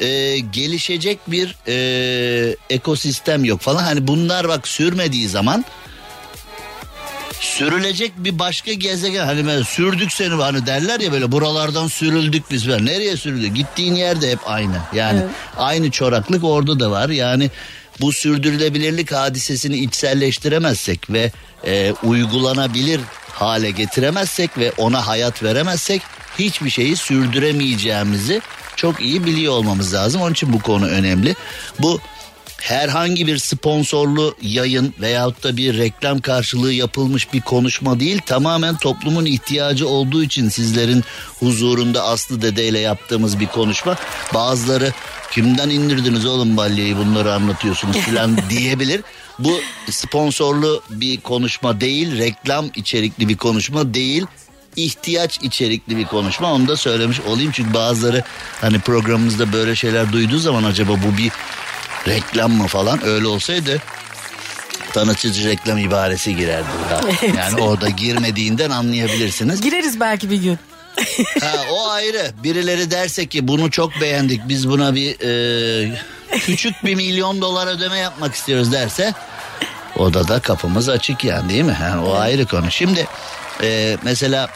e, 0.00 0.38
gelişecek 0.38 1.18
bir 1.26 1.56
e, 1.68 2.56
ekosistem 2.70 3.44
yok 3.44 3.60
falan. 3.60 3.82
Hani 3.82 4.06
bunlar 4.08 4.48
bak 4.48 4.68
sürmediği 4.68 5.28
zaman 5.28 5.64
sürülecek 7.40 8.12
bir 8.16 8.38
başka 8.38 8.72
gezegen. 8.72 9.26
Hani 9.26 9.46
böyle 9.46 9.64
sürdük 9.64 10.12
seni 10.12 10.34
hani 10.34 10.66
derler 10.66 11.00
ya 11.00 11.12
böyle 11.12 11.32
buralardan 11.32 11.88
sürüldük 11.88 12.50
biz 12.50 12.68
böyle 12.68 12.84
nereye 12.84 13.16
sürüldük? 13.16 13.56
Gittiğin 13.56 13.94
yerde 13.94 14.30
hep 14.30 14.38
aynı. 14.46 14.76
Yani 14.94 15.22
aynı 15.56 15.90
çoraklık 15.90 16.44
orada 16.44 16.80
da 16.80 16.90
var. 16.90 17.08
Yani 17.08 17.50
bu 18.00 18.12
sürdürülebilirlik 18.12 19.12
hadisesini 19.12 19.76
içselleştiremezsek 19.76 21.10
ve 21.10 21.32
e, 21.66 21.92
uygulanabilir 21.92 23.00
hale 23.32 23.70
getiremezsek 23.70 24.58
ve 24.58 24.72
ona 24.76 25.06
hayat 25.06 25.42
veremezsek 25.42 26.02
hiçbir 26.38 26.70
şeyi 26.70 26.96
sürdüremeyeceğimizi 26.96 28.40
çok 28.76 29.00
iyi 29.00 29.24
biliyor 29.24 29.52
olmamız 29.52 29.94
lazım. 29.94 30.22
Onun 30.22 30.32
için 30.32 30.52
bu 30.52 30.60
konu 30.60 30.86
önemli. 30.86 31.34
Bu 31.78 32.00
herhangi 32.60 33.26
bir 33.26 33.38
sponsorlu 33.38 34.34
yayın 34.42 34.94
veyahut 35.00 35.44
da 35.44 35.56
bir 35.56 35.78
reklam 35.78 36.20
karşılığı 36.20 36.72
yapılmış 36.72 37.32
bir 37.32 37.40
konuşma 37.40 38.00
değil. 38.00 38.20
Tamamen 38.26 38.76
toplumun 38.76 39.26
ihtiyacı 39.26 39.88
olduğu 39.88 40.22
için 40.22 40.48
sizlerin 40.48 41.04
huzurunda 41.40 42.04
Aslı 42.04 42.42
Dede 42.42 42.68
ile 42.68 42.78
yaptığımız 42.78 43.40
bir 43.40 43.46
konuşma. 43.46 43.96
Bazıları 44.34 44.92
kimden 45.30 45.70
indirdiniz 45.70 46.26
oğlum 46.26 46.56
balyayı 46.56 46.96
bunları 46.96 47.34
anlatıyorsunuz 47.34 47.96
filan 47.96 48.38
diyebilir. 48.50 49.02
Bu 49.38 49.60
sponsorlu 49.90 50.82
bir 50.90 51.20
konuşma 51.20 51.80
değil, 51.80 52.18
reklam 52.18 52.66
içerikli 52.76 53.28
bir 53.28 53.36
konuşma 53.36 53.94
değil 53.94 54.26
ihtiyaç 54.76 55.38
içerikli 55.42 55.96
bir 55.96 56.04
konuşma 56.04 56.52
onu 56.52 56.68
da 56.68 56.76
söylemiş 56.76 57.20
olayım 57.20 57.52
çünkü 57.52 57.74
bazıları 57.74 58.22
hani 58.60 58.78
programımızda 58.78 59.52
böyle 59.52 59.76
şeyler 59.76 60.12
duyduğu 60.12 60.38
zaman 60.38 60.64
acaba 60.64 60.92
bu 60.92 61.18
bir 61.18 61.32
reklam 62.08 62.52
mı 62.52 62.66
falan 62.66 63.04
öyle 63.06 63.26
olsaydı 63.26 63.82
tanıtıcı 64.92 65.48
reklam 65.48 65.78
ibaresi 65.78 66.36
girerdi. 66.36 66.66
burada. 66.82 67.12
Yani 67.38 67.62
orada 67.62 67.88
girmediğinden 67.88 68.70
anlayabilirsiniz. 68.70 69.60
Gireriz 69.60 70.00
belki 70.00 70.30
bir 70.30 70.36
gün. 70.42 70.58
Ha, 71.40 71.52
o 71.70 71.88
ayrı. 71.90 72.30
Birileri 72.42 72.90
derse 72.90 73.26
ki 73.26 73.48
bunu 73.48 73.70
çok 73.70 74.00
beğendik 74.00 74.48
biz 74.48 74.68
buna 74.68 74.94
bir 74.94 75.16
e, 75.20 76.00
küçük 76.38 76.84
bir 76.84 76.94
milyon 76.94 77.40
dolar 77.40 77.66
ödeme 77.66 77.98
yapmak 77.98 78.34
istiyoruz 78.34 78.72
derse 78.72 79.14
odada 79.96 80.28
da 80.28 80.40
kapımız 80.40 80.88
açık 80.88 81.24
yani 81.24 81.48
değil 81.48 81.62
mi? 81.62 81.72
Ha, 81.72 82.00
o 82.04 82.14
ayrı 82.14 82.46
konu. 82.46 82.70
Şimdi 82.70 83.06
e, 83.62 83.96
mesela 84.02 84.48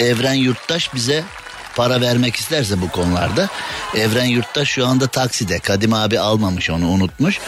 Evren 0.00 0.34
Yurttaş 0.34 0.94
bize 0.94 1.24
para 1.76 2.00
vermek 2.00 2.36
isterse 2.36 2.80
bu 2.80 2.88
konularda. 2.88 3.48
Evren 3.96 4.24
Yurttaş 4.24 4.68
şu 4.68 4.86
anda 4.86 5.06
takside. 5.06 5.58
Kadim 5.58 5.92
abi 5.92 6.20
almamış 6.20 6.70
onu 6.70 6.88
unutmuş. 6.88 7.38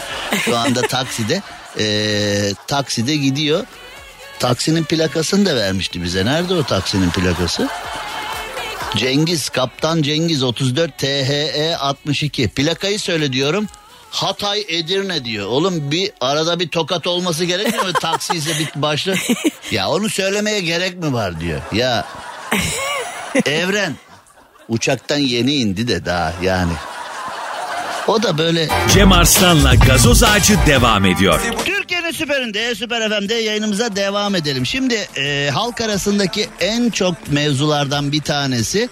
Şu 0.45 0.57
anda 0.57 0.81
takside. 0.87 1.41
E, 1.79 2.53
takside 2.67 3.15
gidiyor. 3.15 3.65
Taksinin 4.39 4.83
plakasını 4.83 5.45
da 5.45 5.55
vermişti 5.55 6.03
bize. 6.03 6.25
Nerede 6.25 6.53
o 6.53 6.63
taksinin 6.63 7.09
plakası? 7.09 7.69
Cengiz, 8.95 9.49
Kaptan 9.49 10.01
Cengiz 10.01 10.43
34 10.43 10.97
THE 10.97 11.77
62. 11.79 12.47
Plakayı 12.47 12.99
söyle 12.99 13.33
diyorum. 13.33 13.67
Hatay 14.11 14.65
Edirne 14.67 15.25
diyor. 15.25 15.47
Oğlum 15.47 15.91
bir 15.91 16.11
arada 16.21 16.59
bir 16.59 16.69
tokat 16.69 17.07
olması 17.07 17.45
gerekmiyor 17.45 17.85
mu? 17.85 17.93
Taksi 17.93 18.33
ise 18.33 18.51
bir 18.59 18.81
başlı. 18.81 19.15
Ya 19.71 19.89
onu 19.89 20.09
söylemeye 20.09 20.61
gerek 20.61 20.97
mi 20.97 21.13
var 21.13 21.39
diyor. 21.39 21.61
Ya 21.71 22.07
Evren 23.45 23.95
uçaktan 24.69 25.17
yeni 25.17 25.55
indi 25.55 25.87
de 25.87 26.05
daha 26.05 26.33
yani. 26.43 26.73
O 28.07 28.23
da 28.23 28.37
böyle 28.37 28.67
Cem 28.93 29.11
Arslan'la 29.11 29.75
gazoz 29.75 30.23
ağacı 30.23 30.57
devam 30.67 31.05
ediyor. 31.05 31.41
Türkiye'nin 31.65 32.11
süperinde, 32.11 32.75
süper 32.75 33.09
FM'de 33.09 33.33
yayınımıza 33.33 33.95
devam 33.95 34.35
edelim. 34.35 34.65
Şimdi 34.65 35.07
e, 35.17 35.49
halk 35.53 35.81
arasındaki 35.81 36.49
en 36.59 36.89
çok 36.89 37.31
mevzulardan 37.31 38.11
bir 38.11 38.21
tanesi, 38.21 38.89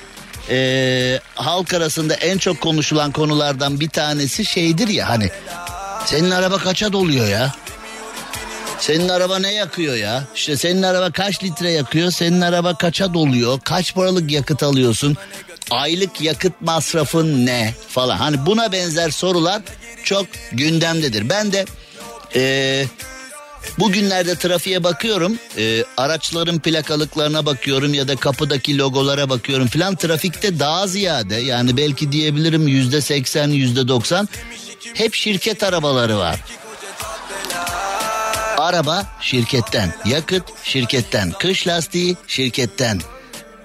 e, 0.49 1.19
halk 1.35 1.73
arasında 1.73 2.13
en 2.13 2.37
çok 2.37 2.61
konuşulan 2.61 3.11
konulardan 3.11 3.79
bir 3.79 3.89
tanesi 3.89 4.45
şeydir 4.45 4.87
ya 4.87 5.09
hani, 5.09 5.29
senin 6.05 6.31
araba 6.31 6.57
kaça 6.57 6.93
doluyor 6.93 7.27
ya? 7.27 7.51
Senin 8.79 9.09
araba 9.09 9.39
ne 9.39 9.53
yakıyor 9.53 9.95
ya? 9.95 10.23
İşte 10.35 10.57
senin 10.57 10.83
araba 10.83 11.11
kaç 11.11 11.43
litre 11.43 11.71
yakıyor? 11.71 12.11
Senin 12.11 12.41
araba 12.41 12.77
kaça 12.77 13.13
doluyor? 13.13 13.59
Kaç 13.63 13.95
paralık 13.95 14.31
yakıt 14.31 14.63
alıyorsun? 14.63 15.17
Aylık 15.73 16.21
yakıt 16.21 16.53
masrafın 16.61 17.45
ne? 17.45 17.73
Falan. 17.87 18.17
Hani 18.17 18.45
buna 18.45 18.71
benzer 18.71 19.09
sorular 19.09 19.61
çok 20.03 20.25
gündemdedir. 20.51 21.29
Ben 21.29 21.51
de 21.51 21.65
eee 22.35 22.87
Bugünlerde 23.79 24.35
trafiğe 24.35 24.83
bakıyorum. 24.83 25.39
Ee, 25.57 25.83
araçların 25.97 26.59
plakalıklarına 26.59 27.45
bakıyorum 27.45 27.93
ya 27.93 28.07
da 28.07 28.15
kapıdaki 28.15 28.77
logolara 28.77 29.29
bakıyorum 29.29 29.67
filan. 29.67 29.95
Trafikte 29.95 30.59
daha 30.59 30.87
ziyade 30.87 31.35
yani 31.35 31.77
belki 31.77 32.11
diyebilirim 32.11 32.67
yüzde 32.67 33.01
seksen 33.01 33.47
yüzde 33.47 33.87
doksan 33.87 34.29
hep 34.93 35.13
şirket 35.13 35.63
arabaları 35.63 36.17
var. 36.17 36.39
Araba 38.57 39.05
şirketten, 39.21 39.93
yakıt 40.05 40.43
şirketten, 40.63 41.31
kış 41.31 41.67
lastiği 41.67 42.17
şirketten. 42.27 43.01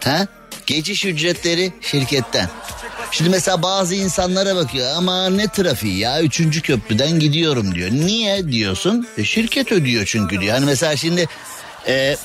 Ha? 0.04 0.26
Geçiş 0.68 1.04
ücretleri 1.04 1.72
şirketten. 1.80 2.48
Şimdi 3.10 3.30
mesela 3.30 3.62
bazı 3.62 3.94
insanlara 3.94 4.56
bakıyor 4.56 4.90
ama 4.96 5.30
ne 5.30 5.48
trafiği 5.48 5.98
ya 5.98 6.22
üçüncü 6.22 6.62
köprüden 6.62 7.18
gidiyorum 7.18 7.74
diyor. 7.74 7.90
Niye 7.90 8.48
diyorsun? 8.52 9.08
E, 9.18 9.24
şirket 9.24 9.72
ödüyor 9.72 10.04
çünkü 10.06 10.40
diyor. 10.40 10.54
Hani 10.54 10.66
mesela 10.66 10.96
şimdi 10.96 11.28
e, 11.86 12.16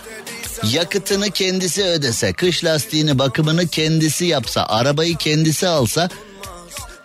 yakıtını 0.71 1.31
kendisi 1.31 1.83
ödese, 1.83 2.33
kış 2.33 2.63
lastiğini 2.63 3.19
bakımını 3.19 3.67
kendisi 3.67 4.25
yapsa, 4.25 4.65
arabayı 4.65 5.15
kendisi 5.15 5.67
alsa 5.67 6.09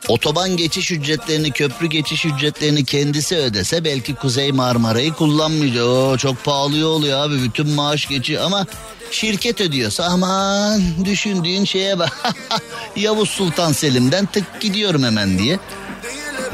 Otoban 0.09 0.57
geçiş 0.57 0.91
ücretlerini, 0.91 1.51
köprü 1.51 1.87
geçiş 1.87 2.25
ücretlerini 2.25 2.85
kendisi 2.85 3.37
ödese 3.37 3.85
belki 3.85 4.15
Kuzey 4.15 4.53
Marmara'yı 4.53 5.13
kullanmayacak. 5.13 5.85
Oo, 5.85 6.17
çok 6.17 6.45
pahalı 6.45 6.87
oluyor 6.89 7.21
abi 7.21 7.43
bütün 7.43 7.69
maaş 7.69 8.09
geçiyor 8.09 8.45
ama 8.45 8.67
şirket 9.11 9.61
ödüyorsa 9.61 10.05
aman 10.05 10.83
düşündüğün 11.05 11.65
şeye 11.65 11.99
bak. 11.99 12.35
Yavuz 12.97 13.29
Sultan 13.29 13.73
Selim'den 13.73 14.27
tık 14.27 14.61
gidiyorum 14.61 15.05
hemen 15.05 15.39
diye. 15.39 15.59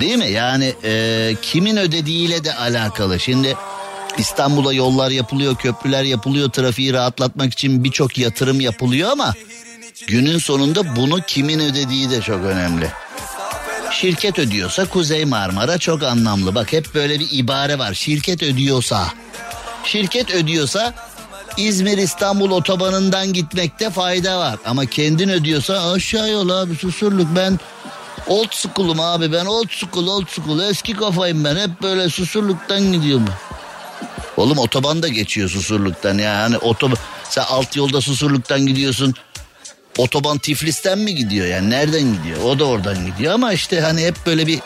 Değil 0.01 0.17
mi? 0.17 0.31
Yani 0.31 0.75
e, 0.85 1.33
kimin 1.43 1.77
ödediğiyle 1.77 2.45
de 2.45 2.55
alakalı. 2.55 3.21
Şimdi 3.21 3.57
İstanbul'a 4.19 4.73
yollar 4.73 5.11
yapılıyor, 5.11 5.57
köprüler 5.57 6.03
yapılıyor, 6.03 6.51
trafiği 6.51 6.93
rahatlatmak 6.93 7.53
için 7.53 7.85
birçok 7.85 8.19
yatırım 8.19 8.61
yapılıyor 8.61 9.11
ama 9.11 9.35
günün 10.07 10.39
sonunda 10.39 10.97
bunu 10.97 11.21
kimin 11.27 11.61
ödediği 11.61 12.11
de 12.11 12.21
çok 12.21 12.45
önemli. 12.45 12.91
Şirket 14.01 14.39
ödüyorsa 14.39 14.85
Kuzey 14.85 15.25
Marmara 15.25 15.79
çok 15.79 16.03
anlamlı. 16.03 16.55
Bak 16.55 16.73
hep 16.73 16.95
böyle 16.95 17.21
bir 17.21 17.29
ibare 17.31 17.79
var. 17.79 17.95
Şirket 17.95 18.43
ödüyorsa. 18.43 19.07
Şirket 19.85 20.35
ödüyorsa 20.35 20.95
İzmir 21.57 21.99
İstanbul 21.99 22.51
otobanından 22.51 23.33
gitmekte 23.33 23.91
fayda 23.91 24.39
var. 24.39 24.57
Ama 24.67 24.87
kendin 24.87 25.29
ödüyorsa 25.29 25.93
aşağı 25.93 26.31
yol 26.31 26.49
abi 26.49 26.77
susurluk 26.77 27.27
ben 27.37 27.59
old 28.27 28.53
school'um 28.53 29.01
abi 29.01 29.33
ben 29.33 29.45
old 29.45 29.69
school 29.71 30.07
old 30.07 30.27
school 30.29 30.61
eski 30.61 30.93
kafayım 30.93 31.45
ben 31.45 31.57
hep 31.57 31.83
böyle 31.83 32.09
susurluktan 32.09 32.93
gidiyorum. 32.93 33.29
Oğlum 34.37 34.59
otoban 34.59 35.03
da 35.03 35.09
geçiyor 35.09 35.49
susurluktan 35.49 36.19
ya. 36.19 36.43
Hani 36.43 36.59
otoban 36.59 36.99
sen 37.29 37.45
alt 37.49 37.77
yolda 37.77 38.01
susurluktan 38.01 38.67
gidiyorsun. 38.67 39.15
Otoban 39.99 40.39
Tiflis'ten 40.39 40.99
mi 40.99 41.15
gidiyor 41.15 41.47
yani 41.47 41.71
nereden 41.71 42.17
gidiyor? 42.17 42.43
O 42.45 42.59
da 42.59 42.65
oradan 42.65 43.07
gidiyor 43.07 43.35
ama 43.35 43.53
işte 43.53 43.81
hani 43.81 44.05
hep 44.07 44.15
böyle 44.27 44.47
bir 44.47 44.61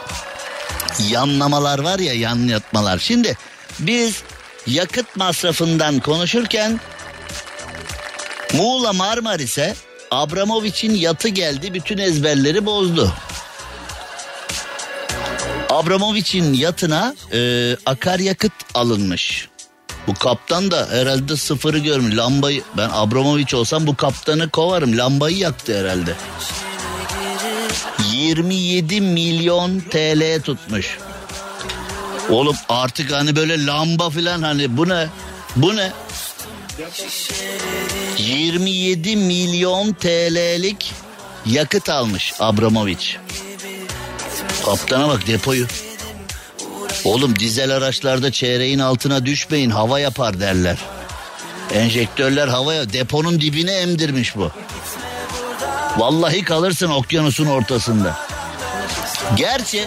yanlamalar 1.10 1.78
var 1.78 1.98
ya 1.98 2.12
yan 2.14 2.48
yatmalar. 2.48 2.98
Şimdi 2.98 3.36
biz 3.78 4.22
yakıt 4.66 5.16
masrafından 5.16 6.00
konuşurken 6.00 6.80
Muğla 8.54 8.92
Marmaris'e 8.92 9.74
Abramovich'in 10.10 10.94
yatı 10.94 11.28
geldi 11.28 11.74
bütün 11.74 11.98
ezberleri 11.98 12.66
bozdu. 12.66 13.12
Abramovich'in 15.70 16.52
yatına 16.52 17.14
e, 17.32 17.76
akaryakıt 17.86 18.52
alınmış. 18.74 19.48
Bu 20.08 20.14
kaptan 20.14 20.70
da 20.70 20.88
herhalde 20.90 21.36
sıfırı 21.36 21.78
görmüş. 21.78 22.16
Lambayı 22.16 22.62
ben 22.76 22.90
Abramovich 22.92 23.54
olsam 23.54 23.86
bu 23.86 23.96
kaptanı 23.96 24.50
kovarım. 24.50 24.98
Lambayı 24.98 25.36
yaktı 25.36 25.80
herhalde. 25.80 26.14
27 28.12 29.00
milyon 29.00 29.80
TL 29.80 30.42
tutmuş. 30.42 30.98
Oğlum 32.30 32.56
artık 32.68 33.12
hani 33.12 33.36
böyle 33.36 33.66
lamba 33.66 34.10
filan 34.10 34.42
hani 34.42 34.76
bu 34.76 34.88
ne? 34.88 35.08
Bu 35.56 35.76
ne? 35.76 35.92
27 38.18 39.16
milyon 39.16 39.92
TL'lik 39.92 40.92
yakıt 41.46 41.88
almış 41.88 42.32
Abramovich. 42.38 43.16
Kaptana 44.64 45.08
bak 45.08 45.26
depoyu. 45.26 45.66
Oğlum 47.04 47.38
dizel 47.38 47.70
araçlarda 47.70 48.32
çeyreğin 48.32 48.78
altına 48.78 49.26
düşmeyin 49.26 49.70
hava 49.70 50.00
yapar 50.00 50.40
derler. 50.40 50.78
Enjektörler 51.74 52.48
havaya 52.48 52.92
deponun 52.92 53.40
dibine 53.40 53.72
emdirmiş 53.72 54.36
bu. 54.36 54.50
Vallahi 55.98 56.44
kalırsın 56.44 56.90
okyanusun 56.90 57.46
ortasında. 57.46 58.16
Gerçi 59.36 59.84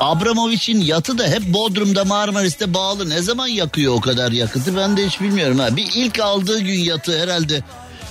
Abramovich'in 0.00 0.80
yatı 0.80 1.18
da 1.18 1.26
hep 1.26 1.42
Bodrum'da 1.42 2.04
Marmaris'te 2.04 2.74
bağlı. 2.74 3.08
Ne 3.08 3.22
zaman 3.22 3.46
yakıyor 3.46 3.94
o 3.94 4.00
kadar 4.00 4.32
yakıtı 4.32 4.76
ben 4.76 4.96
de 4.96 5.06
hiç 5.06 5.20
bilmiyorum. 5.20 5.58
Ha. 5.58 5.76
Bir 5.76 5.90
ilk 5.94 6.18
aldığı 6.18 6.60
gün 6.60 6.78
yatı 6.78 7.22
herhalde 7.22 7.62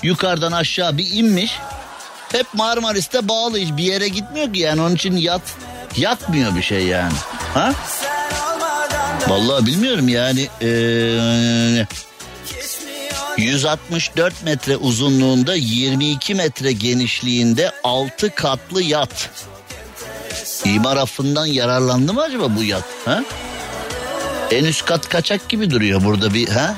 yukarıdan 0.03 0.51
aşağı 0.51 0.97
bir 0.97 1.07
inmiş. 1.11 1.51
Hep 2.31 2.53
Marmaris'te 2.53 3.27
bağlı 3.27 3.57
hiç 3.57 3.77
bir 3.77 3.83
yere 3.83 4.07
gitmiyor 4.07 4.53
ki 4.53 4.59
yani 4.59 4.81
onun 4.81 4.95
için 4.95 5.17
yat 5.17 5.41
yakmıyor 5.97 6.55
bir 6.55 6.61
şey 6.61 6.83
yani. 6.83 7.13
Ha? 7.53 7.73
Vallahi 9.27 9.65
bilmiyorum 9.65 10.07
yani 10.07 10.47
ee, 10.61 11.85
164 13.37 14.43
metre 14.43 14.77
uzunluğunda 14.77 15.55
22 15.55 16.35
metre 16.35 16.71
genişliğinde 16.71 17.71
6 17.83 18.35
katlı 18.35 18.81
yat. 18.81 19.29
İmar 20.65 20.97
affından 20.97 21.45
yararlandı 21.45 22.13
mı 22.13 22.21
acaba 22.21 22.55
bu 22.55 22.63
yat? 22.63 22.83
Ha? 23.05 23.23
En 24.51 24.65
üst 24.65 24.85
kat 24.85 25.09
kaçak 25.09 25.49
gibi 25.49 25.69
duruyor 25.69 26.03
burada 26.03 26.33
bir 26.33 26.49
ha? 26.49 26.75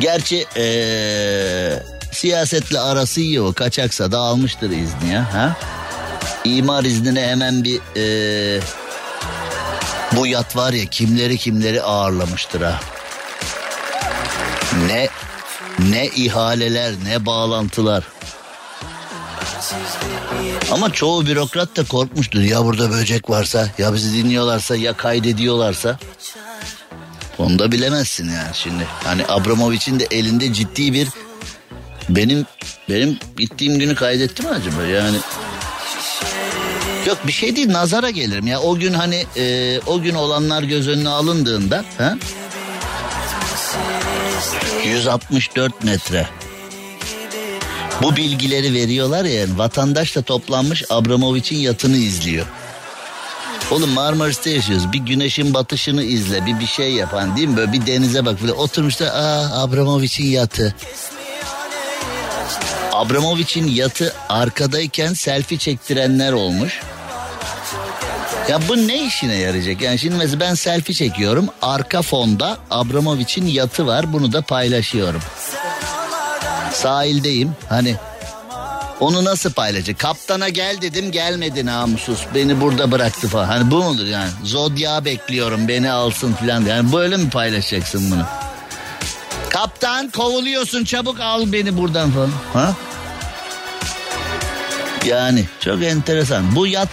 Gerçi 0.00 0.46
ee, 0.56 1.82
siyasetle 2.12 2.80
arası 2.80 3.20
iyi 3.20 3.40
o 3.40 3.52
kaçaksa 3.52 4.12
da 4.12 4.18
almıştır 4.18 4.70
izni 4.70 5.12
ya. 5.12 5.34
Ha? 5.34 5.56
İmar 6.44 6.84
iznine 6.84 7.26
hemen 7.26 7.64
bir 7.64 7.80
ee, 7.96 8.60
bu 10.16 10.26
yat 10.26 10.56
var 10.56 10.72
ya 10.72 10.84
kimleri 10.84 11.38
kimleri 11.38 11.82
ağırlamıştır 11.82 12.60
ha. 12.60 12.80
Ne 14.86 15.08
ne 15.78 16.06
ihaleler 16.06 16.94
ne 17.04 17.26
bağlantılar. 17.26 18.04
Ama 20.72 20.92
çoğu 20.92 21.26
bürokrat 21.26 21.76
da 21.76 21.84
korkmuştur. 21.84 22.40
Ya 22.40 22.64
burada 22.64 22.90
böcek 22.90 23.30
varsa, 23.30 23.68
ya 23.78 23.94
bizi 23.94 24.24
dinliyorlarsa, 24.24 24.76
ya 24.76 24.92
kaydediyorlarsa. 24.92 25.98
Onu 27.38 27.58
da 27.58 27.72
bilemezsin 27.72 28.24
yani 28.24 28.54
şimdi. 28.54 28.86
Hani 29.04 29.24
Abramovich'in 29.28 30.00
de 30.00 30.06
elinde 30.10 30.52
ciddi 30.52 30.92
bir 30.92 31.08
benim 32.08 32.46
benim 32.88 33.18
gittiğim 33.36 33.78
günü 33.78 33.94
kaydetti 33.94 34.42
mi 34.42 34.48
acaba? 34.48 34.82
Yani 34.82 35.16
Yok 37.06 37.18
bir 37.26 37.32
şey 37.32 37.56
değil 37.56 37.72
nazara 37.72 38.10
gelirim 38.10 38.46
ya 38.46 38.60
o 38.60 38.76
gün 38.76 38.92
hani 38.92 39.24
e, 39.36 39.80
o 39.86 40.00
gün 40.00 40.14
olanlar 40.14 40.62
göz 40.62 40.88
önüne 40.88 41.08
alındığında 41.08 41.84
ha? 41.98 42.16
164 44.84 45.84
metre. 45.84 46.26
Bu 48.02 48.16
bilgileri 48.16 48.74
veriyorlar 48.74 49.24
ya 49.24 49.34
yani 49.34 49.58
vatandaş 49.58 50.16
da 50.16 50.22
toplanmış 50.22 50.84
Abramovich'in 50.90 51.58
yatını 51.58 51.96
izliyor. 51.96 52.46
Oğlum 53.70 53.90
Marmaris'te 53.90 54.50
yaşıyoruz. 54.50 54.92
Bir 54.92 54.98
güneşin 54.98 55.54
batışını 55.54 56.02
izle. 56.02 56.46
Bir 56.46 56.60
bir 56.60 56.66
şey 56.66 56.92
yapan 56.92 57.36
değil 57.36 57.48
mi? 57.48 57.56
Böyle 57.56 57.72
bir 57.72 57.86
denize 57.86 58.24
bak. 58.24 58.42
Böyle 58.42 58.52
oturmuşlar. 58.52 59.06
Aa 59.06 59.62
Abramovich'in 59.62 60.26
yatı. 60.26 60.74
Abramovich'in 62.92 63.66
yatı 63.66 64.14
arkadayken 64.28 65.12
selfie 65.12 65.58
çektirenler 65.58 66.32
olmuş. 66.32 66.80
Ya 68.50 68.60
bu 68.68 68.76
ne 68.76 69.06
işine 69.06 69.34
yarayacak? 69.34 69.80
Yani 69.80 69.98
şimdi 69.98 70.16
mesela 70.16 70.40
ben 70.40 70.54
selfie 70.54 70.94
çekiyorum. 70.94 71.48
Arka 71.62 72.02
fonda 72.02 72.58
Abramovich'in 72.70 73.46
yatı 73.46 73.86
var. 73.86 74.12
Bunu 74.12 74.32
da 74.32 74.42
paylaşıyorum. 74.42 75.20
Sahildeyim. 76.72 77.52
Hani 77.68 77.94
onu 79.00 79.24
nasıl 79.24 79.52
paylaşacak? 79.52 79.98
Kaptana 79.98 80.48
gel 80.48 80.76
dedim 80.80 81.12
gelmedi 81.12 81.66
namussuz. 81.66 82.26
Beni 82.34 82.60
burada 82.60 82.92
bıraktı 82.92 83.28
falan. 83.28 83.44
Hani 83.44 83.70
bu 83.70 83.82
mudur 83.82 84.06
yani? 84.06 84.30
Zodya 84.44 85.04
bekliyorum 85.04 85.68
beni 85.68 85.90
alsın 85.90 86.32
falan. 86.32 86.64
Yani 86.64 86.92
böyle 86.92 87.16
mi 87.16 87.30
paylaşacaksın 87.30 88.10
bunu? 88.10 88.24
Kaptan 89.50 90.10
kovuluyorsun 90.10 90.84
çabuk 90.84 91.20
al 91.20 91.52
beni 91.52 91.76
buradan 91.76 92.10
falan. 92.10 92.30
Ha? 92.52 92.74
Yani 95.06 95.44
çok 95.60 95.82
enteresan. 95.82 96.56
Bu 96.56 96.66
yat 96.66 96.88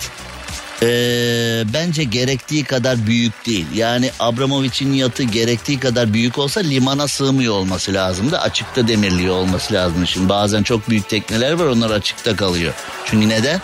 ee, 0.81 1.63
bence 1.73 2.03
gerektiği 2.03 2.63
kadar 2.63 3.07
büyük 3.07 3.45
değil. 3.45 3.65
Yani 3.75 4.11
Abramovich'in 4.19 4.93
yatı 4.93 5.23
gerektiği 5.23 5.79
kadar 5.79 6.13
büyük 6.13 6.37
olsa 6.37 6.59
limana 6.59 7.07
sığmıyor 7.07 7.53
olması 7.53 7.93
lazımdı. 7.93 8.39
Açıkta 8.39 8.87
demirliyor 8.87 9.35
olması 9.35 9.73
lazım. 9.73 10.07
Şimdi 10.07 10.29
bazen 10.29 10.63
çok 10.63 10.89
büyük 10.89 11.09
tekneler 11.09 11.51
var 11.51 11.65
onlar 11.65 11.89
açıkta 11.89 12.35
kalıyor. 12.35 12.73
Çünkü 13.05 13.29
neden? 13.29 13.61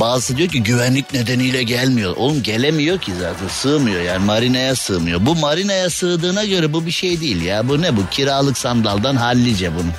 Bazısı 0.00 0.36
diyor 0.36 0.48
ki 0.48 0.62
güvenlik 0.62 1.14
nedeniyle 1.14 1.62
gelmiyor. 1.62 2.16
Oğlum 2.16 2.42
gelemiyor 2.42 2.98
ki 2.98 3.12
zaten 3.20 3.48
sığmıyor 3.48 4.00
yani 4.00 4.24
marinaya 4.24 4.76
sığmıyor. 4.76 5.26
Bu 5.26 5.34
marinaya 5.34 5.90
sığdığına 5.90 6.44
göre 6.44 6.72
bu 6.72 6.86
bir 6.86 6.90
şey 6.90 7.20
değil 7.20 7.42
ya. 7.42 7.68
Bu 7.68 7.82
ne 7.82 7.96
bu 7.96 8.00
kiralık 8.10 8.58
sandaldan 8.58 9.16
hallice 9.16 9.74
bunu. 9.74 9.90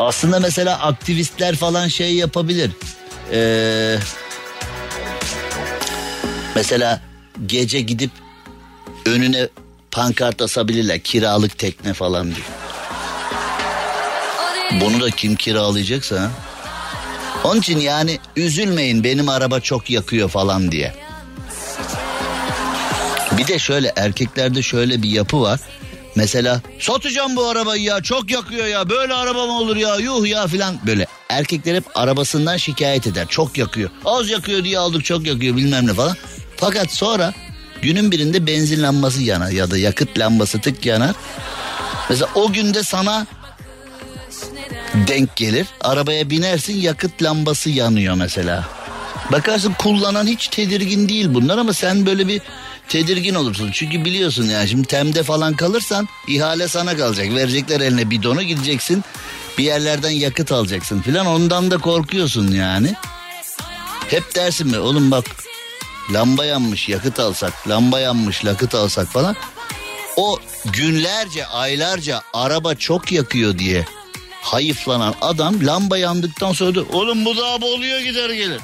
Aslında 0.00 0.40
mesela 0.40 0.78
aktivistler 0.78 1.56
falan 1.56 1.88
şey 1.88 2.14
yapabilir. 2.14 2.70
Ee, 3.32 3.98
mesela 6.54 7.00
gece 7.46 7.80
gidip 7.80 8.10
önüne 9.06 9.48
pankart 9.90 10.42
asabilirler 10.42 11.00
kiralık 11.00 11.58
tekne 11.58 11.94
falan 11.94 12.26
diye. 12.26 12.46
Bunu 14.80 15.00
da 15.00 15.10
kim 15.10 15.36
kiralayacaksa 15.36 16.20
ha? 16.20 16.30
Onun 17.44 17.60
için 17.60 17.80
yani 17.80 18.18
üzülmeyin 18.36 19.04
benim 19.04 19.28
araba 19.28 19.60
çok 19.60 19.90
yakıyor 19.90 20.28
falan 20.28 20.72
diye. 20.72 20.94
Bir 23.38 23.46
de 23.46 23.58
şöyle 23.58 23.92
erkeklerde 23.96 24.62
şöyle 24.62 25.02
bir 25.02 25.08
yapı 25.08 25.40
var. 25.40 25.60
Mesela 26.16 26.60
satacağım 26.78 27.36
bu 27.36 27.46
arabayı 27.48 27.82
ya 27.82 28.02
çok 28.02 28.30
yakıyor 28.30 28.66
ya 28.66 28.88
böyle 28.88 29.14
araba 29.14 29.46
mı 29.46 29.52
olur 29.52 29.76
ya 29.76 29.96
yuh 29.96 30.26
ya 30.26 30.46
filan 30.46 30.76
böyle. 30.86 31.06
Erkekler 31.30 31.74
hep 31.74 31.84
arabasından 31.94 32.56
şikayet 32.56 33.06
eder 33.06 33.26
çok 33.28 33.58
yakıyor. 33.58 33.90
Az 34.04 34.30
yakıyor 34.30 34.64
diye 34.64 34.78
aldık 34.78 35.04
çok 35.04 35.26
yakıyor 35.26 35.56
bilmem 35.56 35.86
ne 35.86 35.94
falan. 35.94 36.16
Fakat 36.56 36.92
sonra 36.92 37.34
günün 37.82 38.10
birinde 38.12 38.46
benzin 38.46 38.82
lambası 38.82 39.22
yanar 39.22 39.50
ya 39.50 39.70
da 39.70 39.78
yakıt 39.78 40.18
lambası 40.18 40.60
tık 40.60 40.86
yanar. 40.86 41.14
Mesela 42.10 42.30
o 42.34 42.52
günde 42.52 42.82
sana 42.82 43.26
denk 44.94 45.36
gelir. 45.36 45.66
Arabaya 45.80 46.30
binersin 46.30 46.76
yakıt 46.80 47.22
lambası 47.22 47.70
yanıyor 47.70 48.14
mesela. 48.14 48.68
Bakarsın 49.32 49.72
kullanan 49.72 50.26
hiç 50.26 50.48
tedirgin 50.48 51.08
değil 51.08 51.26
bunlar 51.34 51.58
ama 51.58 51.72
sen 51.72 52.06
böyle 52.06 52.28
bir 52.28 52.40
tedirgin 52.88 53.34
olursun. 53.34 53.70
Çünkü 53.72 54.04
biliyorsun 54.04 54.44
yani 54.44 54.68
şimdi 54.68 54.86
temde 54.88 55.22
falan 55.22 55.56
kalırsan 55.56 56.08
ihale 56.28 56.68
sana 56.68 56.96
kalacak. 56.96 57.34
Verecekler 57.34 57.80
eline 57.80 58.10
bidonu 58.10 58.42
gideceksin. 58.42 59.04
Bir 59.58 59.64
yerlerden 59.64 60.10
yakıt 60.10 60.52
alacaksın 60.52 61.00
filan 61.00 61.26
ondan 61.26 61.70
da 61.70 61.78
korkuyorsun 61.78 62.52
yani. 62.52 62.94
Hep 64.08 64.34
dersin 64.34 64.66
mi 64.66 64.78
oğlum 64.78 65.10
bak 65.10 65.24
lamba 66.12 66.44
yanmış 66.44 66.88
yakıt 66.88 67.20
alsak 67.20 67.68
lamba 67.68 68.00
yanmış 68.00 68.44
yakıt 68.44 68.74
alsak 68.74 69.08
falan. 69.08 69.36
O 70.16 70.38
günlerce 70.64 71.46
aylarca 71.46 72.22
araba 72.32 72.74
çok 72.74 73.12
yakıyor 73.12 73.58
diye 73.58 73.86
hayıflanan 74.42 75.14
adam 75.20 75.66
lamba 75.66 75.98
yandıktan 75.98 76.52
sonra 76.52 76.74
da 76.74 76.82
oğlum 76.92 77.24
bu 77.24 77.36
daha 77.36 77.56
oluyor 77.56 78.00
gider 78.00 78.30
gelir. 78.30 78.60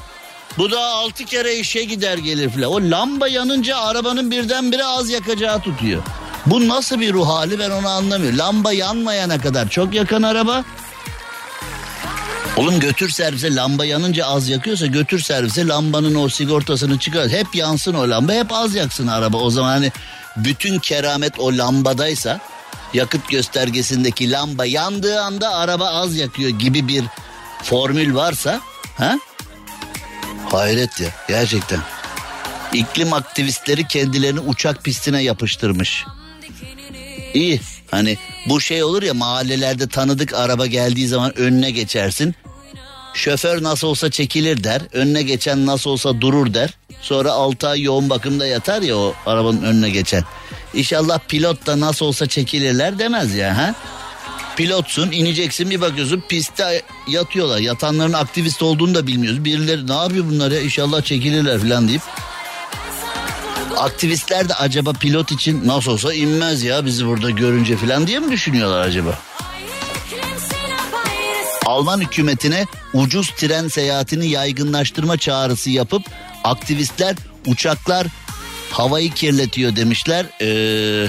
Bu 0.58 0.70
da 0.70 0.80
altı 0.80 1.24
kere 1.24 1.56
işe 1.56 1.84
gider 1.84 2.18
gelir 2.18 2.50
filan. 2.50 2.72
O 2.72 2.80
lamba 2.90 3.28
yanınca 3.28 3.76
arabanın 3.76 4.30
birdenbire 4.30 4.84
az 4.84 5.10
yakacağı 5.10 5.60
tutuyor. 5.60 6.02
Bu 6.46 6.68
nasıl 6.68 7.00
bir 7.00 7.12
ruh 7.12 7.28
hali 7.28 7.58
ben 7.58 7.70
onu 7.70 7.88
anlamıyorum. 7.88 8.38
Lamba 8.38 8.72
yanmayana 8.72 9.40
kadar 9.40 9.68
çok 9.68 9.94
yakan 9.94 10.22
araba. 10.22 10.64
Oğlum 12.56 12.80
götür 12.80 13.08
servise 13.10 13.54
lamba 13.54 13.84
yanınca 13.84 14.26
az 14.26 14.48
yakıyorsa 14.48 14.86
götür 14.86 15.18
servise 15.18 15.66
lambanın 15.66 16.14
o 16.14 16.28
sigortasını 16.28 16.98
çıkar. 16.98 17.28
Hep 17.28 17.54
yansın 17.54 17.94
o 17.94 18.10
lamba 18.10 18.32
hep 18.32 18.52
az 18.52 18.74
yaksın 18.74 19.06
araba. 19.06 19.36
O 19.36 19.50
zaman 19.50 19.68
hani 19.68 19.92
bütün 20.36 20.78
keramet 20.78 21.38
o 21.38 21.56
lambadaysa 21.56 22.40
yakıt 22.94 23.28
göstergesindeki 23.28 24.30
lamba 24.30 24.64
yandığı 24.64 25.20
anda 25.20 25.54
araba 25.54 25.88
az 25.88 26.16
yakıyor 26.16 26.50
gibi 26.50 26.88
bir 26.88 27.04
formül 27.62 28.14
varsa 28.14 28.60
ha? 28.98 29.18
Hayret 30.50 31.00
ya 31.00 31.08
gerçekten. 31.28 31.80
İklim 32.72 33.12
aktivistleri 33.12 33.88
kendilerini 33.88 34.40
uçak 34.40 34.84
pistine 34.84 35.22
yapıştırmış. 35.22 36.04
İyi 37.36 37.60
hani 37.90 38.18
bu 38.48 38.60
şey 38.60 38.82
olur 38.82 39.02
ya 39.02 39.14
mahallelerde 39.14 39.88
tanıdık 39.88 40.34
araba 40.34 40.66
geldiği 40.66 41.08
zaman 41.08 41.38
önüne 41.38 41.70
geçersin. 41.70 42.34
Şoför 43.14 43.62
nasıl 43.62 43.88
olsa 43.88 44.10
çekilir 44.10 44.64
der. 44.64 44.82
Önüne 44.92 45.22
geçen 45.22 45.66
nasıl 45.66 45.90
olsa 45.90 46.20
durur 46.20 46.54
der. 46.54 46.70
Sonra 47.00 47.32
6 47.32 47.68
ay 47.68 47.82
yoğun 47.82 48.10
bakımda 48.10 48.46
yatar 48.46 48.82
ya 48.82 48.96
o 48.96 49.14
arabanın 49.26 49.62
önüne 49.62 49.90
geçen. 49.90 50.24
İnşallah 50.74 51.18
pilot 51.28 51.66
da 51.66 51.80
nasıl 51.80 52.06
olsa 52.06 52.26
çekilirler 52.26 52.98
demez 52.98 53.34
ya 53.34 53.56
ha. 53.56 53.74
Pilotsun 54.56 55.12
ineceksin 55.12 55.70
bir 55.70 55.80
bakıyorsun 55.80 56.22
pistte 56.28 56.82
yatıyorlar. 57.08 57.58
Yatanların 57.58 58.12
aktivist 58.12 58.62
olduğunu 58.62 58.94
da 58.94 59.06
bilmiyoruz. 59.06 59.44
Birileri 59.44 59.86
ne 59.86 59.94
yapıyor 59.94 60.24
bunlar 60.30 60.50
ya 60.50 60.60
inşallah 60.60 61.02
çekilirler 61.02 61.58
falan 61.58 61.88
deyip. 61.88 62.02
Aktivistler 63.76 64.48
de 64.48 64.54
acaba 64.54 64.92
pilot 64.92 65.32
için 65.32 65.68
nasıl 65.68 65.92
olsa 65.92 66.14
inmez 66.14 66.62
ya 66.62 66.84
bizi 66.84 67.06
burada 67.06 67.30
görünce 67.30 67.76
falan 67.76 68.06
diye 68.06 68.18
mi 68.18 68.32
düşünüyorlar 68.32 68.80
acaba? 68.80 69.18
Alman 71.66 72.00
hükümetine 72.00 72.66
ucuz 72.92 73.30
tren 73.30 73.68
seyahatini 73.68 74.26
yaygınlaştırma 74.28 75.16
çağrısı 75.16 75.70
yapıp 75.70 76.02
aktivistler 76.44 77.16
uçaklar 77.46 78.06
havayı 78.70 79.12
kirletiyor 79.12 79.76
demişler. 79.76 80.26
Ee, 80.40 81.08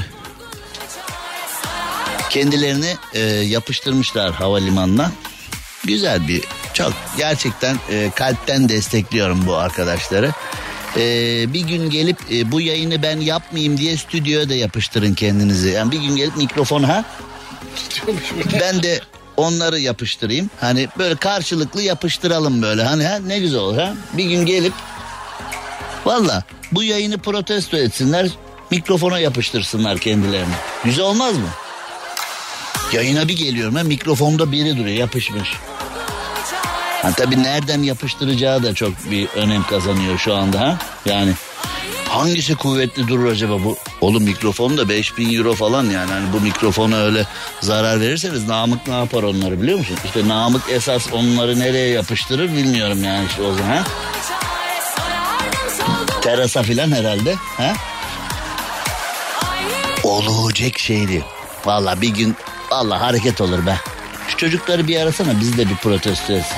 kendilerini 2.30 2.96
e, 3.14 3.20
yapıştırmışlar 3.30 4.32
havalimanına. 4.32 5.12
Güzel 5.84 6.28
bir 6.28 6.44
çok 6.74 6.94
gerçekten 7.18 7.78
e, 7.90 8.12
kalpten 8.16 8.70
destekliyorum 8.70 9.48
bu 9.48 9.56
arkadaşları. 9.56 10.32
Ee, 10.98 11.54
bir 11.54 11.62
gün 11.62 11.90
gelip 11.90 12.18
e, 12.32 12.52
bu 12.52 12.62
yayını 12.62 13.04
ben 13.04 13.20
yapmayayım 13.20 13.78
diye 13.78 13.98
stüdyoya 13.98 14.50
da 14.50 14.54
yapıştırın 14.56 15.14
kendinizi. 15.14 15.70
Yani 15.70 15.92
bir 15.92 16.02
gün 16.02 16.16
gelip 16.16 16.38
mikrofon 16.38 16.84
ha 16.84 17.06
ben 18.62 18.84
de 18.84 19.02
onları 19.38 19.80
yapıştırayım. 19.80 20.50
Hani 20.60 20.88
böyle 20.98 21.16
karşılıklı 21.16 21.82
yapıştıralım 21.82 22.62
böyle. 22.62 22.84
Hani 22.84 23.04
ha 23.06 23.20
ne 23.28 23.40
güzel 23.40 23.60
olur 23.60 23.78
ha. 23.78 23.94
Bir 24.14 24.26
gün 24.26 24.46
gelip 24.46 24.74
valla 26.06 26.44
bu 26.72 26.84
yayını 26.84 27.18
protesto 27.18 27.78
etsinler. 27.78 28.30
Mikrofona 28.72 29.20
yapıştırsınlar 29.20 29.98
kendilerini. 29.98 30.54
Güzel 30.84 31.06
olmaz 31.06 31.38
mı? 31.38 31.48
Yayına 32.94 33.28
bir 33.28 33.38
geliyorum 33.38 33.76
ha 33.76 33.84
mikrofonda 33.84 34.52
biri 34.52 34.78
duruyor 34.78 34.98
yapışmış. 34.98 35.50
Ha, 37.02 37.12
tabii 37.12 37.44
nereden 37.44 37.84
yapıştıracağı 37.84 38.64
da 38.64 38.74
çok 38.74 39.12
bir 39.12 39.28
önem 39.30 39.64
kazanıyor 39.64 40.18
şu 40.18 40.36
anda 40.36 40.60
ha. 40.60 40.78
Yani 41.06 41.34
hangisi 42.10 42.56
kuvvetli 42.56 43.08
durur 43.08 43.32
acaba 43.32 43.64
bu? 43.64 43.78
Oğlum 44.02 44.24
mikrofon 44.24 44.78
da 44.78 44.90
5000 44.90 45.38
euro 45.38 45.54
falan 45.54 45.84
yani. 45.84 46.12
Hani 46.12 46.34
bu 46.34 46.40
mikrofona 46.42 46.98
öyle 46.98 47.26
zarar 47.62 48.00
verirseniz 48.02 48.48
Namık 48.48 48.88
ne 48.88 48.94
yapar 48.94 49.24
onları 49.24 49.62
biliyor 49.62 49.80
musun? 49.80 49.98
İşte 50.06 50.28
Namık 50.28 50.62
esas 50.72 51.14
onları 51.14 51.60
nereye 51.60 51.90
yapıştırır 51.90 52.50
bilmiyorum 52.50 53.04
yani 53.04 53.26
işte 53.30 53.42
o 53.42 53.54
zaman. 53.54 53.84
Terasa 56.22 56.64
filan 56.64 56.92
herhalde. 56.92 57.36
Ha? 57.58 57.74
Olacak 60.04 60.80
şeydi. 60.80 61.26
Valla 61.66 62.02
bir 62.02 62.10
gün 62.10 62.36
valla 62.72 63.02
hareket 63.02 63.42
olur 63.42 63.66
be. 63.66 63.78
Şu 64.28 64.38
çocukları 64.38 64.88
bir 64.88 65.02
arasana 65.02 65.40
biz 65.40 65.58
de 65.58 65.70
bir 65.70 65.76
protesto 65.76 66.34
etsin. 66.34 66.58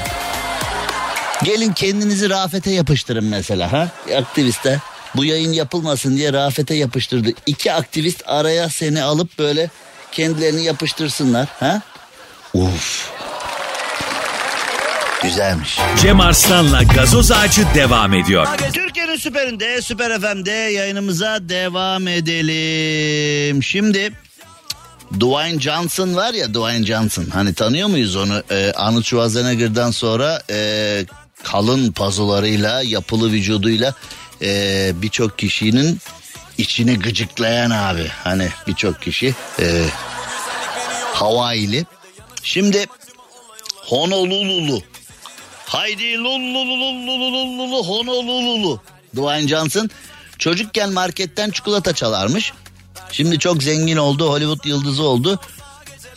Gelin 1.44 1.74
kendinizi 1.74 2.30
Rafet'e 2.30 2.72
yapıştırın 2.72 3.26
mesela 3.26 3.72
ha 3.72 3.88
aktiviste. 4.18 4.80
Bu 5.16 5.26
yayın 5.26 5.54
yapılmasın 5.54 6.18
diye 6.18 6.34
Rafet'e 6.34 6.74
yapıştırdı. 6.76 7.30
İki 7.46 7.74
aktivist 7.74 8.24
araya 8.26 8.70
seni 8.70 9.04
alıp 9.04 9.40
böyle 9.40 9.70
kendilerini 10.12 10.64
yapıştırsınlar 10.64 11.48
ha. 11.60 11.82
Uf. 12.54 13.10
Güzelmiş. 15.24 15.78
Cem 16.02 16.20
Arslan'la 16.20 16.84
gazoz 16.84 17.32
ağacı 17.32 17.62
devam 17.76 18.14
ediyor. 18.14 18.48
Türkiye'nin 18.74 19.16
süperinde, 19.18 19.82
süper 19.82 20.22
FM'de 20.22 20.52
yayınımıza 20.52 21.50
devam 21.50 22.08
edelim. 22.08 23.64
Şimdi 23.64 24.14
Dwayne 25.20 25.60
Johnson 25.60 26.16
var 26.16 26.34
ya 26.34 26.54
Dwayne 26.54 26.86
Johnson. 26.86 27.26
Hani 27.34 27.54
tanıyor 27.54 27.88
muyuz 27.88 28.16
onu? 28.16 28.44
Ee, 28.52 28.72
Arnold 28.76 29.04
Schwarzenegger'dan 29.04 29.92
sonra 29.92 30.42
e, 30.50 31.06
kalın 31.44 31.92
pazularıyla, 31.92 32.82
yapılı 32.82 33.32
vücuduyla 33.32 33.94
e, 34.42 34.92
birçok 34.96 35.38
kişinin 35.38 36.00
içini 36.58 37.00
gıcıklayan 37.00 37.72
abi. 37.72 38.08
Hani 38.24 38.50
birçok 38.68 39.02
kişi 39.02 39.36
e, 39.60 39.86
Hawaii'li. 41.14 41.86
Şimdi 42.44 42.86
Honolulu. 43.76 44.82
Haydi 45.66 46.18
lululululululu 46.18 47.88
Honolulu. 47.88 48.82
Dwayne 49.16 49.48
Johnson 49.48 49.90
çocukken 50.38 50.94
marketten 50.94 51.50
çikolata 51.50 51.94
çalarmış. 51.94 52.54
Şimdi 53.12 53.40
çok 53.40 53.64
zengin 53.64 53.98
oldu 53.98 54.30
Hollywood 54.30 54.66
yıldızı 54.66 55.04
oldu. 55.04 55.40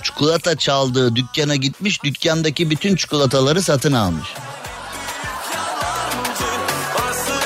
Çikolata 0.03 0.57
çaldığı 0.57 1.17
dükkana 1.17 1.57
gitmiş 1.57 2.05
dükkandaki 2.05 2.71
bütün 2.71 2.97
çikolataları 2.97 3.63
satın 3.63 3.93
almış. 3.93 4.29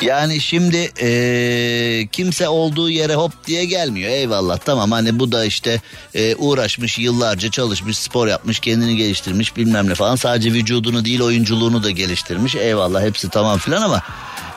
Yani 0.02 0.40
şimdi 0.40 0.76
eee, 1.00 2.06
kimse 2.12 2.48
olduğu 2.48 2.90
yere 2.90 3.14
hop 3.14 3.46
diye 3.46 3.64
gelmiyor. 3.64 4.10
Eyvallah 4.10 4.58
tamam. 4.58 4.90
Hani 4.92 5.18
bu 5.18 5.32
da 5.32 5.44
işte 5.44 5.80
eee, 6.14 6.36
uğraşmış 6.38 6.98
yıllarca 6.98 7.50
çalışmış 7.50 7.98
spor 7.98 8.26
yapmış 8.28 8.60
kendini 8.60 8.96
geliştirmiş 8.96 9.56
bilmem 9.56 9.88
ne 9.88 9.94
falan. 9.94 10.16
Sadece 10.16 10.52
vücudunu 10.52 11.04
değil 11.04 11.20
oyunculuğunu 11.20 11.82
da 11.82 11.90
geliştirmiş. 11.90 12.54
Eyvallah 12.54 13.02
hepsi 13.02 13.28
tamam 13.28 13.58
filan 13.58 13.82
ama 13.82 14.02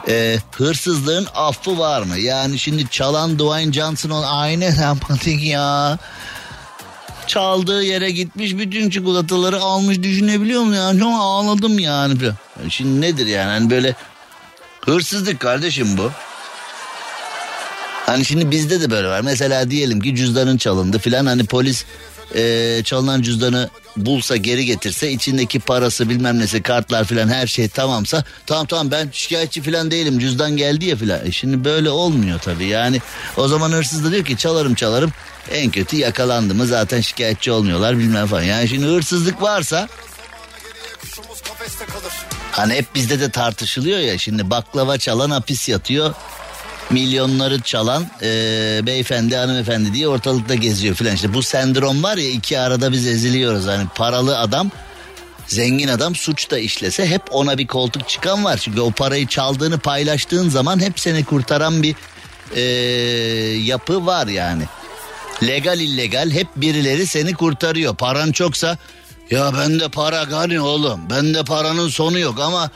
eee, 0.08 0.40
hırsızlığın 0.52 1.28
affı 1.36 1.80
var 1.80 2.02
mı? 2.02 2.18
Yani 2.18 2.60
şimdi 2.60 2.90
çalan 2.90 3.40
Dwayne 3.40 3.74
Johnson 3.74 4.24
aynı 4.24 4.72
sempatik 4.72 5.44
ya. 5.44 5.98
Çaldığı 7.28 7.84
yere 7.84 8.12
gitmiş 8.12 8.58
bütün 8.58 8.90
çikolataları 8.90 9.60
almış. 9.60 10.04
Düşünebiliyor 10.04 10.62
musun 10.62 10.76
yani 10.82 11.00
çok 11.00 11.14
ağladım 11.22 11.80
yani. 11.80 12.14
Şimdi 12.70 13.02
nedir 13.02 13.28
yani? 13.28 13.50
Hani 13.50 13.70
böyle 13.70 13.96
Hırsızlık 14.90 15.40
kardeşim 15.40 15.98
bu. 15.98 16.12
Hani 18.06 18.26
şimdi 18.26 18.52
bizde 18.52 18.82
de 18.82 18.92
böyle 18.92 19.08
var. 19.08 19.22
Mesela 19.22 19.72
diyelim 19.72 20.02
ki 20.02 20.16
cüzdanın 20.16 20.58
çalındı 20.58 21.00
filan 21.00 21.26
hani 21.26 21.46
polis 21.46 21.86
e, 22.36 22.82
çalınan 22.84 23.22
cüzdanı 23.22 23.70
bulsa 23.98 24.36
geri 24.36 24.66
getirse 24.66 25.12
içindeki 25.12 25.60
parası 25.60 26.10
bilmem 26.10 26.40
nesi 26.40 26.62
kartlar 26.62 27.06
filan 27.06 27.28
her 27.28 27.48
şey 27.48 27.68
tamamsa 27.68 28.24
tamam 28.46 28.66
tamam 28.66 28.92
ben 28.92 29.10
şikayetçi 29.12 29.62
filan 29.62 29.92
değilim 29.92 30.20
cüzdan 30.20 30.58
geldi 30.58 30.86
ya 30.86 30.96
filan. 30.96 31.26
E 31.26 31.32
şimdi 31.32 31.66
böyle 31.66 31.90
olmuyor 31.90 32.40
tabii 32.40 32.66
yani 32.66 33.02
o 33.38 33.48
zaman 33.48 33.72
hırsız 33.72 34.06
da 34.06 34.12
diyor 34.12 34.26
ki 34.26 34.38
çalarım 34.38 34.76
çalarım 34.76 35.12
en 35.52 35.72
kötü 35.72 35.98
yakalandı 35.98 36.56
mı 36.56 36.66
zaten 36.66 37.02
şikayetçi 37.02 37.52
olmuyorlar 37.52 37.98
bilmem 37.98 38.28
falan. 38.28 38.44
Yani 38.44 38.68
şimdi 38.68 38.86
hırsızlık 38.86 39.42
varsa 39.42 39.88
Hani 42.52 42.74
hep 42.74 42.96
bizde 42.96 43.20
de 43.20 43.30
tartışılıyor 43.30 44.00
ya 44.00 44.18
şimdi 44.18 44.50
baklava 44.50 44.98
çalan 44.98 45.30
hapis 45.30 45.70
yatıyor. 45.70 46.14
Milyonları 46.90 47.62
çalan 47.62 48.08
e, 48.22 48.28
beyefendi 48.86 49.36
hanımefendi 49.36 49.94
diye 49.94 50.08
ortalıkta 50.08 50.56
geziyor 50.56 50.96
filan. 50.96 51.16
İşte 51.16 51.34
bu 51.34 51.44
sendrom 51.44 52.04
var 52.04 52.18
ya 52.18 52.30
iki 52.30 52.60
arada 52.60 52.92
biz 52.92 53.08
eziliyoruz. 53.08 53.68
Hani 53.68 53.88
paralı 53.96 54.40
adam 54.40 54.72
zengin 55.48 55.88
adam 55.88 56.16
suç 56.16 56.52
da 56.52 56.60
işlese 56.60 57.06
hep 57.06 57.22
ona 57.32 57.58
bir 57.58 57.68
koltuk 57.68 58.10
çıkan 58.10 58.44
var. 58.44 58.58
Çünkü 58.58 58.80
o 58.80 58.92
parayı 58.92 59.28
çaldığını 59.28 59.80
paylaştığın 59.80 60.50
zaman 60.50 60.80
hep 60.80 61.00
seni 61.00 61.26
kurtaran 61.26 61.84
bir 61.84 61.96
e, 62.56 62.62
yapı 63.58 64.06
var 64.06 64.28
yani. 64.28 64.64
Legal 65.44 65.80
illegal 65.80 66.32
hep 66.32 66.48
birileri 66.56 67.08
seni 67.08 67.34
kurtarıyor. 67.34 67.96
Paran 67.96 68.32
çoksa 68.32 68.78
ya 69.32 69.54
bende 69.58 69.90
para 69.90 70.24
gani 70.24 70.62
oğlum. 70.62 71.10
Bende 71.10 71.44
paranın 71.44 71.90
sonu 71.90 72.20
yok 72.20 72.40
ama 72.40 72.70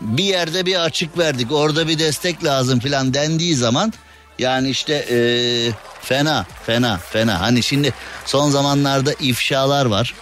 bir 0.00 0.24
yerde 0.24 0.66
bir 0.66 0.84
açık 0.84 1.18
verdik. 1.18 1.52
Orada 1.52 1.88
bir 1.88 1.98
destek 1.98 2.44
lazım 2.44 2.80
filan 2.80 3.14
dendiği 3.14 3.54
zaman 3.54 3.92
yani 4.38 4.70
işte 4.70 4.94
ee, 5.10 5.70
fena 6.02 6.46
fena 6.66 6.98
fena. 6.98 7.40
Hani 7.40 7.62
şimdi 7.62 7.94
son 8.26 8.50
zamanlarda 8.50 9.12
ifşalar 9.12 9.86
var. 9.86 10.14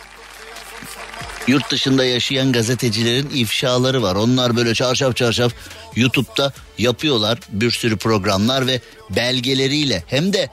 Yurt 1.47 1.71
dışında 1.71 2.05
yaşayan 2.05 2.53
gazetecilerin 2.53 3.31
ifşaları 3.35 4.03
var. 4.03 4.15
Onlar 4.15 4.57
böyle 4.57 4.75
çarşaf 4.75 5.17
çarşaf 5.17 5.53
YouTube'da 5.97 6.53
yapıyorlar 6.79 7.39
bir 7.49 7.71
sürü 7.71 7.97
programlar 7.97 8.67
ve 8.67 8.81
belgeleriyle 9.11 10.05
hem 10.07 10.33
de 10.33 10.49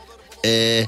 ee, 0.46 0.86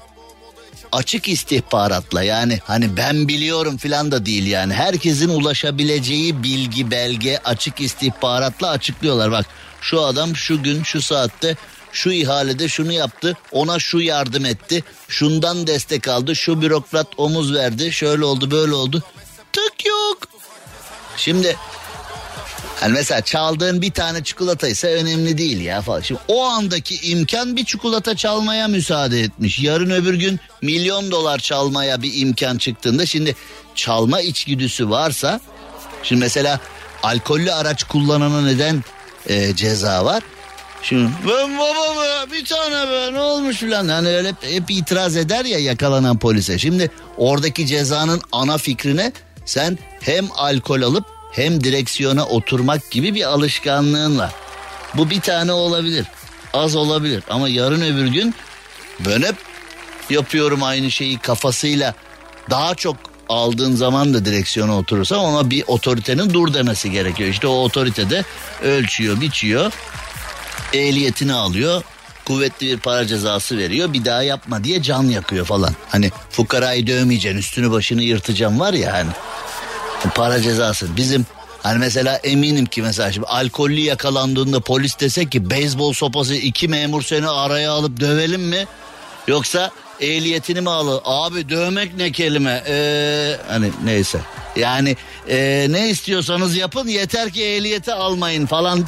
açık 0.93 1.29
istihbaratla 1.29 2.23
yani 2.23 2.59
hani 2.63 2.97
ben 2.97 3.27
biliyorum 3.27 3.77
filan 3.77 4.11
da 4.11 4.25
değil 4.25 4.47
yani. 4.47 4.73
Herkesin 4.73 5.29
ulaşabileceği 5.29 6.43
bilgi 6.43 6.91
belge 6.91 7.37
açık 7.45 7.81
istihbaratla 7.81 8.69
açıklıyorlar. 8.69 9.31
Bak 9.31 9.45
şu 9.81 10.01
adam 10.01 10.35
şu 10.35 10.63
gün 10.63 10.83
şu 10.83 11.01
saatte 11.01 11.55
şu 11.91 12.11
ihalede 12.11 12.67
şunu 12.67 12.91
yaptı 12.91 13.37
ona 13.51 13.79
şu 13.79 13.99
yardım 13.99 14.45
etti 14.45 14.83
şundan 15.07 15.67
destek 15.67 16.07
aldı 16.07 16.35
şu 16.35 16.61
bürokrat 16.61 17.07
omuz 17.17 17.53
verdi 17.53 17.91
şöyle 17.91 18.25
oldu 18.25 18.51
böyle 18.51 18.73
oldu. 18.73 19.03
Tık 19.53 19.85
yok. 19.85 20.17
Şimdi 21.17 21.55
Hani 22.83 22.93
mesela 22.93 23.21
çaldığın 23.21 23.81
bir 23.81 23.91
tane 23.91 24.23
çikolata 24.23 24.67
ise 24.67 24.87
önemli 24.87 25.37
değil 25.37 25.61
ya 25.61 25.81
falan. 25.81 26.01
Şimdi 26.01 26.21
o 26.27 26.43
andaki 26.43 27.11
imkan 27.11 27.55
bir 27.55 27.65
çikolata 27.65 28.15
çalmaya 28.15 28.67
müsaade 28.67 29.21
etmiş. 29.21 29.59
Yarın 29.59 29.89
öbür 29.89 30.13
gün 30.13 30.39
milyon 30.61 31.11
dolar 31.11 31.39
çalmaya 31.39 32.01
bir 32.01 32.11
imkan 32.21 32.57
çıktığında 32.57 33.05
şimdi 33.05 33.35
çalma 33.75 34.21
içgüdüsü 34.21 34.89
varsa 34.89 35.39
şimdi 36.03 36.19
mesela 36.19 36.59
alkollü 37.03 37.51
araç 37.51 37.83
kullanana 37.83 38.41
neden 38.41 38.83
e, 39.27 39.55
ceza 39.55 40.05
var? 40.05 40.23
Şimdi 40.81 41.11
ben 41.27 41.57
baba 41.57 42.03
be 42.03 42.31
bir 42.31 42.45
tane 42.45 42.91
be 42.91 43.13
ne 43.13 43.19
olmuş 43.19 43.57
filan 43.57 43.87
hani 43.87 44.07
öyle 44.07 44.27
hep, 44.27 44.43
hep 44.43 44.71
itiraz 44.71 45.17
eder 45.17 45.45
ya 45.45 45.59
yakalanan 45.59 46.19
polise. 46.19 46.59
Şimdi 46.59 46.91
oradaki 47.17 47.67
cezanın 47.67 48.21
ana 48.31 48.57
fikrine 48.57 49.11
sen 49.45 49.77
hem 50.01 50.27
alkol 50.35 50.81
alıp 50.81 51.12
hem 51.33 51.63
direksiyona 51.63 52.25
oturmak 52.25 52.91
gibi 52.91 53.15
bir 53.15 53.23
alışkanlığın 53.23 54.19
var. 54.19 54.31
Bu 54.93 55.09
bir 55.09 55.21
tane 55.21 55.51
olabilir. 55.51 56.05
Az 56.53 56.75
olabilir 56.75 57.23
ama 57.29 57.49
yarın 57.49 57.81
öbür 57.81 58.07
gün 58.07 58.35
ben 58.99 59.23
yapıyorum 60.09 60.63
aynı 60.63 60.91
şeyi 60.91 61.17
kafasıyla 61.17 61.93
daha 62.49 62.75
çok 62.75 62.97
aldığın 63.29 63.75
zaman 63.75 64.13
da 64.13 64.25
direksiyona 64.25 64.77
oturursa 64.77 65.17
ona 65.17 65.49
bir 65.49 65.63
otoritenin 65.67 66.33
dur 66.33 66.53
demesi 66.53 66.91
gerekiyor. 66.91 67.29
İşte 67.29 67.47
o 67.47 67.63
otorite 67.63 68.09
de 68.09 68.23
ölçüyor, 68.63 69.21
biçiyor, 69.21 69.71
ehliyetini 70.73 71.33
alıyor, 71.33 71.83
kuvvetli 72.25 72.67
bir 72.67 72.77
para 72.77 73.07
cezası 73.07 73.57
veriyor. 73.57 73.93
Bir 73.93 74.05
daha 74.05 74.23
yapma 74.23 74.63
diye 74.63 74.81
can 74.81 75.03
yakıyor 75.03 75.45
falan. 75.45 75.75
Hani 75.89 76.11
fukarayı 76.29 76.87
dövmeyeceksin, 76.87 77.39
üstünü 77.39 77.71
başını 77.71 78.03
yırtacağım 78.03 78.59
var 78.59 78.73
ya 78.73 78.93
hani. 78.93 79.09
Para 80.09 80.41
cezası. 80.41 80.97
Bizim 80.97 81.25
hani 81.63 81.79
mesela 81.79 82.15
eminim 82.15 82.65
ki 82.65 82.81
mesela 82.81 83.11
şimdi 83.11 83.27
alkollü 83.27 83.79
yakalandığında 83.79 84.59
polis 84.59 84.99
desek 84.99 85.31
ki 85.31 85.49
beyzbol 85.49 85.93
sopası 85.93 86.35
iki 86.35 86.67
memur 86.67 87.01
seni 87.01 87.29
araya 87.29 87.71
alıp 87.71 87.99
dövelim 87.99 88.41
mi? 88.41 88.65
Yoksa 89.27 89.71
ehliyetini 89.99 90.61
mi 90.61 90.69
alır? 90.69 91.01
Abi 91.05 91.49
dövmek 91.49 91.97
ne 91.97 92.11
kelime? 92.11 92.63
Ee, 92.67 93.37
hani 93.47 93.71
neyse. 93.83 94.19
Yani 94.55 94.97
e, 95.29 95.67
ne 95.69 95.89
istiyorsanız 95.89 96.57
yapın 96.57 96.87
yeter 96.87 97.29
ki 97.29 97.45
ehliyeti 97.45 97.93
almayın 97.93 98.45
falan. 98.45 98.85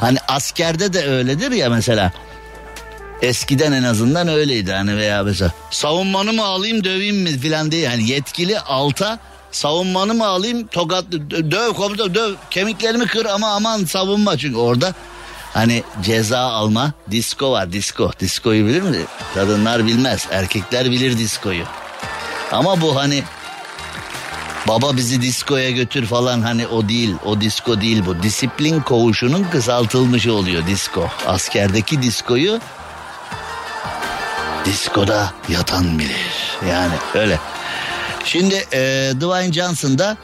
Hani 0.00 0.18
askerde 0.28 0.92
de 0.92 1.06
öyledir 1.06 1.50
ya 1.50 1.70
mesela. 1.70 2.12
Eskiden 3.22 3.72
en 3.72 3.82
azından 3.82 4.28
öyleydi 4.28 4.72
hani 4.72 4.96
veya 4.96 5.22
mesela 5.22 5.52
savunmanı 5.70 6.32
mı 6.32 6.44
alayım 6.44 6.84
döveyim 6.84 7.16
mi 7.16 7.38
filan 7.38 7.72
diye 7.72 7.82
yani 7.82 8.10
yetkili 8.10 8.60
alta 8.60 9.18
savunmanı 9.52 10.14
mı 10.14 10.26
alayım? 10.26 10.66
Tokat 10.66 11.04
döv 11.30 11.72
komutan 11.72 12.14
döv. 12.14 12.34
Kemiklerimi 12.50 13.06
kır 13.06 13.26
ama 13.26 13.48
aman 13.48 13.84
savunma. 13.84 14.38
Çünkü 14.38 14.58
orada 14.58 14.94
hani 15.52 15.82
ceza 16.02 16.38
alma 16.38 16.92
disko 17.10 17.52
var. 17.52 17.72
Disko. 17.72 18.10
Diskoyu 18.20 18.66
bilir 18.66 18.82
mi? 18.82 18.98
Kadınlar 19.34 19.86
bilmez. 19.86 20.26
Erkekler 20.30 20.90
bilir 20.90 21.18
diskoyu. 21.18 21.64
Ama 22.52 22.80
bu 22.80 22.96
hani 22.96 23.22
baba 24.68 24.96
bizi 24.96 25.22
diskoya 25.22 25.70
götür 25.70 26.06
falan 26.06 26.40
hani 26.40 26.66
o 26.66 26.88
değil 26.88 27.14
o 27.24 27.40
disko 27.40 27.80
değil 27.80 28.02
bu. 28.06 28.22
Disiplin 28.22 28.80
koğuşunun 28.80 29.46
kısaltılmışı 29.52 30.32
oluyor 30.32 30.66
disko. 30.66 31.08
Askerdeki 31.26 32.02
diskoyu 32.02 32.60
diskoda 34.64 35.32
yatan 35.48 35.98
bilir. 35.98 36.30
Yani 36.70 36.94
öyle 37.14 37.38
Şimdi 38.24 38.64
e, 38.72 39.12
Dwayne 39.20 39.52
Johnson 39.52 39.98
da 39.98 40.16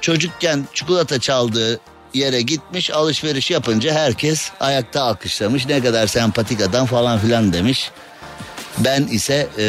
çocukken 0.00 0.64
çikolata 0.74 1.20
çaldığı 1.20 1.80
yere 2.14 2.42
gitmiş 2.42 2.90
alışveriş 2.90 3.50
yapınca 3.50 3.94
herkes 3.94 4.50
ayakta 4.60 5.02
alkışlamış. 5.02 5.66
Ne 5.66 5.80
kadar 5.80 6.06
sempatik 6.06 6.60
adam 6.60 6.86
falan 6.86 7.18
filan 7.18 7.52
demiş. 7.52 7.90
Ben 8.78 9.02
ise 9.02 9.48
e, 9.58 9.66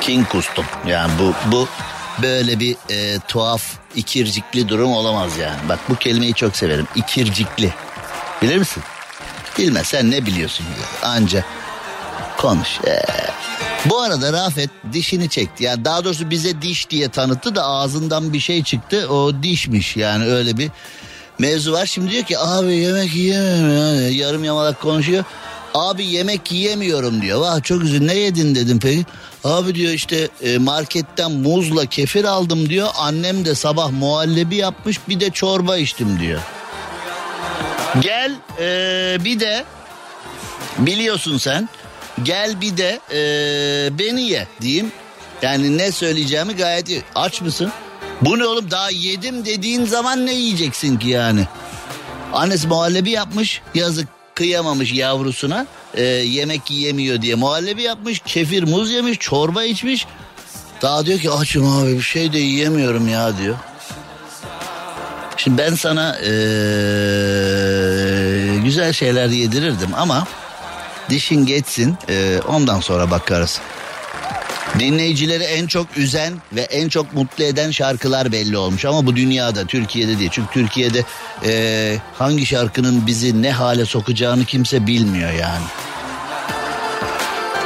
King 0.00 0.28
kustum. 0.28 0.64
Yani 0.86 1.12
bu 1.18 1.34
bu 1.52 1.68
böyle 2.22 2.60
bir 2.60 2.76
e, 2.90 3.18
tuhaf 3.28 3.62
ikircikli 3.96 4.68
durum 4.68 4.92
olamaz 4.92 5.38
yani. 5.38 5.68
Bak 5.68 5.78
bu 5.88 5.94
kelimeyi 5.94 6.34
çok 6.34 6.56
severim. 6.56 6.86
İkircikli. 6.94 7.74
Bilir 8.42 8.56
misin? 8.58 8.82
Bilmezsen 9.58 10.10
ne 10.10 10.26
biliyorsun? 10.26 10.66
Anca 11.02 11.44
konuş. 12.36 12.68
Ee, 12.86 13.02
bu 13.86 14.00
arada 14.00 14.32
Rafet 14.32 14.70
dişini 14.92 15.28
çekti. 15.28 15.64
Yani 15.64 15.84
daha 15.84 16.04
doğrusu 16.04 16.30
bize 16.30 16.62
diş 16.62 16.90
diye 16.90 17.08
tanıttı 17.08 17.54
da 17.54 17.64
ağzından 17.64 18.32
bir 18.32 18.40
şey 18.40 18.62
çıktı. 18.62 19.08
O 19.08 19.42
dişmiş 19.42 19.96
yani 19.96 20.24
öyle 20.24 20.58
bir 20.58 20.70
mevzu 21.38 21.72
var. 21.72 21.86
Şimdi 21.86 22.10
diyor 22.10 22.24
ki 22.24 22.38
abi 22.38 22.76
yemek 22.76 23.14
yiyemiyorum. 23.14 24.12
Yarım 24.12 24.44
yamalak 24.44 24.80
konuşuyor. 24.80 25.24
Abi 25.74 26.06
yemek 26.06 26.52
yiyemiyorum 26.52 27.22
diyor. 27.22 27.40
Vah 27.40 27.62
çok 27.62 27.82
üzün 27.82 28.06
ne 28.06 28.14
yedin 28.14 28.54
dedim 28.54 28.78
peki. 28.82 29.06
Abi 29.44 29.74
diyor 29.74 29.92
işte 29.92 30.28
e, 30.42 30.58
marketten 30.58 31.32
muzla 31.32 31.86
kefir 31.86 32.24
aldım 32.24 32.68
diyor. 32.68 32.88
Annem 32.98 33.44
de 33.44 33.54
sabah 33.54 33.90
muhallebi 33.90 34.56
yapmış 34.56 35.08
bir 35.08 35.20
de 35.20 35.30
çorba 35.30 35.76
içtim 35.76 36.20
diyor. 36.20 36.40
Gel 38.00 38.32
e, 38.60 39.24
bir 39.24 39.40
de 39.40 39.64
biliyorsun 40.78 41.38
sen 41.38 41.68
Gel 42.24 42.60
bir 42.60 42.76
de 42.76 43.00
ee, 43.10 43.98
beni 43.98 44.22
ye 44.22 44.46
diyeyim. 44.60 44.92
Yani 45.42 45.78
ne 45.78 45.92
söyleyeceğimi 45.92 46.56
gayet 46.56 46.88
iyi. 46.88 47.02
Aç 47.14 47.40
mısın? 47.40 47.72
Bu 48.22 48.38
ne 48.38 48.46
oğlum 48.46 48.70
daha 48.70 48.90
yedim 48.90 49.44
dediğin 49.44 49.84
zaman 49.84 50.26
ne 50.26 50.34
yiyeceksin 50.34 50.98
ki 50.98 51.08
yani? 51.08 51.46
Annesi 52.32 52.68
muhallebi 52.68 53.10
yapmış 53.10 53.62
yazık 53.74 54.08
kıyamamış 54.34 54.92
yavrusuna 54.92 55.66
e, 55.94 56.02
yemek 56.04 56.70
yiyemiyor 56.70 57.22
diye 57.22 57.34
muhallebi 57.34 57.82
yapmış 57.82 58.18
kefir 58.26 58.62
muz 58.62 58.90
yemiş 58.90 59.18
çorba 59.18 59.64
içmiş 59.64 60.06
daha 60.82 61.06
diyor 61.06 61.18
ki 61.18 61.30
açım 61.30 61.78
abi 61.78 61.96
bir 61.96 62.02
şey 62.02 62.32
de 62.32 62.38
yiyemiyorum 62.38 63.08
ya 63.08 63.38
diyor. 63.38 63.56
Şimdi 65.36 65.58
ben 65.58 65.74
sana 65.74 66.16
e, 66.18 66.30
güzel 68.64 68.92
şeyler 68.92 69.28
yedirirdim 69.28 69.90
ama 69.96 70.26
Dişin 71.10 71.46
geçsin 71.46 71.96
e, 72.08 72.40
ondan 72.48 72.80
sonra 72.80 73.10
bakarız. 73.10 73.60
Dinleyicileri 74.78 75.42
en 75.44 75.66
çok 75.66 75.96
üzen 75.96 76.34
ve 76.52 76.60
en 76.60 76.88
çok 76.88 77.14
mutlu 77.14 77.44
eden 77.44 77.70
şarkılar 77.70 78.32
belli 78.32 78.56
olmuş 78.56 78.84
ama 78.84 79.06
bu 79.06 79.16
dünyada 79.16 79.64
Türkiye'de 79.64 80.18
değil. 80.18 80.30
Çünkü 80.32 80.52
Türkiye'de 80.52 81.04
e, 81.44 81.96
hangi 82.18 82.46
şarkının 82.46 83.06
bizi 83.06 83.42
ne 83.42 83.52
hale 83.52 83.84
sokacağını 83.84 84.44
kimse 84.44 84.86
bilmiyor 84.86 85.32
yani. 85.32 85.64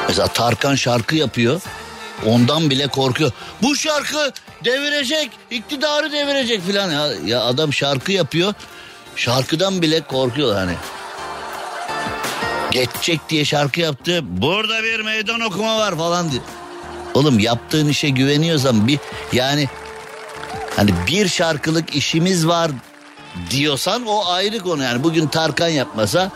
Mesela 0.08 0.28
Tarkan 0.28 0.74
şarkı 0.74 1.16
yapıyor. 1.16 1.60
Ondan 2.26 2.70
bile 2.70 2.86
korkuyor. 2.86 3.30
Bu 3.62 3.76
şarkı 3.76 4.32
devirecek, 4.64 5.30
iktidarı 5.50 6.12
devirecek 6.12 6.66
filan. 6.66 6.90
Ya, 6.90 7.08
ya 7.26 7.40
adam 7.40 7.72
şarkı 7.72 8.12
yapıyor. 8.12 8.54
Şarkıdan 9.16 9.82
bile 9.82 10.00
korkuyor 10.00 10.54
hani. 10.54 10.74
Geçecek 12.72 13.20
diye 13.28 13.44
şarkı 13.44 13.80
yaptı. 13.80 14.20
Burada 14.24 14.82
bir 14.82 15.00
meydan 15.00 15.40
okuma 15.40 15.78
var 15.78 15.96
falan 15.96 16.30
diye. 16.30 16.42
Oğlum 17.14 17.38
yaptığın 17.38 17.88
işe 17.88 18.08
güveniyorsan 18.08 18.88
bir 18.88 18.98
yani 19.32 19.68
hani 20.76 20.90
bir 21.06 21.28
şarkılık 21.28 21.94
işimiz 21.96 22.46
var 22.46 22.70
diyorsan 23.50 24.06
o 24.06 24.26
ayrı 24.26 24.58
konu. 24.58 24.82
Yani 24.82 25.02
bugün 25.02 25.26
Tarkan 25.26 25.68
yapmasa 25.68 26.30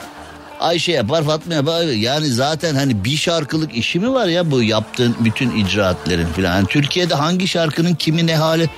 Ayşe 0.60 0.92
yapar 0.92 1.24
Fatma 1.24 1.54
yapar. 1.54 1.84
Yani 1.84 2.26
zaten 2.26 2.74
hani 2.74 3.04
bir 3.04 3.16
şarkılık 3.16 3.74
işi 3.74 4.00
mi 4.00 4.12
var 4.12 4.26
ya 4.26 4.50
bu 4.50 4.62
yaptığın 4.62 5.16
bütün 5.20 5.56
icraatlerin 5.56 6.26
filan? 6.26 6.56
Yani 6.56 6.66
Türkiye'de 6.66 7.14
hangi 7.14 7.48
şarkının 7.48 7.94
kimi 7.94 8.26
ne 8.26 8.36
hali? 8.36 8.70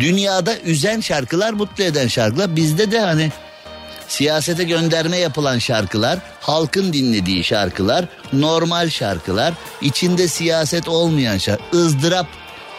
Dünyada 0.00 0.58
üzen 0.58 1.00
şarkılar 1.00 1.52
mutlu 1.52 1.84
eden 1.84 2.08
şarkılar. 2.08 2.56
Bizde 2.56 2.90
de 2.90 3.00
hani 3.00 3.32
siyasete 4.08 4.64
gönderme 4.64 5.16
yapılan 5.16 5.58
şarkılar, 5.58 6.18
halkın 6.40 6.92
dinlediği 6.92 7.44
şarkılar, 7.44 8.04
normal 8.32 8.90
şarkılar, 8.90 9.54
içinde 9.80 10.28
siyaset 10.28 10.88
olmayan 10.88 11.38
şarkı, 11.38 11.76
ızdırap 11.76 12.26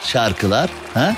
şarkılar. 0.03 0.69
Ha? 0.93 1.15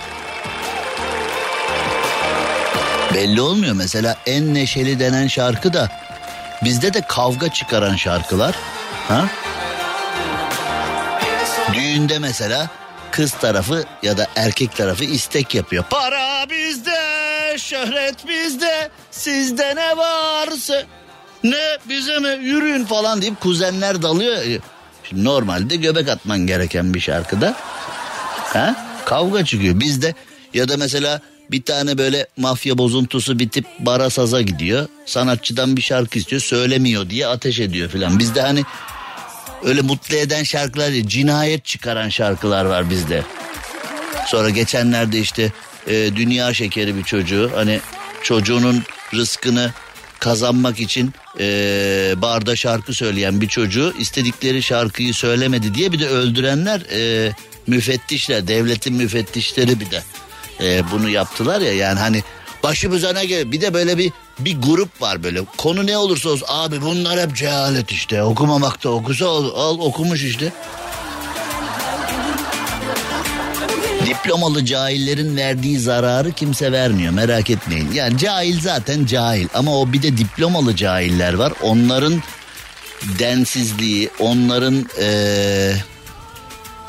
Belli 3.14 3.41
olmuyor 3.41 3.76
mesela 3.76 4.16
en 4.26 4.53
neşeli 4.53 4.99
denen 4.99 5.28
şarkı 5.28 5.74
da 5.74 5.89
bizde 6.64 6.93
de 6.93 7.01
kavga 7.01 7.53
çıkaran 7.53 7.95
şarkılar. 7.95 8.55
Ha? 9.07 9.26
Düğünde 11.74 12.20
mesela 12.20 12.70
kız 13.12 13.32
tarafı 13.32 13.84
ya 14.03 14.18
da 14.18 14.28
erkek 14.36 14.76
tarafı 14.76 15.03
istek 15.03 15.55
yapıyor. 15.55 15.84
Para 15.89 16.49
bizde, 16.49 17.57
şöhret 17.57 18.28
bizde, 18.28 18.89
sizde 19.20 19.76
ne 19.76 19.97
varsa. 19.97 20.84
Ne 21.43 21.78
bize 21.89 22.20
mi 22.20 22.45
yürüyün 22.45 22.86
falan 22.86 23.22
deyip 23.22 23.39
kuzenler 23.39 24.01
dalıyor. 24.01 24.38
Şimdi 25.03 25.24
normalde 25.24 25.76
göbek 25.76 26.09
atman 26.09 26.39
gereken 26.39 26.93
bir 26.93 26.99
şarkıda. 26.99 27.55
Ha? 28.53 28.76
Kavga 29.05 29.45
çıkıyor. 29.45 29.80
Bizde 29.80 30.15
ya 30.53 30.70
da 30.70 30.78
mesela 30.78 31.22
bir 31.51 31.61
tane 31.61 31.97
böyle 31.97 32.28
mafya 32.38 32.78
bozuntusu 32.78 33.39
bir 33.39 33.49
tip 33.49 33.65
bara 33.80 34.09
saza 34.09 34.41
gidiyor. 34.41 34.88
Sanatçıdan 35.05 35.78
bir 35.78 35.82
şarkı 35.82 36.20
istiyor 36.20 36.41
söylemiyor 36.41 37.09
diye 37.09 37.28
ateş 37.28 37.59
ediyor 37.59 37.89
filan. 37.89 38.20
Bizde 38.20 38.41
hani 38.41 38.63
öyle 39.63 39.82
mutlu 39.82 40.15
eden 40.15 40.43
şarkılar 40.43 40.91
değil 40.91 41.07
cinayet 41.07 41.65
çıkaran 41.65 42.09
şarkılar 42.09 42.65
var 42.65 42.89
bizde. 42.89 43.24
Sonra 44.28 44.49
geçenlerde 44.49 45.20
işte 45.20 45.51
e, 45.88 46.15
dünya 46.15 46.53
şekeri 46.53 46.95
bir 46.95 47.03
çocuğu 47.03 47.51
hani 47.55 47.80
çocuğunun 48.24 48.84
rızkını 49.14 49.72
kazanmak 50.20 50.80
için 50.80 51.14
e, 51.39 51.45
barda 52.18 52.55
şarkı 52.55 52.93
söyleyen 52.93 53.41
bir 53.41 53.47
çocuğu 53.47 53.93
istedikleri 53.99 54.64
şarkıyı 54.64 55.14
söylemedi 55.14 55.74
diye 55.74 55.91
bir 55.91 55.99
de 55.99 56.07
öldürenler 56.07 56.82
e, 56.91 57.32
müfettişler 57.68 58.47
devletin 58.47 58.95
müfettişleri 58.95 59.80
bir 59.80 59.91
de 59.91 60.03
e, 60.62 60.91
bunu 60.91 61.10
yaptılar 61.10 61.62
ya. 61.62 61.74
Yani 61.74 61.99
hani 61.99 62.24
başımıza 62.64 63.14
ne 63.14 63.26
gel 63.26 63.51
bir 63.51 63.62
de 63.62 63.74
böyle 63.74 63.97
bir 63.97 64.12
bir 64.39 64.62
grup 64.62 65.01
var 65.01 65.24
böyle. 65.24 65.41
Konu 65.57 65.88
ne 65.88 65.97
olursa 65.97 66.30
olsun 66.30 66.45
abi 66.47 66.82
bunlar 66.82 67.20
hep 67.20 67.36
cehalet 67.36 67.91
işte. 67.91 68.24
Okumamakta 68.24 68.89
okusa 68.89 69.28
al, 69.28 69.45
al 69.55 69.80
okumuş 69.80 70.24
işte. 70.24 70.53
Diplomalı 74.30 74.66
cahillerin 74.66 75.38
verdiği 75.38 75.80
zararı 75.80 76.32
kimse 76.32 76.72
vermiyor 76.72 77.14
merak 77.14 77.50
etmeyin. 77.50 77.92
Yani 77.92 78.18
cahil 78.18 78.62
zaten 78.62 79.06
cahil 79.06 79.48
ama 79.54 79.80
o 79.80 79.94
bir 79.94 80.02
de 80.02 80.18
diplomalı 80.18 80.76
cahiller 80.76 81.34
var. 81.34 81.54
Onların 81.62 82.24
densizliği, 83.20 84.10
onların 84.20 84.86
ee, 85.02 85.74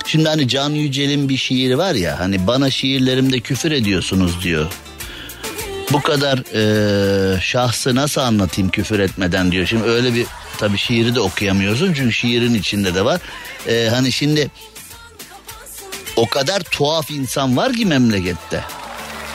Şimdi 0.06 0.28
hani 0.28 0.48
Can 0.48 0.70
Yücel'in 0.70 1.28
bir 1.28 1.36
şiiri 1.36 1.78
var 1.78 1.94
ya 1.94 2.18
hani 2.18 2.46
bana 2.46 2.70
şiirlerimde 2.70 3.40
küfür 3.40 3.72
ediyorsunuz 3.72 4.42
diyor. 4.42 4.72
Bu 5.92 6.00
kadar 6.02 6.38
e, 6.54 7.40
şahsı 7.40 7.94
nasıl 7.94 8.20
anlatayım 8.20 8.70
küfür 8.70 8.98
etmeden 8.98 9.52
diyor. 9.52 9.66
Şimdi 9.66 9.84
öyle 9.84 10.14
bir 10.14 10.26
tabi 10.58 10.78
şiiri 10.78 11.14
de 11.14 11.20
okuyamıyorsun 11.20 11.94
çünkü 11.94 12.12
şiirin 12.12 12.54
içinde 12.54 12.94
de 12.94 13.04
var. 13.04 13.20
E, 13.68 13.88
hani 13.90 14.12
şimdi 14.12 14.50
o 16.20 16.28
kadar 16.28 16.60
tuhaf 16.60 17.10
insan 17.10 17.56
var 17.56 17.72
ki 17.72 17.86
memlekette. 17.86 18.64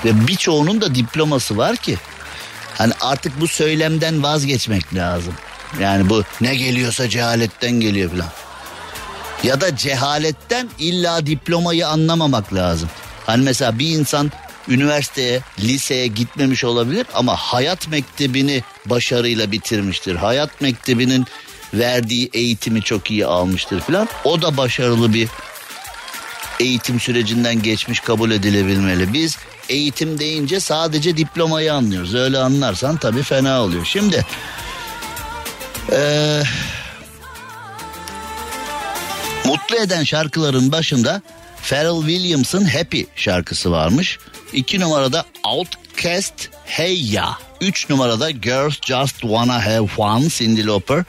Ve 0.05 0.27
birçoğunun 0.27 0.81
da 0.81 0.95
diploması 0.95 1.57
var 1.57 1.75
ki. 1.75 1.97
Hani 2.77 2.93
artık 3.01 3.41
bu 3.41 3.47
söylemden 3.47 4.23
vazgeçmek 4.23 4.95
lazım. 4.95 5.33
Yani 5.79 6.09
bu 6.09 6.23
ne 6.41 6.55
geliyorsa 6.55 7.09
cehaletten 7.09 7.71
geliyor 7.71 8.11
falan. 8.11 8.29
Ya 9.43 9.61
da 9.61 9.75
cehaletten 9.75 10.69
illa 10.79 11.25
diplomayı 11.25 11.87
anlamamak 11.87 12.53
lazım. 12.53 12.89
Hani 13.25 13.43
mesela 13.43 13.79
bir 13.79 13.89
insan 13.89 14.31
üniversiteye, 14.67 15.41
liseye 15.59 16.07
gitmemiş 16.07 16.63
olabilir 16.63 17.05
ama 17.13 17.35
hayat 17.35 17.87
mektebini 17.87 18.63
başarıyla 18.85 19.51
bitirmiştir. 19.51 20.15
Hayat 20.15 20.61
mektebinin 20.61 21.25
verdiği 21.73 22.29
eğitimi 22.33 22.81
çok 22.81 23.11
iyi 23.11 23.25
almıştır 23.25 23.81
filan. 23.81 24.07
O 24.23 24.41
da 24.41 24.57
başarılı 24.57 25.13
bir 25.13 25.29
eğitim 26.59 26.99
sürecinden 26.99 27.61
geçmiş 27.61 27.99
kabul 27.99 28.31
edilebilmeli. 28.31 29.13
Biz 29.13 29.37
eğitim 29.69 30.19
deyince 30.19 30.59
sadece 30.59 31.17
diplomayı 31.17 31.73
anlıyoruz. 31.73 32.15
Öyle 32.15 32.37
anlarsan 32.37 32.97
tabii 32.97 33.23
fena 33.23 33.61
oluyor. 33.61 33.85
Şimdi 33.85 34.25
ee, 35.91 36.43
mutlu 39.45 39.75
eden 39.75 40.03
şarkıların 40.03 40.71
başında 40.71 41.21
Pharrell 41.69 42.07
Williams'ın 42.07 42.65
Happy 42.65 43.01
şarkısı 43.15 43.71
varmış. 43.71 44.19
İki 44.53 44.79
numarada 44.79 45.25
Outcast 45.43 46.49
Hey 46.65 47.11
Ya. 47.11 47.37
Üç 47.61 47.89
numarada 47.89 48.31
Girls 48.31 48.75
Just 48.81 49.19
Wanna 49.21 49.65
Have 49.65 49.87
Fun 49.87 50.29
Cyndi 50.29 50.67
Lauper. 50.67 51.03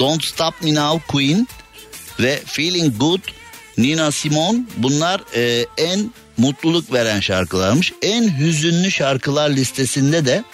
Don't 0.00 0.24
Stop 0.24 0.62
Me 0.62 0.74
Now 0.74 1.06
Queen 1.06 1.48
ve 2.20 2.40
Feeling 2.46 2.98
Good 2.98 3.20
Nina 3.78 4.10
Simone 4.10 4.58
bunlar 4.76 5.20
e, 5.34 5.66
en 5.76 6.10
mutluluk 6.36 6.92
veren 6.92 7.20
şarkılarmış. 7.20 7.92
En 8.02 8.38
hüzünlü 8.38 8.90
şarkılar 8.90 9.50
listesinde 9.50 10.26
de 10.26 10.44